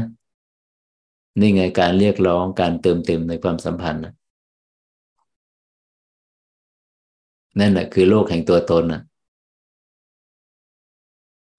[1.41, 4.13] นี่ไงการเรียกร้องการเติมเต็มในความสัมพันธ์นะ
[7.61, 9.03] นั่นแหละคือโลกแห่งตัวตนนะ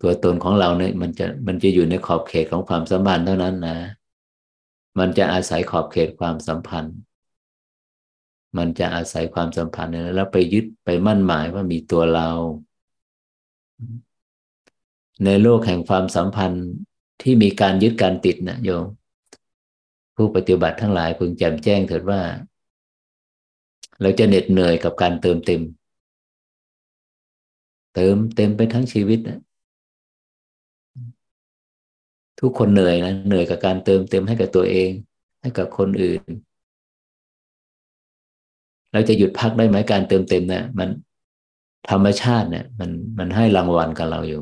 [0.01, 3.77] ตัวตนของเราเนี่ยมันจะมันจะอยู่ในขอบเขตของความสัมพันธ์เท่านั้นนะ
[4.99, 6.95] มันจะอาศัยขอบเขตความสัมพันธ์
[8.57, 12.29] มันจะอาศัยความสัมพันธ์แล้วไปยึดไปมั่นหมายว่ามีตัวเรา
[15.25, 16.65] ในโลกแห่งความสัมพันธ์
[17.21, 18.85] ที่มีการยึดการติดนะโยม
[20.15, 22.21] ผู้ปฏิบัติทั้งหลายพึงแจ่มแจ้งเถิดว่า
[24.01, 25.61] เราจะเหน็ดเหนื่อยกับการเติมเต็ม
[27.95, 29.39] เติมเต็มไปทั้งชีวิตนะ
[32.41, 34.91] ทุกคนเหนื่อยนะเหนื่อยกับการเติมเต็มให้กับตัวเอง
[35.41, 36.21] ให้กับคนอื่น
[38.91, 40.89] เราจะหยุดพักได้ไหมการเติมเต็มเนะี่ยมัน
[41.89, 44.41] ธรรมชาติเนี่ยมันมันให้รางวัลกับเราอยู่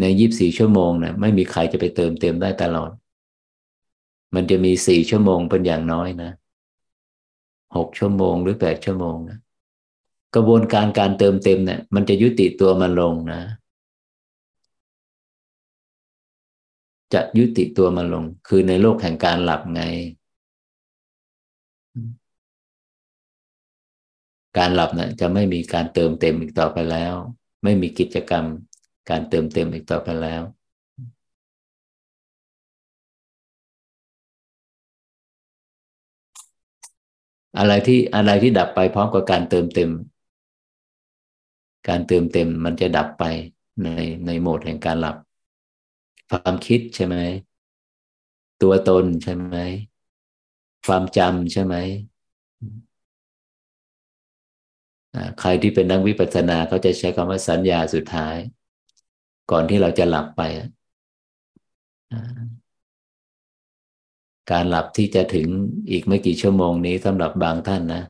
[0.00, 2.90] ในยีิบสี่ชั่วโมงนะไม่มีใครจะไปเติมเต็มได้ตลอด
[4.34, 6.30] มันจะมีสี่ชั่วโมงเป็นอย่างน้อยนะ
[7.76, 9.38] หกชั่วโมงหรือแปดชั่วโมงนะ
[10.34, 13.40] กระบวนการการเติมเต็มเนี่ยมันจะยุติตัวมันลงนะ
[17.12, 19.82] จะยุติตัวมันลง คือในโลกแห่งการหลับไง
[24.56, 27.14] การหลับนะ่ะจะไม่มีการเติมเต็มอีกต่อไปแล้ว
[27.64, 28.44] ไม่มีกิจกรรม
[29.10, 30.42] การเติมเต็มอีกต่อไปแล้ว
[37.58, 39.90] อะไรที่อะไรที่ดับไปพร้อมกับการเติมเต็ม
[41.88, 43.24] การเติมเต็มมันจะดับไป
[43.82, 43.88] ใน
[44.26, 45.16] ในโหมดแห่งการหลับ
[46.28, 47.16] ความคิดใช่ไหม
[48.62, 49.56] ตัวตนใช่ไหม
[50.86, 51.74] ความจำใช่ไหม
[55.40, 58.36] ใครที่เป็นนักวิปัสสนาเขาจะใช้คำว่าสัญญาสุดท้าย
[59.50, 60.42] ก่อนที่เราจะหลับไป
[64.50, 65.48] การหลับที่จะถึง
[65.90, 68.02] อีกไม่กี่ชั่วโมงนี้สำหรับบางท่านนะ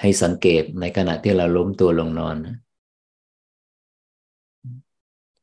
[0.00, 2.56] ให้สังเกตในขณะที่เราล้มตัวลงนอนนะ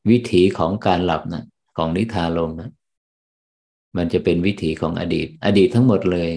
[0.10, 1.44] วิถีของการหลับนะ
[1.78, 2.72] ของนิทาลมนะ
[3.98, 6.32] มันจะเป็นวิถีของอดีต อดีตทั้งหมดเลย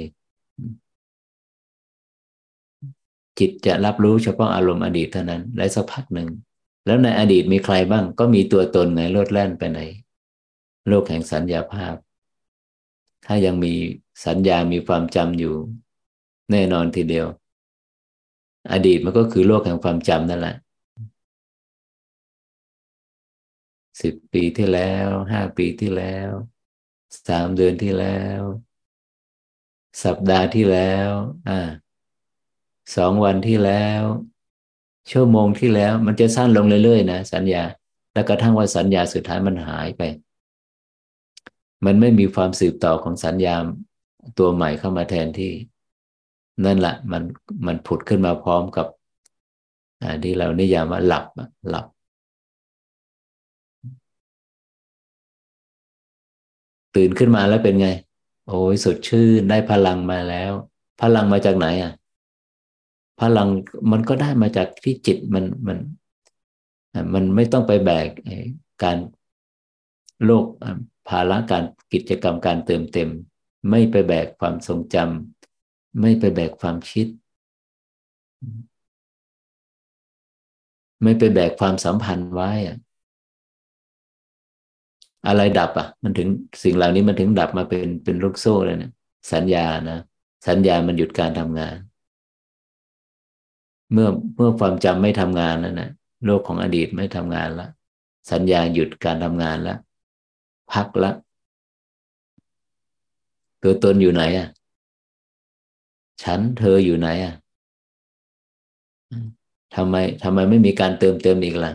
[3.39, 6.29] จิตจะรับรู้เฉพาะอารมณ์อดีตเท่านั้นและสักพักหนึ่ง
[6.87, 9.81] แล้วในอดีตมีใครบ้าง ก็มีตัวตนในโลดแล่นไปไหน
[10.89, 11.95] โลกแห่งสัญญาภาพ
[13.27, 13.73] ถ้ายังมี
[14.27, 15.55] สัญญามีความจำอยู่
[16.51, 17.27] แน่นอนทีเดียว
[18.73, 20.57] อดีตมันก็คือโลกแห่งความจำนั่นแหละ
[24.03, 26.31] สิบปีที่แล้วห้าปีที่แล้ว
[27.29, 28.41] สามเดือนที่แล้ว
[30.05, 31.09] สัปดาห์ที่แล้ว
[31.49, 31.61] อ่า
[32.97, 34.03] สองวันที่แล้ว
[35.11, 37.65] ชั่วโมงที่แล้ว มันจะสั้นลงเรื่อยๆนะสัญญา
[38.13, 40.03] แล้วกระทั่งว่าสัญญาสุดท้ายมันหายไป
[41.85, 43.57] มันไม่มีความสืบต่อของสัญญา
[44.39, 45.53] ตัวใหม่เข้ามาแทนที่
[46.65, 47.23] นั่นแหละมัน
[47.67, 48.87] มันผุดขึ้นมาพร้อมกับ
[50.25, 51.25] ที่เรานิยามว่าหลับ
[51.71, 51.87] หลับ
[56.97, 57.89] ตื่นขึ้นมาแล้วเป็นไง
[58.49, 60.53] โอ้ยสดชื่นได้พลังมาแล้ว
[61.01, 61.93] พลังมาจากไหนอะ
[63.21, 63.49] พลัง
[63.93, 65.79] มันก็ได้มาจากที่จิตมันมัน
[67.15, 68.09] มันไม่ต้องไปแบก
[68.83, 68.99] การ
[70.25, 70.45] โลก
[71.09, 73.09] ภาระการกิจกรรมการเติมเต็ม
[73.71, 77.07] ไม่ไปแบกความทรงจำไม่ไปแบกความคิด
[81.03, 82.77] ไม่ไปแบกความสัมพันธ์ไว้อะ
[85.27, 86.29] อะไรดับอะ มันถึง
[86.63, 88.93] สิ่งเหล่านี้มันถึงดับมาเป็นเป็นลูกโซ่เลยเนะ
[89.33, 89.99] สัญญานะ
[90.49, 91.77] สัญญามันหยุดการทำงาน
[93.93, 95.91] เมื่อเมื่อความจำไม่ทำงานแล้วนะ
[96.25, 97.69] โลกของอดีตไม่ทำงานละ
[98.31, 99.79] สัญญาหยุดการทำงานล้ว
[100.73, 101.11] พักละ
[103.63, 104.49] ตัวตนอยู่ไหนอะ
[106.23, 107.35] ฉันเธออยู่ไหนอะ
[109.75, 111.73] ทำไมทำไมไม่มีการเติมเติมอีกล่ะ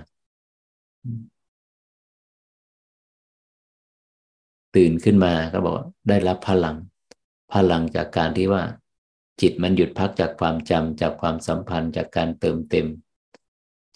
[4.78, 5.76] ตื่นขึ้นมาก็บอก
[6.10, 6.76] ได้รับพลัง
[7.54, 8.64] พลังจากการที่ว่า
[9.42, 12.88] จิตมันหยุดพักจากความจำจากความสัมพันธ์จากการเติมเต็ม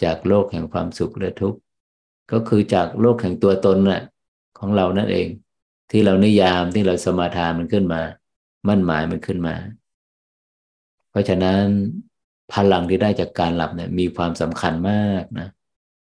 [0.03, 1.59] จากโลกแห่งความสุขและทุกข์
[2.31, 4.01] ก็คือจากโลกแห่งตัวตนน่ะ
[4.59, 5.27] ของเรานั่นเอง
[5.91, 8.01] ที่เรานิยามที่เราสมาทานมันขึ้นมา
[8.67, 9.55] มั่นหมายมันขึ้นมา
[11.09, 11.63] เพราะฉะนั้น
[12.53, 15.47] พลังที่ได้จากการหลับเนี่ยมีความสำคัญมากนะ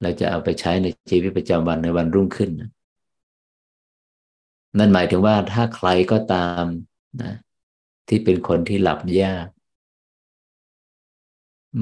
[0.02, 2.70] เราจะเอาไปใช้ในชีวิตประจำวันในวันรุ่งขึ้นนะ
[4.78, 6.66] นั่นหมายถึงว่าถ้าใครก็ตาม
[7.22, 7.34] นะ
[8.08, 9.48] ที่เป็นคนที่หลับยาก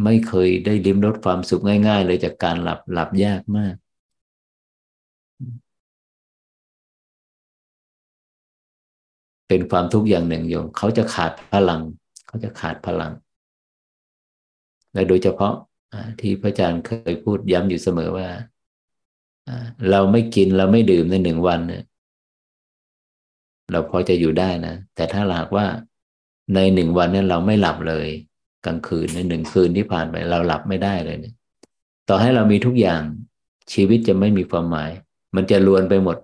[0.03, 3.75] ไม่เคยได้ลิ้มรสความสุขง่าย ๆ เลยจากการหลับหลับยากมาก
[9.47, 11.81] เป็นความทุกข์อย่างหนึ่งโยมเขาจะขาดพลัง
[12.27, 13.11] เขาจะขาดพลัง
[14.93, 15.53] และโดยเฉพาะ
[16.19, 18.27] ที่พระอาจารย์เคยพูดย้ำอยู่เสมอว่า
[19.89, 21.83] เราไม่กินเราไม่ดื่มในหนึ่งวันเนี่ย
[23.71, 25.65] เราพอจะอยู่ได้นะ แต่ถ้าหากว่า
[26.55, 28.07] ในหนึ่งวันเนี่ยเราไม่หลับเลย
[28.65, 31.35] กลางคืนในหนึ่งคืนที่ผ่านไปเราหลับไม่ได้เลยเนี่ย
[32.09, 33.01] ต่อให้เรามีทุกอย่าง
[33.73, 34.91] ชีวิตจะไม่มีความหมาย
[35.35, 36.17] มันจะลวนไปหมด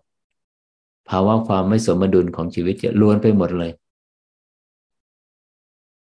[1.09, 3.71] ภาวะความไม่สมดุลของชีวิตจะลวนไปหมดเลย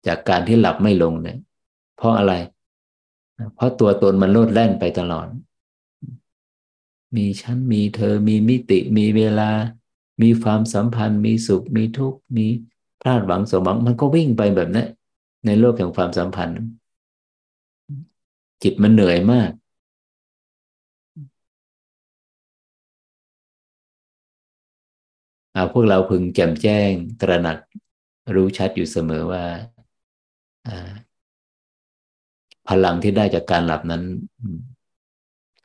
[0.08, 1.38] จากการที่หลับไม่ลงเนี่ย
[1.98, 2.34] เพราะอะไร
[3.56, 5.28] เพราะตัวตนมันโลดแล่นไปตลอด
[7.16, 9.50] มีฉันมีเธอมีมิติมีเวลา
[10.22, 12.46] มีความสัมพันธ์ มีสุข มีทุกข์ มี
[13.02, 14.86] พลาดหวังสมหวัง มันก็วิ่งไปแบบนี้
[15.46, 16.60] ในโลกแห่งความสัมพันธ์
[18.64, 19.52] จิตมันเหนื่อยมาก
[25.54, 26.92] เอาพวกเราพึงแจ่มแจ้ง
[27.22, 27.58] ตระหนัก
[28.36, 29.44] รู้ชัดอยู่เสมอว่า
[32.68, 34.04] พลังที่ได้จากการหลับนั้น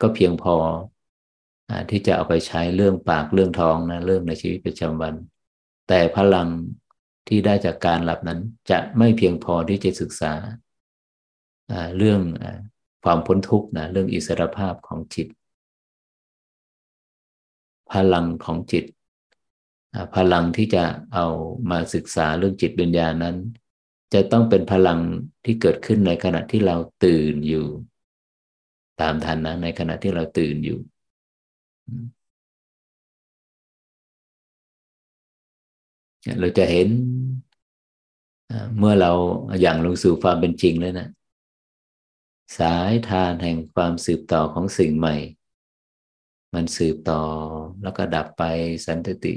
[0.01, 0.55] ก็เพียงพอ
[1.91, 5.15] ที่จะเอาไปใช้เรื่องปากเรื่องท้องนะเรื่องในชีวิตประจำวัน
[5.89, 6.49] แต่พลัง
[7.29, 8.41] ที่ได้จากการหลับนั้น
[8.71, 10.33] จะไม่เพียงพอที่จะศึกษา
[11.97, 12.21] เรื่อง
[13.05, 15.29] ความพ้นทุกข์นะเรื่องอิสรภาพของจิต
[17.93, 18.85] พลังของจิต
[20.17, 20.85] พลังที่จะ
[21.15, 21.27] เอา
[21.71, 23.37] มาศึกษาเรื่องจิตวิญญาณนั้น
[24.15, 24.99] จะต้องเป็นพลัง
[25.45, 27.67] ที่เกิดขึ้นในขณะที่เราตื่นอยู่
[29.01, 30.79] ตามทันนะในขณะที่เราตื่นอยู่
[36.41, 36.89] เราจะเห็น
[38.79, 39.13] เมื่อเรา
[39.63, 41.09] อย่างลงสู่ความเป็นจริงแล้วนะ
[42.59, 45.15] สายทานแห่งความสืบต่อของสิ่งใหม่
[46.55, 47.23] มันสืบต่อ
[47.83, 48.43] แล้วก็ดับไป
[48.87, 49.35] สันติ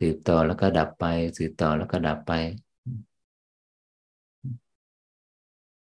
[0.00, 1.04] สืบต่อแล้วก็ดับไป
[1.38, 2.32] สืบต่อแล้วก็ดับไป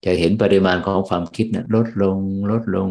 [0.04, 2.18] จะเห็นปริมาณของความคิดนะลดลง
[2.50, 2.88] ลดลง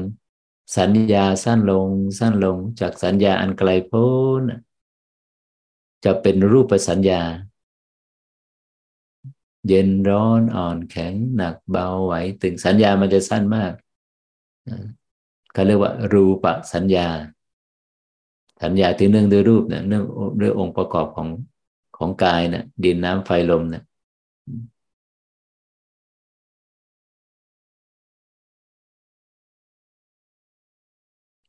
[0.77, 1.89] สัญญาสั้นลง
[2.19, 4.09] สั้นลงจากสัญญาอันไกลโพ้
[4.39, 4.41] น
[6.05, 7.21] จะเป็นรูปสัญญา
[9.67, 13.73] เย็นร้อนอ่อนแข็งหนักเบาไหวตึงสัญญามันจะสั้นมาก
[15.53, 17.07] เขาเรียกว่า รูปสัญญา
[18.63, 20.03] สัญญาที่เนื่องด้วยรูปเนี่ยเนื่อง
[20.41, 21.29] ด้วยองค์ประกอบของ
[21.97, 23.83] ของกายเนี่ยดินน้ำไฟลมเนี่ย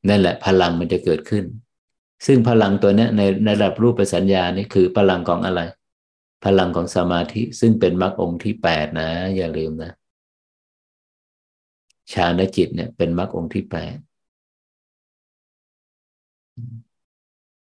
[0.08, 1.44] นั่นแหละพลังมันจะเกิดขึ้น
[2.26, 5.60] ซึ่งพลังตัวนี้ในในระดับรูปสัญญานี่คือพลังของอะไร
[6.44, 9.92] พลังของสมาธิซึ่งเป็นมรรคองค์ที่แปดนะ อย่าลืมนะ
[12.12, 13.96] ฌานจิตเนี่ยเป็นมรรคองค์ที่แปด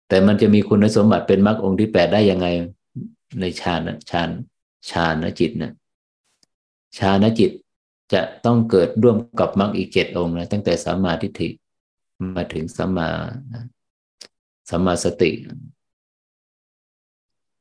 [0.08, 2.46] แต่มันจะมีคุณสมบัติเป็นมรรคองค์ที่แปดได้ยังไง
[3.40, 3.80] ในฌาน
[4.10, 4.28] ฌาน
[4.90, 5.72] ฌานจิตเนี่ย
[6.98, 7.50] ฌานจิต
[8.12, 11.48] จะต้องเกิดร่วมกับมรรคอีกเจ็ดองค์นะตั้งแต่สมาทิฏฐิ
[12.34, 13.08] มาถึงสัมมา
[14.70, 15.30] สัมมาสติ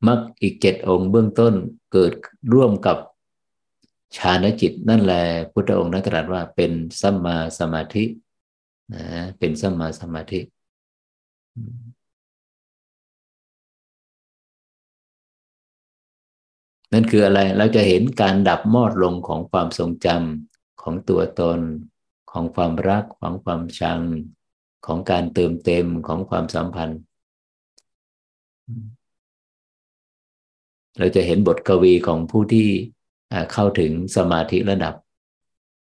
[0.08, 1.54] มักอีกเจ็ดองค์เบื้องต้น
[1.92, 2.14] เกิด
[2.54, 2.98] ร่วมกับ
[4.18, 6.72] ฌานจิตนั่นแหละพุทธองค์นัตรัสว่าเป็น
[7.02, 8.06] สัมมาสมาธิ
[8.94, 9.06] นะ
[9.40, 10.40] เป็นสัมมาสมาธิ
[16.94, 21.60] นั่นคืออะไรเราจะเห็นการดับมอดลงของความทรงจำของตัวตน
[22.32, 24.00] ของความรักของความชัง
[24.86, 27.00] ของการเติมเต็มของความสัมพันธ์
[30.98, 32.68] เราจะเห็นบทกวีของผู้ที่
[33.54, 34.94] เข้าถึงสมาธิระดับ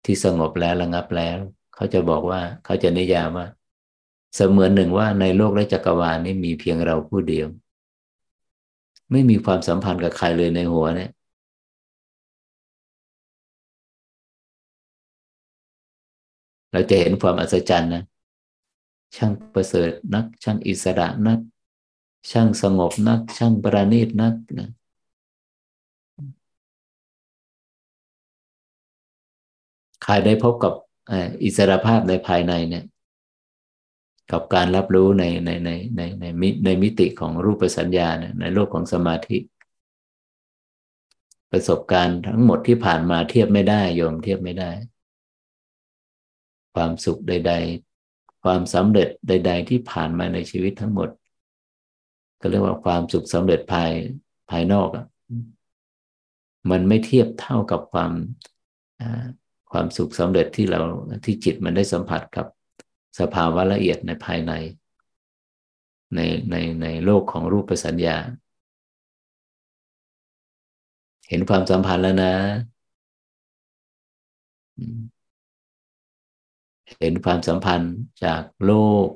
[0.05, 1.37] ที่สงบแล้วระงับแล้ว
[1.75, 3.47] เขาจะบอกว่าเขาจะนิยามว่า
[4.35, 7.47] เสมือนหนึ่งว่าในโลกและจักรวาลนี้มีเพียงเราผู้เดียว
[9.11, 11.09] ไม่มีความสัมพันธ์กับใครเลยในหัวเนี่ย
[16.71, 18.03] เราจะเห็นความอัศจรรย์นะ
[19.15, 21.39] ช่างประเสริฐนัก ช่างอิสระนัก
[22.31, 24.69] ช่างสงบนัก ช่างประณีตนักนะ
[30.03, 30.73] ใครได้พบกับ
[31.43, 32.83] อิสระภาพในภายในเนี่ย
[34.31, 39.37] กับการรับรู้ในในในในในมิในมิติของรูปสัญญาเนี่ยในโลกของสมาธิ
[41.51, 44.71] ประสบการณ์ทั้งหมดที่ผ่านมาเทียบไม่ได้โยมเทียบไม่ได้
[46.73, 47.53] ความสุขใด
[48.43, 51.09] ความสำเร็จใด ๆ ที่ผ่านมาในชีวิตทั้งหมด
[52.39, 53.91] ก็เรียกว่าความสุขสำเร็จภาย
[54.49, 55.05] ภายนอกอะ
[56.71, 58.11] มันไม่เทียบเท่ากับความ
[59.71, 60.79] ความสุขสำเร็จที่เรา
[61.25, 62.45] ที่จิตมันได้สัมผัสกับ
[63.19, 64.53] สภาวะละเอียดในภายใน
[66.15, 66.19] ใน
[66.49, 68.17] ในในโลกของรูปสัญญา
[71.29, 72.33] เห็นความสัมพันธ์แล้วนะ
[76.99, 77.93] เห็นความสัมพันธ์
[78.23, 78.73] จากโล
[79.05, 79.07] ก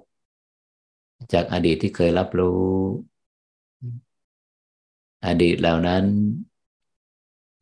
[1.33, 2.65] จากอดีตที่เคยรับรู้
[5.27, 6.03] อดีตเหล่านั้น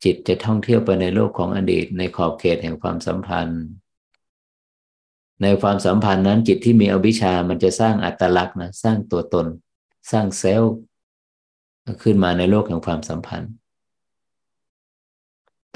[0.04, 3.60] จิตจะท่องเที่ยวไปในโลกของอดีตในขอบเขตแห่งความสัมพันธ์
[5.42, 9.46] ในความสัมพันธ์นั้นจิตที่มีอวิชามันจะสร้างอัตลักษณ์นะสร้างตัวตน
[10.10, 10.74] สร้างเซลล์
[12.02, 13.52] ขึ้นมาในโลกแห่งความสัมพันธ์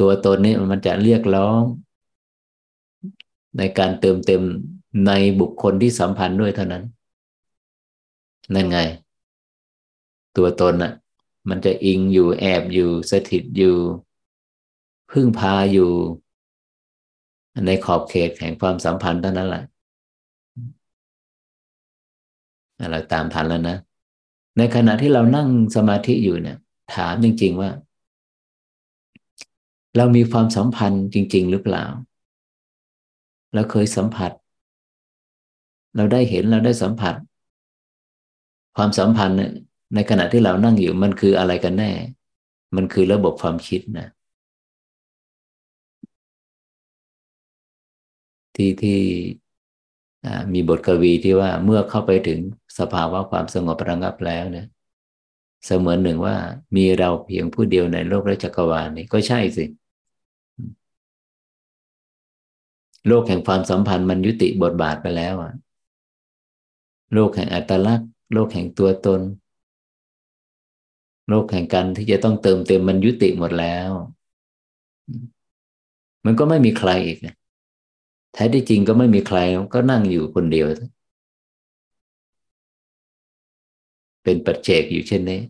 [0.01, 1.61] ตัวตนนี้มันจะเรียกร้อง
[3.57, 4.43] ในการเติมเต็ม
[5.07, 6.85] ในบุคคลที่สัมพันธ์ด้วยเท่านั้น
[8.55, 8.79] นั่นไง
[10.37, 10.93] ตัวตนอะ่ะ
[11.49, 13.77] มันจะอิงอยู่แอบอยู่สถิตอยู่
[15.11, 15.91] พึ่งพาอยู่
[17.67, 19.63] ในขอบเขตแห่งความสัมพันธ์เท่านั้นแหละ
[22.91, 23.77] เราตามทันแล้วนะ
[24.59, 26.59] ในขณะที่เรานั่งสมาธิอยู่เนี่ย
[26.95, 27.71] ถามจริง ๆว่า
[29.97, 31.85] เรามีความสัมพันธ์จริง ๆ หรือเปล่า
[33.55, 34.33] เราเคยสัมผัส
[35.97, 37.15] เราได้เห็นเราได้สัมผัส
[38.77, 39.39] ความสัมพันธ์
[39.95, 41.91] ในขณะที่เรานั่งอยู่มันคืออะไรกันแน่
[42.77, 44.07] มันคือระบบความคิดนะ
[48.55, 48.99] ที่ที่
[50.53, 52.41] มีบทกวีที่ว่าเมื่อเข้าไปถึง
[52.79, 54.67] สภาวะความสงบระงับแล้วเนี่ย
[55.67, 56.37] เสมือนหนึ่งว่า
[56.77, 59.65] มีเราเพียงผู้เดียวในโลกและจักรวาลนี่ก็ใช่สิ
[63.09, 65.53] โลกแห่งความสัมพันธ์มันยุติบทบาทไปแล้วอะ
[67.15, 69.21] โลกแห่งอัตลักษณ์ โลกแห่งตัวตน
[71.29, 73.91] โลกแห่งการที่จะต้องเติมเต็มมันยุติหมดแล้ว
[76.25, 77.19] มันก็ไม่มีใครอีก
[78.33, 79.39] แท้ที่จริงก็ไม่มีใคร
[79.75, 80.67] ก็นั่งอยู่คนเดียว
[84.25, 85.41] เป็นปัจเจกอยู่เช่นนี้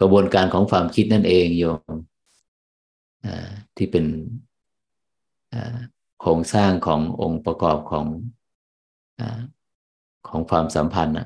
[0.00, 1.94] กระบวนการของความคิดนั่นเองโยม
[3.76, 4.04] ที่เป็น
[6.20, 8.06] โครงสร้างขององค์ประกอบของ
[10.28, 11.16] ของความสัมพันธ์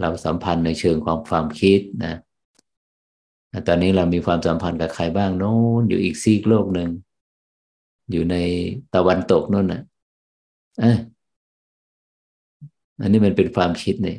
[0.00, 2.14] เราสัมพันธ์ในเชิงความความคิดนะ
[3.66, 6.90] ตอนนี้เรามีความสัมพันธ์กับใครบ้างโน้นอยู่อีกซีกโลกหนึ่ง
[8.10, 8.36] อยู่ใน
[8.94, 9.82] ตะวันตกนั่นนะ
[10.82, 10.92] อะ
[13.00, 14.18] อันนี้มันเป็นความคิดเนี่ย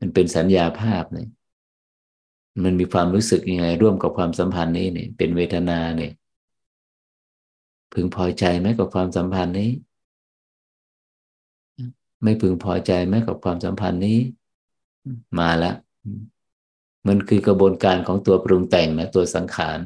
[0.00, 1.28] มันเป็นสัญญาภาพเนี่ย
[2.64, 6.12] มันมีความรู้สึกยังไง ร่วมกับความสัมพันธ์นี้เนี่ย เป็นเวทนาเนี่ย
[7.92, 9.70] พึงพอใจไหมกับความสัมพันธ์นี้
[12.22, 14.18] ไม่พึงพอใจไหมกับความสัมพันธ์นี้
[15.38, 15.76] มาแล้ว
[17.08, 19.78] มันคือกระบวนการของตัวปรุงแต่งนะตัวสังขาร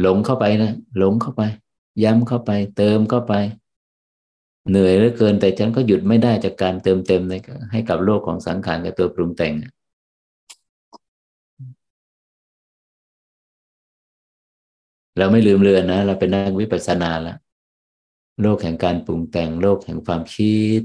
[0.00, 1.42] หลงเข้าไปนะหลงเข้าไป
[2.04, 3.34] ย้ำเข้าไป เติมเข้าไป
[4.70, 7.34] เหนื่อยเหลือเกินแต่ฉันก็หยุดไม่ได้จากการเติมเต็มใน
[7.72, 9.52] ให้กับโลกของสังขารกับตัวปรุงแต่ง
[15.18, 17.38] เราไม่ลืมเลือนนะ เราเป็นนักวิปัสสนาแล้ว
[18.42, 20.82] โลกแห่งการปรุงแต่งโลกแห่งความคิด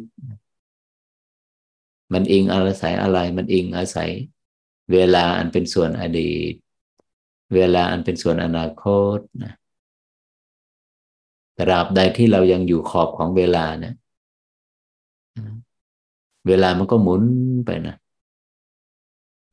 [2.13, 4.11] มันอิงอาศัยอะไร มันอิงอาศัย
[4.91, 6.53] เวลาอันเป็นส่วนอดีต
[7.55, 8.85] เวลาอันเป็นส่วนอนาค
[9.17, 9.53] ตนะ
[11.57, 13.95] ตราบใดที่เรายังอยู่ขอบของเวลาเนี่ย
[16.47, 17.23] เวลามันก็หมุน
[17.65, 17.95] ไปนะ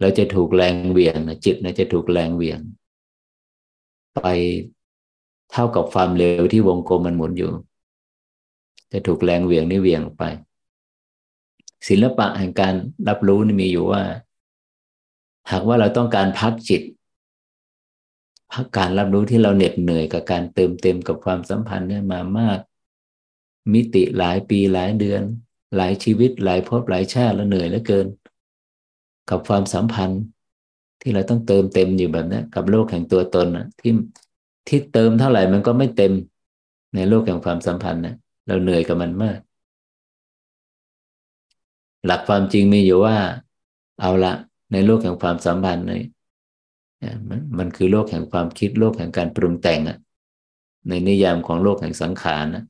[0.01, 2.61] เราจะถูกแรงเวียงนะจิตนะจะถูกแรงเวียง
[4.23, 4.29] ไป
[5.53, 7.53] เท่ากับความเร็วที่วงกลมมันหมุนอยู่
[8.93, 10.23] จะถูกแรงเวียงนี่เวียงไป
[11.89, 12.75] ศิลปะแห่งการ
[13.09, 14.03] รับรู้นี่มีอยู่ว่า
[15.51, 16.83] หากว่าเราต้องการพักจิต
[18.53, 22.59] พักการรับรู้ที่เราเหน็ดเหนื่อยกับการเติมเต็มกับความสัมพันธ์เนี่ยมามาก
[23.73, 25.23] มิติหลายปีหลายเดือน
[25.77, 28.07] หลายชีวิตหลายภพหลายชาติแล้วเหนื่อยเหลือเกิน
[29.31, 30.23] กับความสัมพันธ์
[31.05, 33.93] ที่เราต้องเติมเต็มอยู่แบบนี้กับโลกแห่งตัวตนนะที่
[34.69, 36.13] ที่เติมเท่าไหร่มันก็ไม่เต็ม
[36.95, 38.15] ในโลกแห่งความสัมพันธ์นะ
[38.47, 39.39] เราเหนื่อยกับมันมาก
[42.07, 43.17] หลักความจริงมีอยู่ว่า
[44.01, 44.33] เอาละ
[44.73, 49.99] ในโลกแห่งความสัมพันธ์เนี่ยมันมันคือโลกแห่งความคิดโลกแห่งการปรุงแต่งอะ
[50.89, 52.65] ในนิยามของโลกแห่งสังขารนะ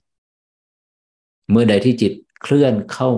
[1.51, 2.13] เมื่อใดที่จิต
[2.43, 3.11] เคลื่อนเข้า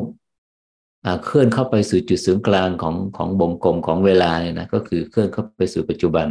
[1.24, 6.26] เคลื่อนเข้าไปสู่จุดศูนย์กลางของของวงกลมของเวลาเนี่ยนะก็คือเคลื่อนเข้าไปสู่ปัจจุบัน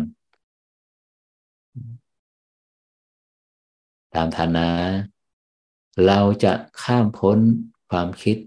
[4.16, 4.68] ตามฐานะ
[6.08, 6.54] เราจะ
[6.84, 7.40] ข้ามพ้น
[7.90, 8.38] ความคิด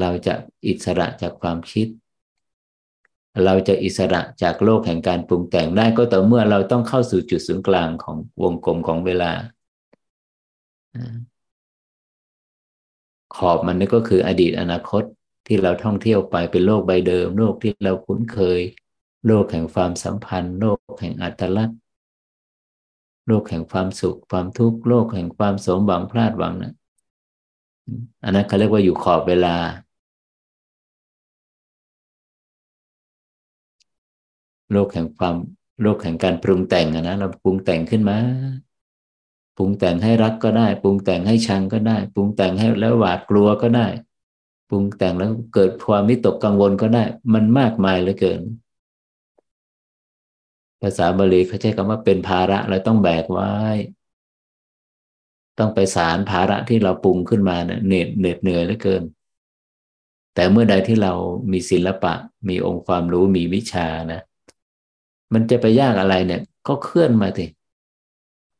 [0.00, 0.34] เราจะ
[0.66, 1.86] อิสระจากความคิด
[3.44, 9.32] เราจะอิสระจากโลกแห่งการปรุงแต่งได้ก็ต่อเมื่อเราต้องเข้าสู่จุดศูนย์กลางของวงกลมของเวลา
[13.36, 15.02] ขอบมันนี่ก็คืออดีตอนาคต
[15.46, 18.60] ที่เราท่องเที่ยวไปเป็นโลกใบเดิม โลกที่เราคุ้นเคย
[19.26, 21.78] โลกแห่งความสัมพันธ์ โลกแห่งอัตลักษณ์
[23.26, 26.72] โลกแห่งความสุข ความทุกข์โลกแห่งความสมหวังพลาดหวังนะ
[28.24, 29.56] อันนั้นเขาเรียกว่าอยู่ขอบเวลา
[34.72, 35.34] โลกแห่งความ
[35.82, 38.18] โลกแห่งการปรุงแต่งนะ เราปรุงแต่งขึ้นมา
[39.56, 43.86] ปรุงแต่งให้รักก็ได้ ปรุงแต่งให้ชังก็ได้ ปรุงแต่งให้แล้วหวาดกลัวก็ได้
[44.72, 47.04] ปรุงแต่งแล้วเกิดความมิตกกังวลก็ได้
[47.34, 48.40] มันมากมายเหลือเกิน
[50.82, 53.50] ภาษาบาลีเขาใช้คำว่าเป็นภาระเราต้องแบกไว้
[55.58, 59.02] ต้องไปสารภาระที่เราปรุงขึ้นมาเนี่ยเหน็ดเหน็ดเหนื่อยเหลือเกิน
[60.34, 61.12] แต่เมื่อใดที่เรา
[61.52, 62.14] มีศิลปะ
[62.48, 64.20] มีองค์ความรู้มีวิชานะ
[65.32, 67.46] มันจะไปยากอะไรเนี่ย ก็เคลื่อนมาสิ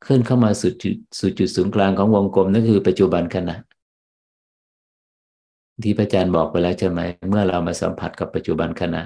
[0.02, 3.56] เคลื่อนเข้ามาสู่จุดสู่จุดศูนย์กลางของวงกลมนั่นคือปัจจุบันขณะ
[5.82, 9.02] ที่พระอาจารย์บอกไปแล้วใช่ไหม เมื่อเรามาสัมผัสกับปัจจุบันขณะ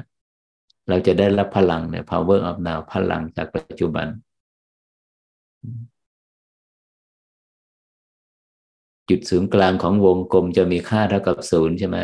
[0.89, 4.07] เราจะได้รับพลังเนี่ย power of now พลังจากปัจจุบัน
[9.09, 11.99] จุดศูนย์กลางของวงกลมจะมีค่าเท่ากับศูนย์ใช่ไหม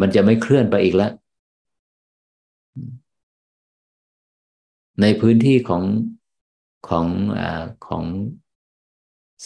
[0.00, 1.12] มันจะไม่เคลื่อนไปอีกแล้ว
[5.00, 5.82] ในพื้นที่ของ
[6.88, 7.06] ของ
[7.38, 7.40] อ
[7.86, 8.04] ของ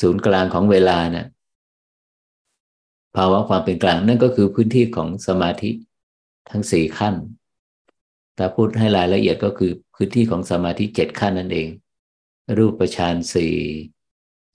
[0.00, 1.26] ศูนย์กลางของเวลาเนี่ย
[3.16, 5.70] ภาวะความเป็นกลางนั่นก็คือพื้นที่ของสมาธิ
[6.50, 7.14] ทั้งสี่ขั้น
[8.38, 11.68] ถ้าพูดให้รายละเอียดก็คือพื้นที่ของสมาธิเจ็ดขั้นนั่นเอง
[12.58, 13.54] รูปประชานสี่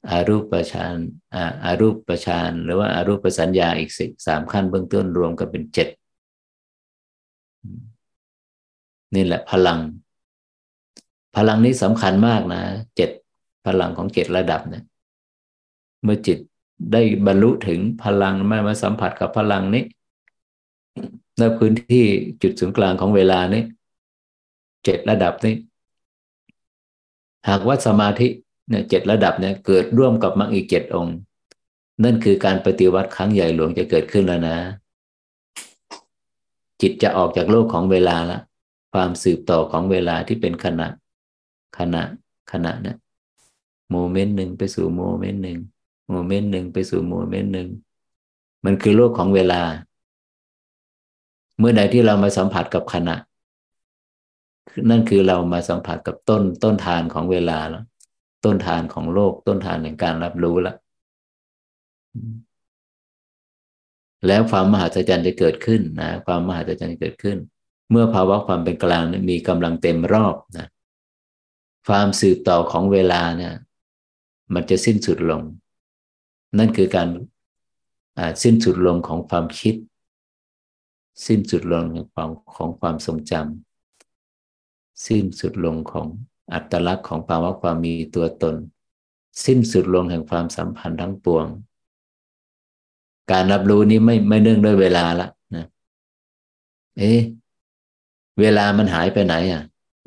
[0.10, 0.95] อารูปประชาน
[1.36, 5.88] อาอารูปประชานหรือว่าอารูปประสัญญาอีกสิสามขั้นเบื้องต้นรวมกันเป็นเจ็ด
[9.15, 9.80] นี่แหละพลัง
[11.36, 12.61] พลังนี้สำคัญมากนะ
[12.95, 13.10] เจ็ด
[13.65, 14.84] พลังของเจ็ดระดับเนี่ย
[16.03, 16.40] เมื่อจิต
[16.93, 19.84] ได้บรรลุถึงพลังมามาสัมผัสกับพลังนี้
[21.39, 22.06] ในพื้นที่
[22.41, 23.64] จุดศูนย์กลางของเวลานี้
[24.84, 25.56] เจ็ดระดับนี้
[27.49, 28.27] หากว่าสมาธิ
[28.69, 31.15] เนี่ยเจ็ดระดับเนี่ยเกิดร่วมกับมรรคอีกเจ็ดองค์
[32.03, 34.57] นั่นคือการปฏิวัติครั้งใหญ่หลวงจะเกิดขึ้นแล้วนะ
[36.81, 38.39] จิตจะออกจากโลกของเวลาละ
[38.93, 40.88] ความสืบต่อของเวลาที่เป็นขณะ
[41.77, 42.03] ขณะ
[42.51, 42.97] ขณะเนี่ย
[43.91, 45.60] moment หนึ่งไปสู่ moment หนึ่ง
[46.09, 47.69] moment หนึ่งไปสู่ moment หนึ่ง
[48.65, 49.61] มันคือโลกของเวลา
[51.60, 53.15] เมื่อใดที่เรามาสัมผัสกับขณะ
[54.90, 57.84] นั่นคือเรามาสัมผัสกับต้นต้นทานของเวลาแล้ว
[58.45, 60.76] ต้นทานของโลก ต้นทานแห่งการรับรู้แล้ว
[64.27, 67.38] แล้วความมหัศจรรย์จะเกิดขึ้นนะความมหัศจรรย์เกิดขึ้น
[67.91, 70.68] เมื่อภาวะความเป็นกลางมีกำลังเต็มรอบนะ
[71.88, 73.53] ความสืบต่อของเวลาเนี่ย
[74.53, 75.41] มันจะสิ้นสุดลง
[76.57, 77.07] นั่นคือการ
[78.43, 79.76] สิ้นสุดลงของความคิด
[81.27, 81.84] สิ้นสุดลง
[82.15, 86.07] ของของความทรงจำสิ้นสุดลงของ
[86.53, 88.55] อัตลักษณ์ของภาวะความมีตัวตน
[89.45, 91.45] สิ้นสุดลงแห่งความสัมพันธ์ทั้งปวง
[93.31, 95.65] การรับรู้นี้ไม่ไม่เนื่องด้วยเวลาละนะ
[96.97, 97.19] เอ๊ะ
[98.39, 99.61] เวลามันหายไปไหน อะ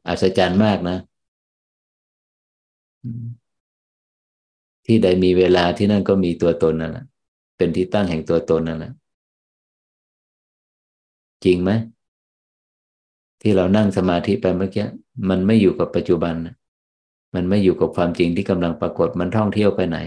[0.08, 0.96] อัศจรรย์มากนะ
[4.86, 7.04] ที่ใดมีเวลาที่นั่นก็มีตัวตนนั่นแหละ
[7.56, 8.92] เป็นที่ตั้งแห่งตัวตนนั่นแหละ
[11.44, 11.70] จริงไหม
[13.40, 14.86] ที่เรานั่งสมาธิไปเมื่อกี้
[15.28, 16.34] มันไม่อยู่กับปัจจุบัน
[17.34, 19.98] มันไม่อยู่กับความจริงที่กำลังปรากฏมันท่องเที่ยวไปไหน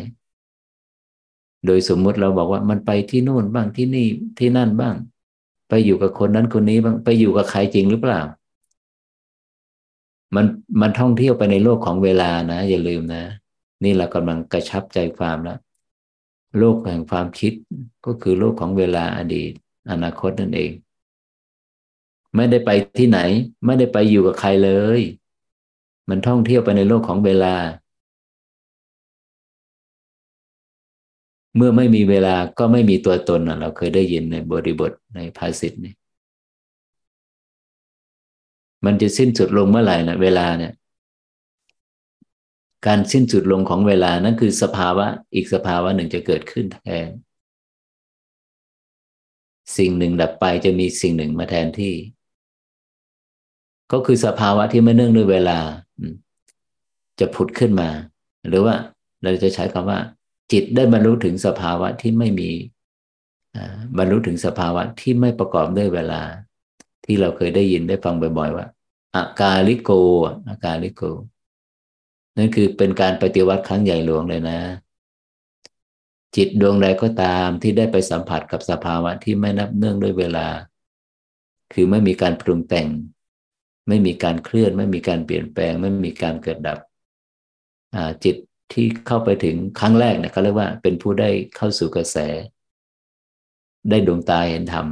[1.66, 4.08] โดยสมมุติเราบอกว่ามันไปที่นู่นบ้างที่นี่
[4.40, 4.96] ที่นั่นบ้าง
[5.70, 8.22] ไปอยู่กับคนนั้นคนนี้บ้างไปอยู่กับใครจริงหรือเปล่า
[10.36, 10.46] มัน
[10.82, 13.24] มันท่องเที่ยวไปในโลกของเวลานะ อย่าลืมนะ
[13.84, 15.60] นี่เรากำลังกระชับใจความแล้ว
[16.58, 17.54] โลกแห่งความคิด
[18.06, 19.52] ก็คือโลกของเวลาอดีต
[19.92, 20.72] อนาคตนั่นเอง
[22.36, 22.70] ไม่ได้ไป
[23.00, 23.20] ที่ไหน
[23.66, 25.02] ไม่ได้ไปอยู่กับใครเลย
[26.10, 27.56] มันท่องเที่ยวไปในโลกของเวลา
[31.56, 35.94] เมื่อไม่มีเวลาก็ไม่มีตัวตนเราเคยได้ยินในบริบทในภาษิตนี่
[38.86, 40.74] มันจะสิ้นสุดลงเมื่อไหร่นะเวลาเนี่ย
[42.88, 47.10] การสิ้นสุดลงของเวลานั่นคือสภาวะอีกสภาวะหนึ่งจะเกิดขึ้นแทน
[49.78, 51.94] สิ่งหนึ่งดับไปจะมีสิ่งหนึ่งมาแทนที่
[53.92, 55.60] ก็คือสภาวะที่ไม่เนื่องด้วยเวลา
[57.20, 57.90] จะผุดขึ้นมา
[58.48, 58.76] หรือว่า
[59.22, 60.00] เราจะใช้คำว่า
[60.52, 62.50] จิตได้บรรลุถึงสภาวะที่ไม่มี
[63.98, 66.22] บรรลุถึงสภาวะที่ไม่ประกอบด้วยเวลา
[67.06, 68.66] ที่เราเคยได้ยินได้ฟังบ่อย ๆ ว่า
[69.16, 69.92] อากาลิโก
[70.48, 71.04] อากาลิโก
[72.38, 74.60] นั่นคือเป็นการปฏิวัติครั้งใหญ่หลวงเลยนะ
[76.36, 80.48] จิตดวงใดก็ตามที่ได้ไปสัมผัสกับสภาวะที่ไม่นับเนื่องด้วยเวลา
[81.74, 82.88] คือไม่มีการปรุงแต่ง
[83.88, 86.80] ไม่มีการเคลื่อน ไม่มีการเปลี่ยนแปลง ไม่มีการเกิดดับ
[88.24, 88.36] จิต
[88.74, 92.18] ที่เข้าไปถึงครั้งแรกเนี่ยเขาเรียกว่าเป็นผู้ได้เข้าสู่กระแส
[93.90, 94.88] ได้ดวงตาเห็นธรรม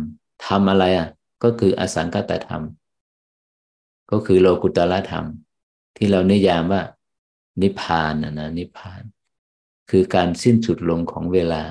[0.46, 1.08] ทำอะไรอะ
[1.44, 2.64] ก็คืออสังกตธรรม
[4.12, 5.26] ก็คือโลกุตละธรรม
[5.98, 6.82] ที่เรานิยามว่า
[7.62, 9.04] นิพพานนะนะนิพพาน
[9.90, 11.64] คือการสิ้นสุดลงของเวลา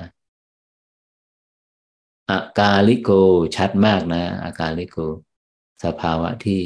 [2.29, 3.09] อากาลิโก
[3.55, 4.97] ชัดมากนะ อากาลิโก
[5.83, 6.61] สภาวะที่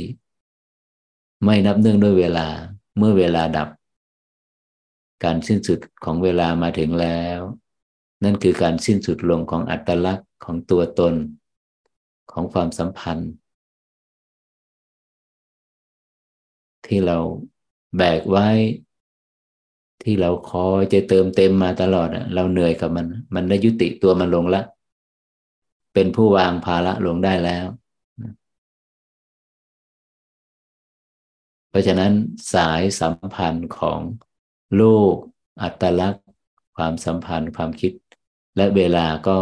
[1.44, 2.48] ไม่นับเนื่องด้วยเวลา
[2.98, 3.70] เมื่อเวลาดับ
[5.24, 7.40] การสิ้นสุดของเวลามาถึงแล้ว
[8.24, 11.16] นั่นคือการสิ้นสุดลงของอัตลักษณ์ของตัวตน
[12.32, 13.32] ของความสัมพันธ์
[16.86, 17.18] ที่เรา
[17.98, 18.50] แบกไว้
[20.04, 24.62] ที่เราคอยจะเติมเต็มมาตลอดเราเหนื่อยกับมัน มันได้ยุติตัวมันลงละ
[25.94, 27.66] เป็นผู้วางภาระลงได้แล้ว
[31.70, 32.12] เพราะฉะนั้น
[32.54, 34.00] สายสัมพันธ์ของ
[34.76, 34.84] โล
[35.14, 35.16] ก
[35.62, 36.26] อัตลักษณ์
[36.76, 37.94] ความสัมพันธ์ความคิด
[38.56, 39.40] และเวลาก็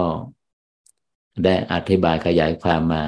[1.44, 3.03] ได้อธิบายขยายความมา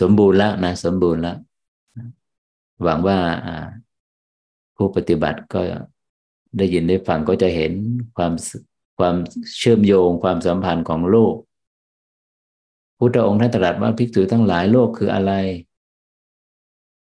[0.00, 1.36] สมบูรณ์แล้วนะ สมบูรณ์แล้ว
[2.84, 3.18] หวังว่า
[4.76, 5.60] ผู้ปฏิบัติก็
[6.58, 7.72] ได้ยินได้ฟังก็จะเห็น
[8.16, 8.32] ความ
[8.98, 9.14] ความ
[9.58, 11.34] เชื่อมโยงความสัมพันธ์ของโลก
[12.98, 15.32] พุทธองค์ท่านตรัสว่าภิกษุทั้งหลายโลกคืออะไร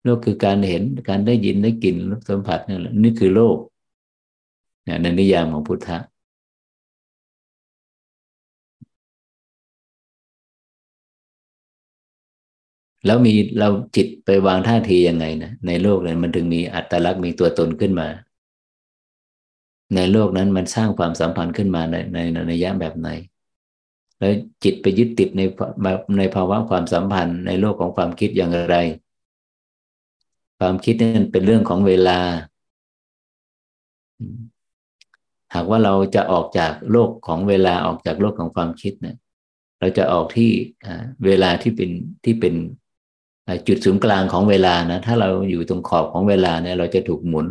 [0.04, 1.96] โลกคือการเห็นการได้ยินได้กลิ่น
[2.30, 3.58] สัมผัสนี่แหละนี่คือโลก
[5.02, 5.98] ในนิยามของพุทธะ
[13.06, 18.08] แล้วมีเราจิตไปวางท่าทียังไงนะในโลกนั้นมันถึงมีอัตลักษณ์มีตัวตนขึ้นมา
[19.96, 22.18] ในโลกนั้นมันสร้างความสัมพันธ์ขึ้นมาในใน
[22.48, 23.10] ในยะแบบไหน
[24.20, 25.42] แล้วจิตไปยึดติดใน
[26.18, 28.76] ในภาวะความสัมพันธ์ ในโลกของความคิดอย่างไร
[30.60, 32.20] ความคิดนั้นเป็นเรื่องของเวลา
[35.54, 39.18] หากว่าเราจะออกจากโลกของเวลาออกจากโลกของความคิดเนะ
[39.80, 40.52] เราจะออกที่
[41.26, 41.90] เวลาที่เป็น
[42.24, 42.56] ที่เป็น
[43.68, 47.48] จุดศูนย์กลางของเวลานะถ้าเราอยู่ตรงขอบของเวลาเนี่ย เราจะถูกหมุน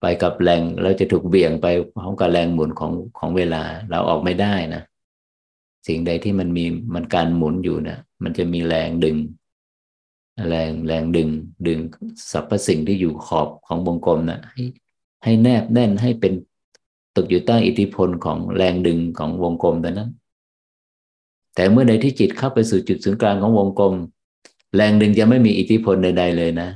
[0.00, 4.82] ไปกับแรงเราจะถูกเบี่ยงไปพร้อมกับแรงหมุนของของเวลา เราออกไม่ได้นะ
[5.86, 6.64] สิ่งใดที่มันมี
[6.94, 9.16] มันการหมุนอยู่นะมันจะมีแรงดึง
[10.48, 11.28] แรงแรงดึง
[11.66, 11.78] ดึง
[12.30, 14.64] สรรพสิ่งที่อยู่ขอบของวงกลมนะให้
[15.24, 16.32] ให้แนบแน่นให้เป็น
[17.16, 20.10] ตกอยู่ใต้อิทธิพลของแรงดึงของวงกลมแตัวนั้น
[21.54, 23.94] แต่เมื่อใดที่จิตเข้าไปสู่จุดศูนย์กลางของวงกลม
[24.76, 26.68] แรงดึงจะไม่มีอิทธิพลใดๆเลยนะ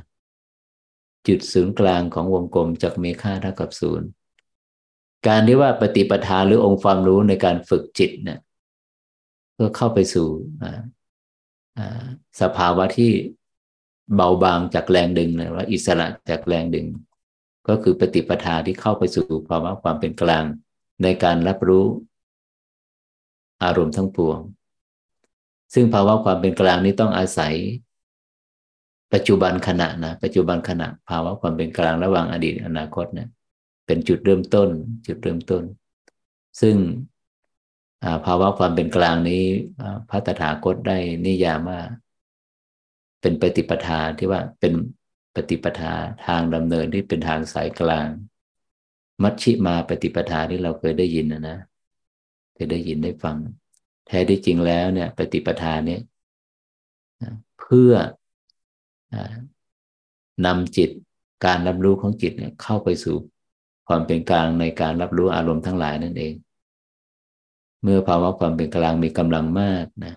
[1.27, 4.07] จุดศูนย์กลางของวงกลมจะมีค่าเท่ากับศูนย์
[5.27, 8.39] การที่ว่าปฏิปทาหรือองค์ความรู้ในการฝึกจิตเนี่ย
[9.53, 10.27] เพื่อเข้าไปสู่
[12.41, 13.11] สภาวะที่
[14.15, 16.87] เบาบางจากแรงดึงนะว่าอิสระจากแรงดึง
[17.67, 20.43] ก็คือปฏิปทาที่เข้าไปสู่ภาวะความเป็นกลาง
[21.03, 21.85] ในการรับรู้
[23.63, 24.39] อารมณ์ทั้งปวง
[25.73, 27.53] ซึ่งภาวะความเป็นกลางนี้ต้องอาศัย
[29.13, 33.29] ปัจจุบันขณะนะปัจจุบันขณะภาวะความเป็นกลางระหว่างอดีตอนาคตเนี่ย
[33.85, 34.69] เป็นจุดเริ่มต้น
[35.07, 35.63] จุดเริ่มต้น
[36.61, 36.75] ซึ่ง
[38.25, 39.43] ภาวะความเป็นกลางนี้
[40.09, 41.81] พระตถาคตได้นิยามว่า
[43.21, 44.73] เป็นปฏิปทาที่ว่าเป็น
[45.35, 45.93] ปฏิปทา
[46.25, 48.07] ทางดำเนินที่เป็นทางสายกลาง
[49.23, 51.57] มัชชิมาปฏิปทาที่เราเคยได้ยินนะนะ
[52.53, 53.37] เคยได้ยินได้ฟัง
[54.07, 56.01] แท้ที่จริงแล้วเนี่ย ปฏิปทาเนี่ย
[57.59, 57.93] เพื่อ
[60.45, 60.89] นำจิต
[61.45, 63.15] การรับรู้ของจิตเนี่ยเข้าไปสู่
[63.87, 66.33] ความเป็นกลางในการรับรู้อารมณ์ทั้งหลายนั่นเอง
[67.83, 70.13] เมื่อภาวะความเป็นกลางมีกำลังมากนะ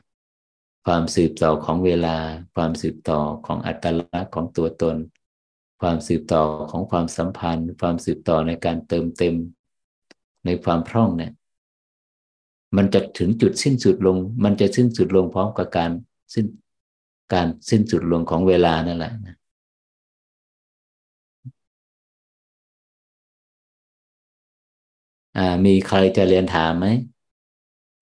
[0.86, 2.16] ความสืบต่อของเวลา
[2.54, 4.96] ความสืบต่อของอัตลักษณ์ของตัวตน
[5.80, 9.34] ความสืบต่อของความสัมพันธ์ ความสืบต่อในการเติมเต็ม
[10.44, 11.32] ในความพร่องเนี่ย
[12.76, 15.90] มันจะถึงจุดสิ้นสุดลง มันจะสิ้นสุดลงพร้อมกับการ
[16.34, 16.46] สิ้น
[17.34, 19.36] การสิ้นสุดลงของเวลานั่นแหละนะ
[25.38, 26.86] อ่ามีใครจะเรียนถามไหม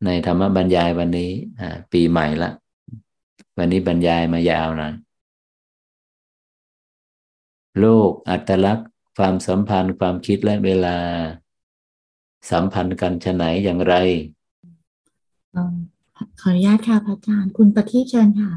[0.04, 1.30] ในธรรมบรรยายวันนี้
[1.60, 2.50] อ่าปีใหม่ละ
[3.58, 4.92] วันนี้บรรยายมายาวหน่อย
[7.80, 10.96] โลกอัตลักษณ์ ความสัมพันธ์ความคิดและเวลา
[12.50, 13.94] สัมพันธ์กันชไหนอย่างไร
[16.40, 18.50] ขออนุญาตค่ะพระอาจารย์ คุณประทีปเชิญค่ะ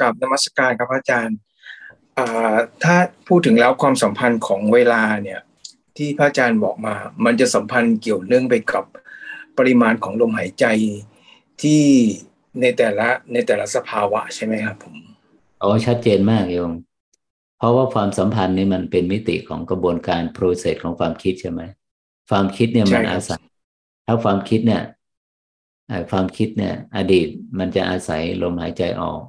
[0.00, 1.36] กับนมัสการครับอาจารย์
[2.84, 2.96] ถ้า
[3.28, 5.40] พูดถึงแล้วความสัมพันธ์ของเวลาเนี่ย
[5.96, 6.94] ที่พระอาจารย์บอกมา
[7.24, 8.84] มันจะสัมพันธ์เกี่ยวเนื่องไปกับ
[9.58, 10.64] ปริมาณของลมหายใจ
[11.62, 11.82] ที่
[12.60, 14.94] ในแต่ละในแต่ละสภาวะใช่ไหมครับผม
[15.62, 16.72] อ๋อชัดเจนมากโยม
[17.58, 21.62] เพราะว่าความสัมพันธ์นี่มันเป็นมิติของกระบวนการโปรเซสของความคิดใช่ไหม
[22.30, 23.42] ความคิดเนี่ยมันอาศัย
[24.06, 24.82] ถ้าความคิดเนี่ย
[26.10, 27.28] ความคิดเนี่ย อดีต
[27.58, 29.20] มันจะอาศัยลมหายใจออก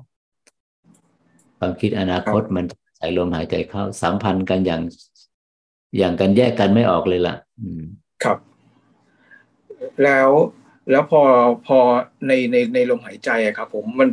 [1.63, 4.81] ความคิดอนาคตมันอาศัยลมหายใจเข้าสัมพันธ์กันอย่าง
[5.97, 7.81] อย่างกันแยกกันไม่ออกเลยล่ะอืม
[8.23, 8.37] ครับ
[10.03, 10.29] แล้ว
[10.91, 11.21] แล้วพอ
[11.67, 11.79] พอ
[12.27, 14.09] ในในในลมหายใจอะครับ ผมมัน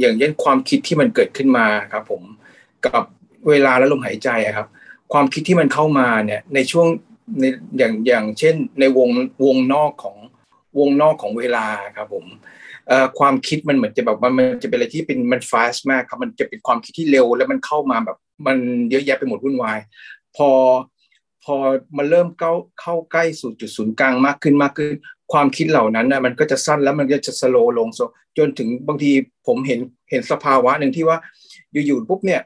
[0.00, 2.22] อย่างเช่นความคิดที่มันเกิดขึ้นมาครับ ผม
[2.86, 3.04] กับ
[3.48, 4.66] เวลาและลมหายใจอะครับ
[5.12, 6.86] ความคิดที่มันเข้ามาเนี่ย ในช่วง
[7.40, 7.44] ใน
[7.78, 9.08] อย่างอย่างเช่น ในวง
[9.44, 10.16] วงนอกของ
[10.78, 11.66] วงนอกของเวลา
[11.96, 12.24] ครับ ผม
[13.18, 18.58] ความคิดมันเหมือนจะแบบมันจะเป็นอะไรที่เป็นมันฟาสต์มากครับมันจะเป็นความคิดที่เร็ว แล้วมันเข้ามาแบบมัน
[18.90, 19.78] เยอะแยะไปหมดวุ่นวาย
[20.36, 20.50] พอ
[21.44, 21.56] พอ
[21.96, 24.94] มันเริ่มเข้าเข้าใกล้สู่จุดศูนย์กลางมากขึ้นมากขึ้น
[25.32, 27.88] ความคิดเหล่านั้นนะมันก็จะสั้นแล้วมันก็จะสโลลง
[28.38, 29.10] จนถึงบางที
[29.46, 31.18] ผมเห็นเห็นสภาวะหนึ่งที่ว่า
[31.86, 32.42] อยู่ๆปุ๊บเนี่ย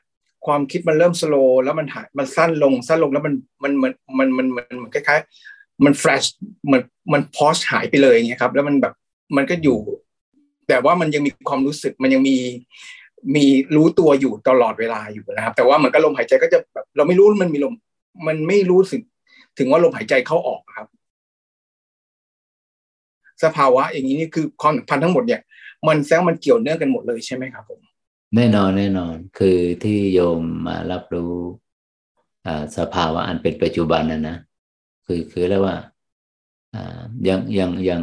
[0.46, 4.46] ความคิดมันเริ่มสโลแล้วมันหายมันสั้นลงสั้นลงแล้วมันมันมันมันมัน
[4.82, 6.24] มันคล้ายๆมันแฟลช
[6.72, 6.80] มัน
[7.12, 8.94] มันพอสหายไปเลยเงี้ยครับแล้วมันแบบ
[9.36, 9.78] มันก็อยู่
[10.68, 12.36] แต่ว่ามันยังมีความรู้สึกมันยังมี
[13.34, 13.44] มี
[13.76, 17.74] รู้ตัวอยู่ตลอดเวลาอยู่นะครับ แต่ว่ามันก็ลมหายใจก็จะแบบเราไม่รู้มันมีลม
[18.26, 19.00] มันไม่รู้สึก
[19.58, 20.86] ถึงว่าลมหายใจเข้าออกครับ
[23.44, 25.40] สภาวะอย่างนี้นี่คือความสัมพันธ์ทั้งหมดเนี่ย
[25.88, 27.80] มันแซงมันเกี่ยวเนื่องกันหมดเลยใช่ไหมครับผม
[28.36, 31.34] แน่นอนแน่นอนคือที่โยมมารับรู้
[32.78, 34.36] สภาวะอันเป็นปัจจุบันนะนะ
[35.06, 35.76] คือคือเรียกว่า
[37.28, 38.00] ยังยังยัง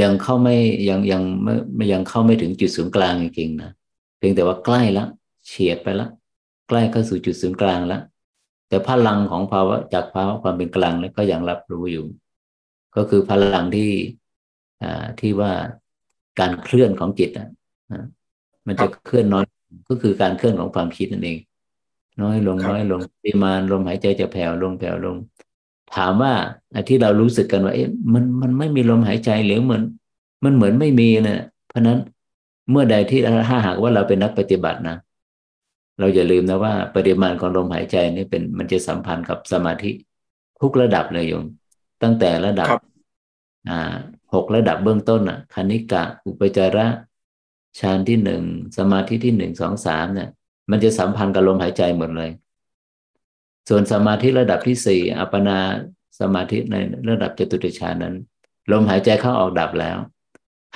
[0.00, 0.56] ยังเข้าไม่
[0.88, 1.22] ยังยัง
[1.76, 3.70] ไม่ยังเข้าไม่ถึงจุดศูนย์กลางจริงๆนะ
[4.18, 5.04] เพียงแต่ว่าใกล้ละ
[5.46, 6.08] เฉียดไปละ
[6.68, 8.02] ใกล้เข้าสู่จุดศูนย์กลางล้ว
[8.68, 12.06] แต่พลังของภาวะจากภาวะความเป็นกลางแล้วก็ยังรับรู้อยู่
[12.96, 13.90] ก็คือพลังที่
[15.20, 15.52] ที่ว่า
[16.40, 17.48] การเคลื่อนของจิตอะ
[18.66, 19.44] มันจะเคลื่อนน้อย
[19.88, 21.38] ก็คือการเคลื่อนของความคิดนั่นเอง
[22.22, 25.16] น้อยลงน้อยลงปริมาณลมหายใจจะแผ่วลงแผ่วลง
[25.94, 26.32] ถามว่า
[26.88, 29.82] ที่เรารู้สึกกันว่าเอ๊ะมันมันไม่มีลมหายใจหรือเหมือน
[30.44, 31.98] มันเหมือนไม่มีเนี่ยเพราะนั้น
[32.70, 34.96] เมื่อใดที่ถ้าหากว่าเราเป็นนักปฏิบัตินะ
[35.98, 39.90] เราอย่าลืมนะว่าปริมาณของลมหายใจนี่เป็นมันจะสัมพันธ์กับสมาธิ
[40.60, 41.44] ทุกระดับเลยโยม
[42.02, 42.68] ตั้งแต่ระดับ
[43.70, 43.94] อ่า
[44.34, 46.86] หกระดับเบื้องต้นอะคณิกะ อุปจาระ
[47.80, 48.42] ฌานที่หนึ่ง
[48.78, 50.28] สมาธิที่หนึ่งสองสามเนี่ย
[50.70, 52.30] มันจะสัมพันธ์กับลมหายใจหมดเลย
[53.68, 55.58] ส่วนสมาธิระดับที่สี่อัปนา
[56.20, 56.76] สมาธิใน
[57.08, 58.14] ระดับจตุตฌานนั้น
[58.70, 59.98] ลมหายใจเข้าออกดับแล้ว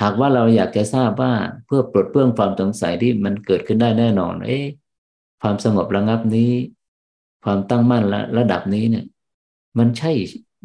[0.02, 1.32] หากว่าเราอยากจะทราบว่า
[1.66, 4.64] เพื่อปลดเปลื้องความสงสัยที่มันเกิดขึ้นได้แน่นอน เอ๊ะ
[5.42, 6.52] ความสงบระงับนี้
[7.44, 9.04] ความตั้งมั่นและระดับนี้เนี่ย
[9.78, 10.12] มันใช่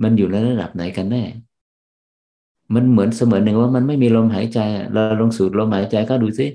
[0.03, 1.23] มันอยู่ในระดับไหนกันแน่
[2.73, 4.59] มันเหมือนเสมือนหนึ่งว่ามันไม่มีลมหายใจ
[4.93, 6.47] เราลองสูดลมหายใจก็ดูซิ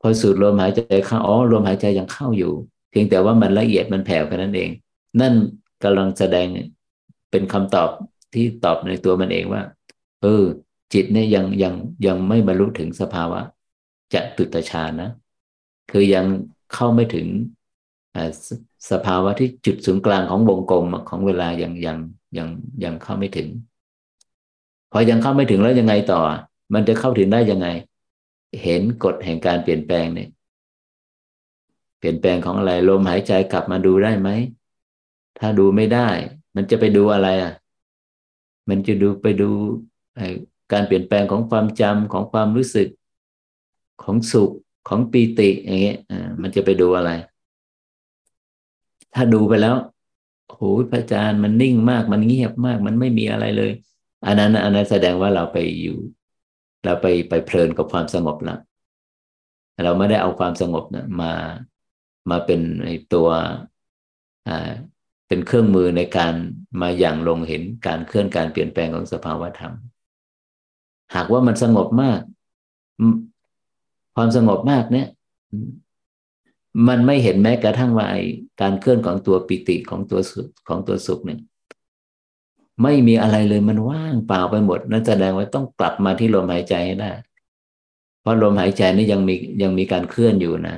[0.00, 2.52] พอสูดลมหายใจเข้าอ๋อลมหายใจยังเข้าอยู่
[2.90, 4.70] เพียงแต่ว่ามันละเอียดมันแผ่วแค่นั้นเอง
[5.20, 5.34] นั่น
[5.84, 6.46] กำลังแสดง
[7.30, 7.90] เป็นคำตอบ
[8.34, 9.62] ที่ตอบในตัวมันเองว่า
[10.22, 10.44] เออ
[10.92, 11.74] จิตเนี่ยยังยัง
[12.06, 13.40] ยังไม่บรรลุถึงสภาวะ
[14.14, 15.10] จะตุตฌานนะ
[15.90, 16.24] คือยัง
[16.74, 17.26] เข้าไม่ถึง
[18.90, 21.98] สภาวะที่จุดศูนย์กลางของวงกลมของเวลายังยัง
[22.38, 22.48] ยัง
[22.84, 23.48] ยังเข้าไม่ถึง
[24.92, 26.20] พอยังเข้าไม่ถึงแล้วยังไงต่อ
[26.74, 27.68] มันจะเข้าถึงได้ยังไง
[28.62, 30.28] เห็นกฎแห่งการเปลี่ยนแปลงเนี่ย
[31.98, 34.28] เปลี่ยนแปลงของอะไรลมหายใจกลับมาดูได้ไหม
[35.38, 36.08] ถ้าดูไม่ได้
[36.56, 37.52] มันจะไปดูอะไรอะ
[38.68, 39.50] มันจะดูไปดู
[40.72, 42.88] การเปลี่ยนแปลงของความจำของความรู้สึก
[44.02, 44.50] ของสุข
[44.88, 45.98] ของปีติอย่างเงี้ย
[46.42, 47.10] มันจะไปดูอะไร
[49.14, 49.76] ถ้าดูไปแล้ว
[50.48, 53.72] โอ้ยพระอาจารย์มันนิ่งมากมันเงียบมาก มันไม่มีอะไรเลย
[54.26, 55.98] อันนั้นอันนั้นแสดงว่าเราไปอยู่
[56.84, 58.58] เราไปไปเพลินกับความสงบแล้ว
[59.84, 61.32] เราไม่ได้เอาความสงบนะมา
[62.30, 63.28] มาเป็นในตัว
[64.48, 64.72] อ่า
[65.32, 66.34] เป็นเครื่องมือในการ
[66.80, 69.74] มาอย่างลงเห็นการเคลื่อนการเปลี่ยนแปลงของสภาวธรรม
[71.14, 72.20] หากว่ามันสงบมาก
[74.16, 75.08] ความสงบมากเนี่ย
[76.88, 78.06] มันไม่เห็นแม้กระทั่งว่า
[78.62, 81.40] การเคลื่อนของตัวปิติของตัวสุขของตัวสุขเนี่ย
[82.82, 87.12] ไม่มีอะไรเลยมันว่างเปล่าไปหมดนั่นแสดงว่าต้องกลับมาที่ลมหายใจให้ได้
[88.20, 90.76] เพราะลมหายใจนี่ยังมียังมีการเคลื่อนอยู่นะ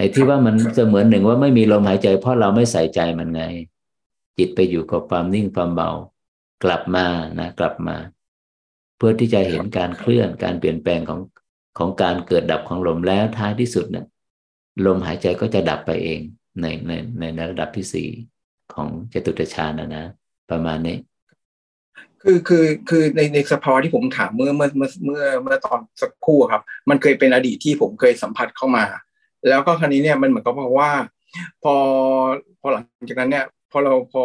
[0.00, 3.42] ไอ้ที่ว่ามันเสมือนหนึ่งว่าไม่มีลมหายใจ เพราะเราไม่ใส่ใจมันไง
[4.38, 5.90] จิตไปอยู่กับความนิ่งความเบา
[6.64, 7.06] กลับมา
[7.40, 7.96] นะ กลับมา
[8.96, 11.20] เพื่อที่จะเห็นการเคลื่อนการเปลี่ยนแปลงของ
[11.78, 14.06] ของการเกิดดับของลมแล้วท้ายที่สุดเนะี่ย
[14.86, 16.20] ลมหายใจก็จะดับไปเอง
[16.60, 16.92] ในใน
[17.36, 18.08] ในระดับที่สี่
[18.74, 20.04] ของจตุตฌานนะนะ
[20.50, 20.96] ประมาณนี้
[22.22, 28.84] คือคือคือในในสภาวะที่ผมถามเมื่อเมื่อเมื่อเมื่อเมื่อตอนสักครู่ครับ มันเคยเป็นอดีตที่ผมเคยสัมผัสเข้ามา
[29.48, 30.90] แล้วก็ครั้นี้เนี่ยมันเหมือนกับว่า
[31.62, 31.74] พอ
[32.60, 34.22] พอหลังจากนั้นเนี่ยพอเราพอ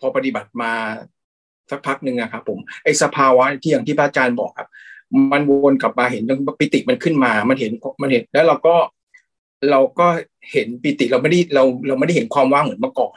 [0.00, 0.72] พอปฏิบัติมา
[1.70, 4.68] สักพักหนึ่งอะครับผมไอ้สภาวะที่อย่างที่พระอาจารย์บอกครับ
[5.32, 6.22] มันวนกลับมาเห็น
[6.58, 7.72] ปิติมันขึ้นมา มันเห็น
[8.02, 8.76] มันเห็นแล้วเราก็
[9.70, 10.06] เราก็
[10.52, 13.16] เห็นปิติเราไม่ได้เราเราไม่ได้เห็นความว่างเหมือนเมื่อก่อน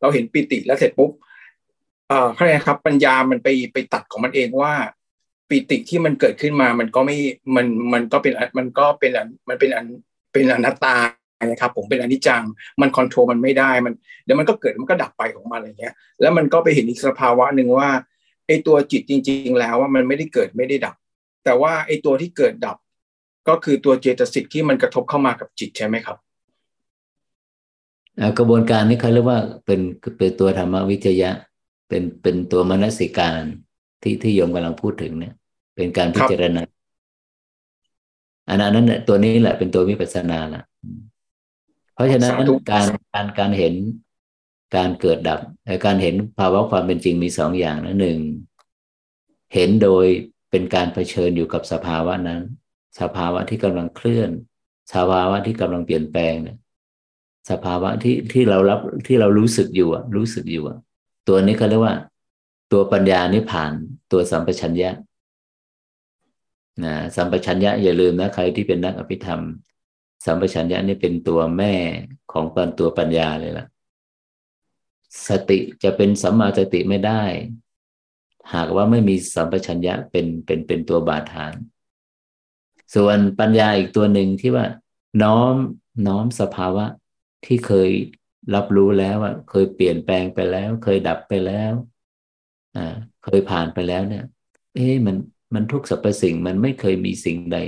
[0.00, 1.10] เราเห็นปิติแล้วเสร็จปุ๊บ
[2.10, 4.72] อ่าเข้าใจครับ ปัญญามันไปไปตัดของมันเองว่า
[5.48, 7.16] ปิติที่มันเกิดขึ้นมา มันก็ไม่
[7.56, 9.10] มัน มันก็เป็น มันก็เป็น
[9.48, 9.86] มันเป็นอัน
[10.32, 10.96] เป็นอนัตตา
[11.46, 12.42] นะครับผมเป็นอนิจจัง
[12.80, 13.94] มันคอนโทรลมันไม่ได้มัน
[14.24, 17.88] เดี๋ยวมันก็เกิดมันก็ดับไปของมันอะไรเงี้ย แล้วมันก็ไปเห็นอีกสภาวะหนึ่งว่า
[18.46, 20.96] ไอ้ตัวจิตจริง ๆ แล้วว่ามันไม่ได้เกิดไม่ได้ดับ
[21.44, 22.76] แต่ว่าไอ้ตัวที่เกิดดับ
[23.48, 26.16] ก็คือตัวเจตสิกที่มันกระทบเข้ามากับจิตใช่ไหมครับ
[28.38, 29.80] กระบวนการนี้เขาเรียกว่าเป็น
[30.18, 31.30] เป็นตัวธรรมวิจยะ
[31.88, 33.42] เป็นเป็นตัวมนสิการ
[34.02, 35.34] ที่ที่โยมกำลังพูดถึงเนี่ย
[35.76, 36.62] เป็นการพิจารณา
[38.50, 40.62] อันนั้นเนี่ยตัวนี้แหละเป็นตัววิปัสสนาละ
[41.94, 42.32] เพราะฉะนั้น
[42.70, 43.74] การการการเห็น
[44.76, 45.40] การเกิดดับ
[45.86, 48.18] การเห็นภาวะความเป็นจริงมีสองอย่างนะหนึ่ง
[49.54, 50.04] เห็นโดย
[50.50, 52.40] เป็นการเผชิญอยู่กับสภาวะนั้น
[53.00, 54.30] สภาวะที่กำลังเคลื่อน
[54.94, 56.56] สภาวะที่กำลังเปลี่ยนแปลงเนี่ย
[57.50, 60.78] สภาวะที่ที่เรารับที่เรารู้สึกอยู่อะรู้สึกอยู่อะ
[61.28, 61.96] ตัวนี้เขาเรียกว่า
[62.72, 63.72] ตัวปัญญานี่ผ่าน
[64.12, 64.90] ตัวสัมปชัญญะ
[66.84, 69.42] นะสัมปชัญญะอย่าลืมนะใครที่เป็นนักอภิธรรม
[70.26, 71.74] สัมปชัญญะนี่เป็นตัวแม่
[72.32, 73.66] ของปันตัวปัญญาเลยล่ะ
[75.28, 77.22] สติจะเป็นสัมมาสติไม่ได้
[78.54, 81.54] หากว่าไม่มีสัมปชัญญะเป็นเป็นเป็นตัวบาดฐาน
[82.94, 84.66] ส่วนปัญญาอีกตัวหนึ่งที่ว่า
[85.22, 85.54] น้อม
[86.06, 86.86] น้อมสภาวะ
[87.44, 87.90] ที่เคย
[88.54, 91.72] รับรู้แล้วว่าเคยเปลี่ยนแปลงไปแล้ว เคยดับไปแล้ว
[92.76, 92.94] อ่า
[93.24, 94.24] เคยผ่านไปแล้วเนี่ย
[94.74, 95.16] เอ๊ะมัน
[95.54, 97.58] มันทุกสรรพสิ่งมันไม่เคยมีสิ่งใด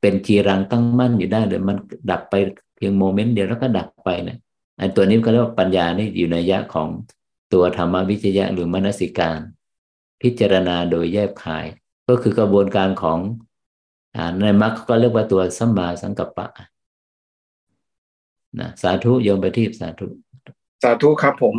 [0.00, 1.76] เป็นจีรังตั้งมั่นอยู่ได้เลยมัน
[2.10, 2.34] ดับไป
[2.76, 4.38] เพียงโมเมนต์เดียวแล้วก็ดับไปเนี่ย
[4.78, 6.88] อันตัวนี้ก็เรียกว่าปัญญานี่อยู่ในยะของ
[7.52, 9.38] ตัวธรรมวิจยะหรือมนสิการ
[10.22, 11.66] พิจารณาโดยแยบขาย
[12.08, 13.18] ก็คือกระบวนการของ
[14.40, 16.46] ในมรรคก็เรียกว่าตัวสัมมาสังกัปปะ
[18.58, 20.06] นะสาธุโยมไปที่สาธุ
[20.82, 21.56] สาธุครับผม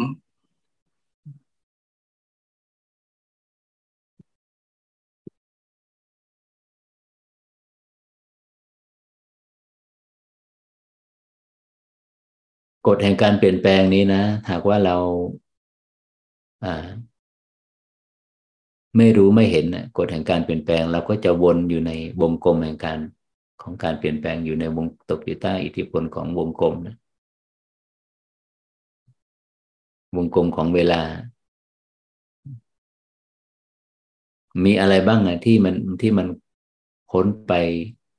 [12.87, 14.97] กฎแห่งการเปลี่ยนแปลงนี้นะ หากว่าเรา
[18.97, 21.91] ไม่รู้ไม่เห็นนะกฎแห่งการเปลี่ยนแปลงเราก็จะวนอยู่ใน
[22.21, 22.99] วงกลมแห่งการ
[23.61, 26.95] ของการเปลี่ยนแปลงอยู่ในวงตกอยู่ใต้อิทธิพลของวงกลมนะ
[30.15, 31.01] วงกลมของเวลา
[34.65, 36.27] มีอะไรบ้างอะที่มันที่มัน
[37.07, 37.51] พ้นไป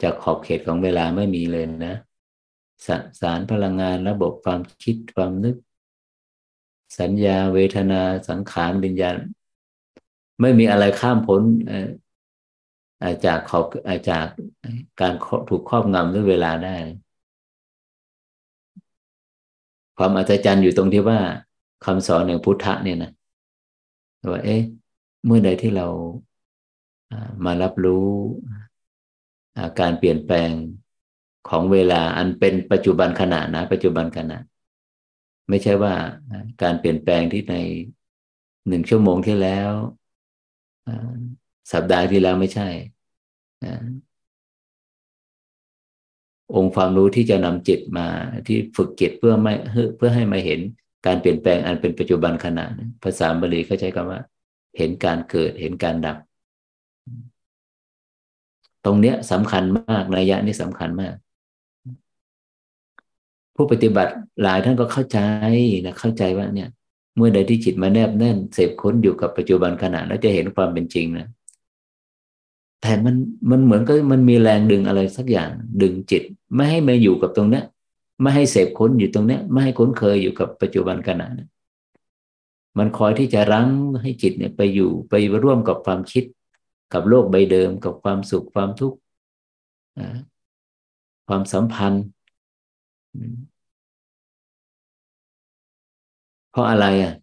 [0.02, 1.94] จากขอบเขตของเวลาไม่มีเลยนะ
[2.86, 2.88] ส
[3.20, 5.56] สารพลังงานระบบความคิดความนึก
[7.00, 9.16] สัญญาเวทนาสังขารวิญญาณ
[10.40, 11.42] ไม่มีอะไรข้ามพ้น
[13.26, 13.64] จากขอบ
[14.10, 14.26] จาก
[15.00, 15.14] การ
[15.48, 16.76] ถูกครอบงำด้วยเวลาได้
[19.96, 21.20] ความอัศจรรย์อยู่ตรงที่ว่า
[21.84, 23.10] คำสอนอย่งพุทธะเนี่ยนะ
[24.30, 24.62] ว่าเอ๊ะ
[25.24, 25.86] เมื่อใดที่เรา
[27.44, 28.06] มารับรู้
[29.80, 30.50] การเปลี่ยนแปลง
[31.48, 34.38] ของเวลาอันเป็นปัจจุบันขณะนะ ปัจจุบันขณะ
[35.48, 35.94] ไม่ใช่ว่า
[36.62, 37.54] การเปลี่ยนแปลงที่ใน
[38.68, 39.70] หนึ่งชั่วโมงที่แล้ว
[41.72, 42.68] สัปดาห์ที่แล้วไม่ใช่
[46.56, 48.08] องค์ความรู้ที่จะนำจิตมา
[48.46, 49.54] ที่ฝึกจิตเพื่อไม่
[49.96, 50.60] เพื่อให้มาเห็น
[51.06, 52.64] การเปลี่ยนแปลงอันเป็นปัจจุบันขณะ
[53.02, 54.20] ภาษาบาลีเขาใช้คำว่า
[54.78, 56.16] เห็นการเกิดเห็นการดับ
[58.84, 61.14] ตรงเนี้ยสำคัญมากนัยยะนี่สำคัญมาก
[63.62, 64.12] ผู้ปฏิบัติ
[64.42, 65.18] หลายท่านก็เข้าใจ
[65.86, 66.68] นะเข้าใจว่าเนี่ย
[67.16, 71.26] เมื่อใดที่จิตมาแนบแน่นเสพค้นอยู่กับปัจจุบันขณะแล้วจะเห็นความเป็นจริงนะ
[72.80, 73.14] แต่มัน
[73.50, 75.50] มันเหมือนก็มันมีแรงดึงอะไรสักอย่าง
[75.82, 76.22] ดึงจิต
[76.54, 77.64] ไม่ให้มาอยู่กับตรงเนี้ย
[78.22, 81.48] ไม่ให้เสพค้นอยู่ตรงเนี้ยไม่ให้คุ้นเคยอยู่กับปัจจุบันขณะนะ
[82.78, 83.68] มันคอยที่จะรั้ง
[84.02, 85.14] ให้จิตเนี่ยไปอยู่ไป
[85.44, 86.24] ร่วมกับความคิด
[86.92, 88.98] กับโลกใบเดิม กับความสุขความทุกข์
[91.26, 92.04] ความสัมพันธ์
[96.50, 97.14] เพราะอะไรอะ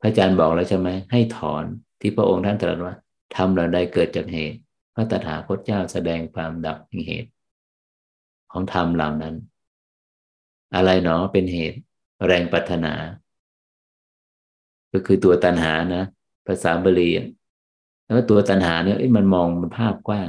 [0.00, 1.64] พระอาจารย์บอกแล้วใช่ไหมให้ถอน
[2.00, 2.94] ที่พระองค์ท่านตรัสว่า
[3.36, 4.58] ทำเราได้เกิดจากเหตุ
[4.94, 7.30] พระตถาคตเจ้าแสดงความดับเหตุ
[8.52, 9.34] ของธรรมเหล่านั้น
[10.74, 11.78] อะไรเนาะเป็นเหตุ
[12.26, 12.94] แรงปัฒนา
[14.92, 16.04] ก็คือตัวตัณหานะ
[16.46, 17.10] ภาษาบาลี
[18.04, 20.28] แล้วตัวตัณหาเนี่ยมันมองมันภาพกว้าง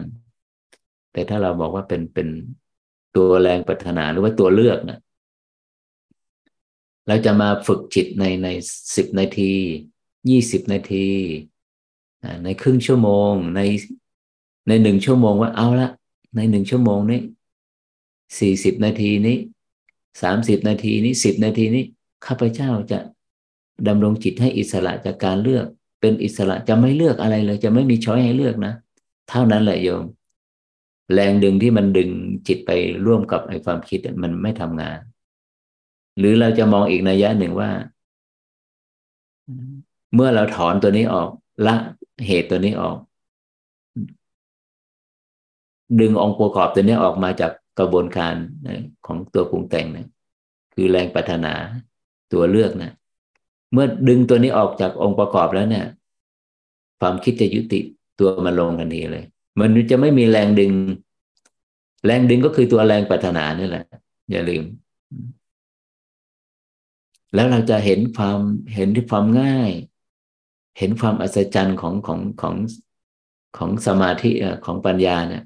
[1.12, 2.28] แต่ถ้าเราบอกว่าเป็นเป็น
[3.16, 5.00] ตัวแรงปัฒนาหรือว่าตัวเลือกนะ
[7.08, 8.48] เราจะมาฝึกจิตในใน
[8.96, 9.54] สิบนาที
[10.30, 11.08] ยี่สิบนาที
[12.44, 13.62] ในครึ่งชั่วโมง ใน
[14.68, 15.90] ในหนึ่งชั่วโมงว่าเอาละ
[16.36, 17.22] ในหนึ่งชั่วโมงนี้
[18.40, 19.38] สี่สิบนาทีนี้
[20.22, 21.84] สามสิบนาทีนี้สิบนาทีนี้
[22.26, 23.00] ข้าพเจ้าจะ
[23.88, 25.66] ดำรงจิตให้อิสระจากการเลือก
[26.02, 28.74] เป็นอิสระจะไม่เลือกอะไรเลย จะไม่มีช้อยให้เลือกนะ
[29.30, 30.04] เท่านั้นแหละโยม
[31.14, 32.10] แรงดึงที่มันดึง
[32.48, 32.72] จิตไป
[33.06, 35.00] ร่วมกับไอ้ความคิดมันไม่ทำงาน
[36.22, 37.70] หรือเราจะมองอีกนัยยะหนึ่งว่า
[40.16, 41.30] เมื่อเราถอนตัวนี้ออก
[41.68, 41.76] ละ
[42.28, 42.98] เหตุตัวนี้ออก
[46.00, 48.34] ดึงองค์ประกอบตัวนี้ออกมาจากกระบวนการ
[49.06, 50.08] ของตัวปรุงแต่งนะ
[50.74, 51.54] คือแรงปัฒนา
[52.34, 52.92] ตัวเลือกนะ
[53.74, 55.86] เมื่อดึงตัวนี้ออกจากองค์ประกอบแล้วเนี่ย
[57.00, 57.80] ความคิดจะยุติ
[58.20, 59.26] ตัวมันลงทันทีเลย
[59.60, 60.72] มันจะไม่มีแรงดึง
[62.06, 63.86] แรงดึงก็คือตัวแรงปัฒนานี่แหละ
[64.32, 64.64] อย่าลืม
[67.34, 68.40] แล้วเราจะเห็นความ
[68.76, 69.72] เห็นที่ความง่าย
[70.78, 72.56] เห็นความอัศจรรย์ของของของ
[73.58, 74.32] ของสมาธิ
[74.66, 75.44] ของปัญญาเนี่ย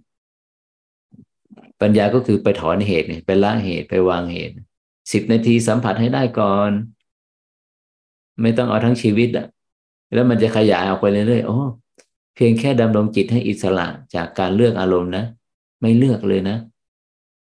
[1.82, 4.56] ปัญญาก็คือไปถอนเหตุเนี่ยไปละเหตุไปวางเหตุ
[5.12, 6.72] สิบนาทีสัมผัสให้ได้ก่อน
[8.42, 9.48] ไม่ต้องเอาทั้งชีวิตอะ
[10.14, 11.60] แล้วมันจะขยายออกไปเรื่อยๆโอ้
[12.36, 15.26] เพียงแค่ดำรงจิตให้อิสระจากการเลือกอารมณ์นะ
[15.82, 16.58] ไม่เลือกเลยนะ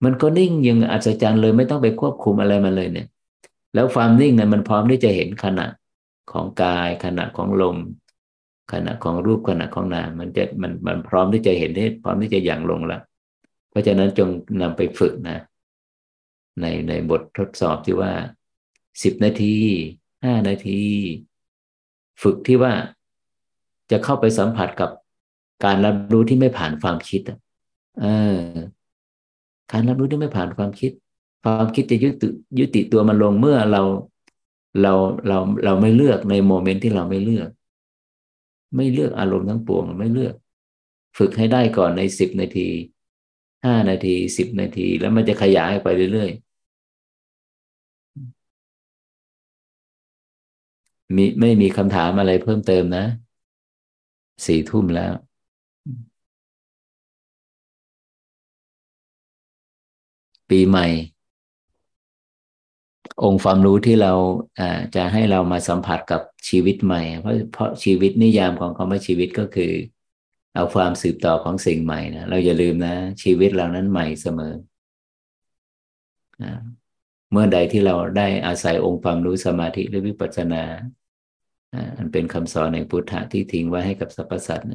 [0.03, 3.07] มันก็นิ่งยังอัศจรรย์เลย ไม่ต้องไปควบคุมอะไรมันเลยเนี่ย
[3.74, 5.66] แล้วความนิ่งเนี่ยมันพร้อมที่จะเห็นขณะ
[6.32, 7.78] ของกาย ขณะของลม
[8.74, 13.02] ขณะของรูปขณะของนามมันจะมันมันพร้อมที่จะเห็นได้พร้อมที่จะอย่างลงล้ว
[13.70, 14.30] เพราะฉะนั้นจง
[14.62, 15.40] นำไปฝึกนะ
[16.62, 18.12] ในในบททดสอบที่ว่า
[19.04, 19.56] สิบนาที
[20.24, 20.82] ห้านาที
[22.22, 22.74] ฝึกที่ว่า
[23.91, 24.90] จะเข้าไปสัมผัสกับ
[25.66, 27.22] การรับรู้ที่ไม่ผ่านความคิด
[28.02, 28.06] เอ
[28.36, 28.40] อ
[29.72, 30.91] การรับรู้ที่ไม่ผ่านความคิด
[31.44, 32.28] ความคิดจะยุติ
[32.60, 33.82] ยุติตัวมันลงเมื่อเรา
[34.82, 34.94] เรา
[35.28, 37.49] เราเราไม่เลือกในโมเมนต์ที่เราไม่เลือก
[38.76, 40.34] ไม่เลือกอารมณ์ทั้งปวงไม่เลือก
[41.18, 42.68] ฝึกให้ได้ก่อนในสิบนาที
[43.66, 53.06] ห้านาทีสิบนาที แล้วมันจะขยายไปเรื่อยๆมีไม่มีคำถามอะไรเพิ่มเติมนะ
[54.45, 55.14] สี่ทุ่มแล้ว
[60.49, 60.86] ปีใหม่
[63.24, 64.14] องค์ความรู้ที่เรา
[64.96, 69.72] จะให้เรามาสัมผัสกับชีวิตใหม่ เพราะเพราะชีวิตนิยามของคำว่าชีวิตก็คือ
[70.56, 74.54] เอาความสืบต่อของสิ่งใหม่นะเราอย่าลืมนะ ชีวิตเรานั้นใหม่เสมอ
[77.32, 80.64] เมื่อใดที่เราได้อาศัยองค์ความรู้สมาธิหรือวิปัสสนา
[81.98, 84.68] อันเป็นคำสอนในพุทธะที่ทิ้งไว้ให้กับสรรพสัตว์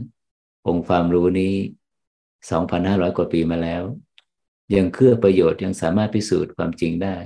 [0.67, 1.55] องค์ความรู้นี้
[2.51, 3.83] สองพันห้าร้อยกว่าปีมาแล้ว
[4.75, 7.17] ยังเครื่อประโยชน์ยังสามารถพิสูจน์ความจริงได้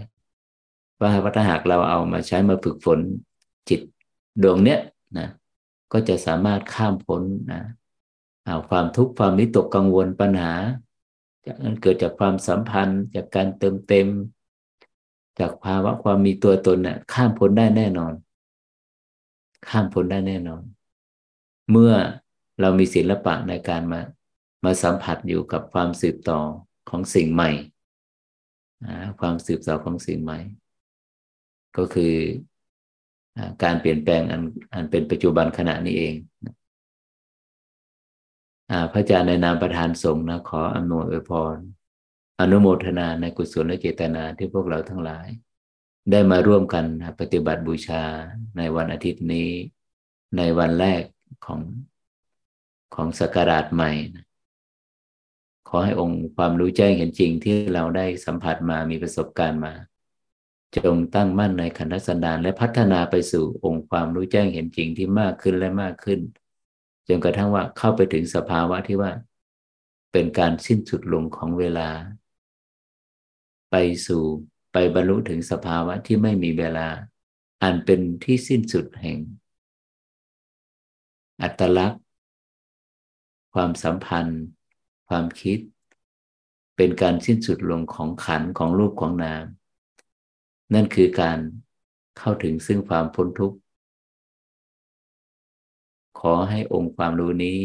[1.00, 2.98] ว่าถ้าหากเราเอามาใช้มาฝึกฝน
[3.68, 3.80] จิต
[4.42, 4.80] ดวงเนี้ย
[5.18, 5.28] นะ
[5.92, 7.22] ก็จะสามารถข้ามพ้น
[7.52, 7.62] นะ
[8.68, 10.52] ความทุกข์ความวิตกกังวลปัญหา
[11.46, 14.08] จากนั้นเกิดจากความสัมพันธ์ จากการเติมเต็ม
[15.40, 18.12] จากภาวะความมีตัวตนเนี่ยข้ามพ้นได้แน่นอน
[19.68, 20.62] ข้ามพ้นได้แน่นอน
[21.70, 21.92] เมื่อ
[22.60, 24.00] เรามีศิลปะในการมา
[24.64, 26.40] มาสัมผัสอยู่กับความสืบต่อ
[26.90, 27.50] ของสิ่งใหม่
[29.20, 30.38] ความสืบต่อของสิ่งใหม่
[31.76, 32.14] ก็คือ
[33.62, 34.42] การเปลี่ยนแปลงอัน
[34.74, 36.14] อันเป็นปัจจุบันขณะนี้เอง
[38.92, 41.56] พระอาจารย์ในนามประธานสงฆ์นะขออำนวยอวยพร
[42.40, 45.28] อนุโมทนาในกุศลและเจตนาที่พวกเราทั้งหลาย
[46.10, 46.84] ได้มาร่วมกัน
[47.20, 48.02] ปฏิบัติบูชา
[48.56, 49.50] ในวันอาทิตย์นี้
[50.36, 51.02] ในวันแรก
[51.46, 51.60] ของ
[52.94, 54.24] ของสกราชใหม่นะ
[55.68, 59.72] ขอให้องค์ความรู้แจ้งเห็นจริงที่เราได้สัมผัสมามีประสบการณ์มา
[60.76, 66.20] จงตั้งมั่นในขันธสันดานและพัฒนาไปสู่องค์ความรู้แจ้งเห็นจริงที่มากขึ้นและมากขึ้น
[67.08, 69.12] จนกระทั่งว่าเข้าไปถึงสภาวะที่ว่า
[70.12, 71.88] เป็นการสิ้นสุดลงของเวลา
[73.70, 73.76] ไป
[74.06, 74.22] สู่
[74.72, 76.88] ไปบรรลุถึงสภาวะที่ไม่มีเวลา
[77.62, 79.18] อันเป็นที่สิ้นสุดแห่ง
[81.42, 82.02] อัตลักษณ์
[83.54, 84.42] ความสัมพันธ์
[85.08, 85.58] ความคิด
[86.76, 89.44] เป็นการสิ้นสุดลงของขันของรูปของนาม
[90.74, 91.38] นั่นคือการ
[92.18, 93.58] เข้าถึงซึ่งความพ้นทุกข์
[96.20, 97.58] ขอให้องค์ความรู้นี้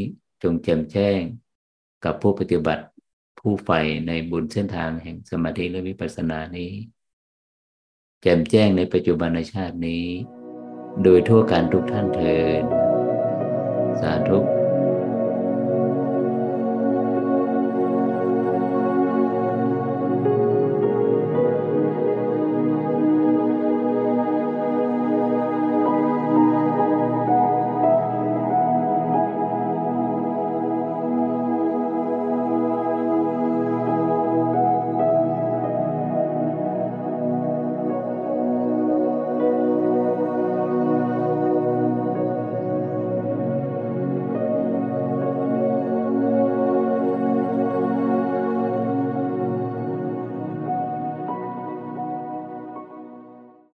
[0.44, 1.20] จงแจ่มแจ้ง
[2.04, 2.84] กับผู้ปฏิบัติ
[3.40, 6.72] ผู้ใฝ่ในบุญเส้นทางแห่งสมาธิและวิปัสสนานี้
[8.22, 10.06] แจ่มแจ้งในปัจจุบันชาตินี้
[11.04, 12.64] โดยทั่วการทุกท่านเทิน
[14.02, 14.63] สาธุ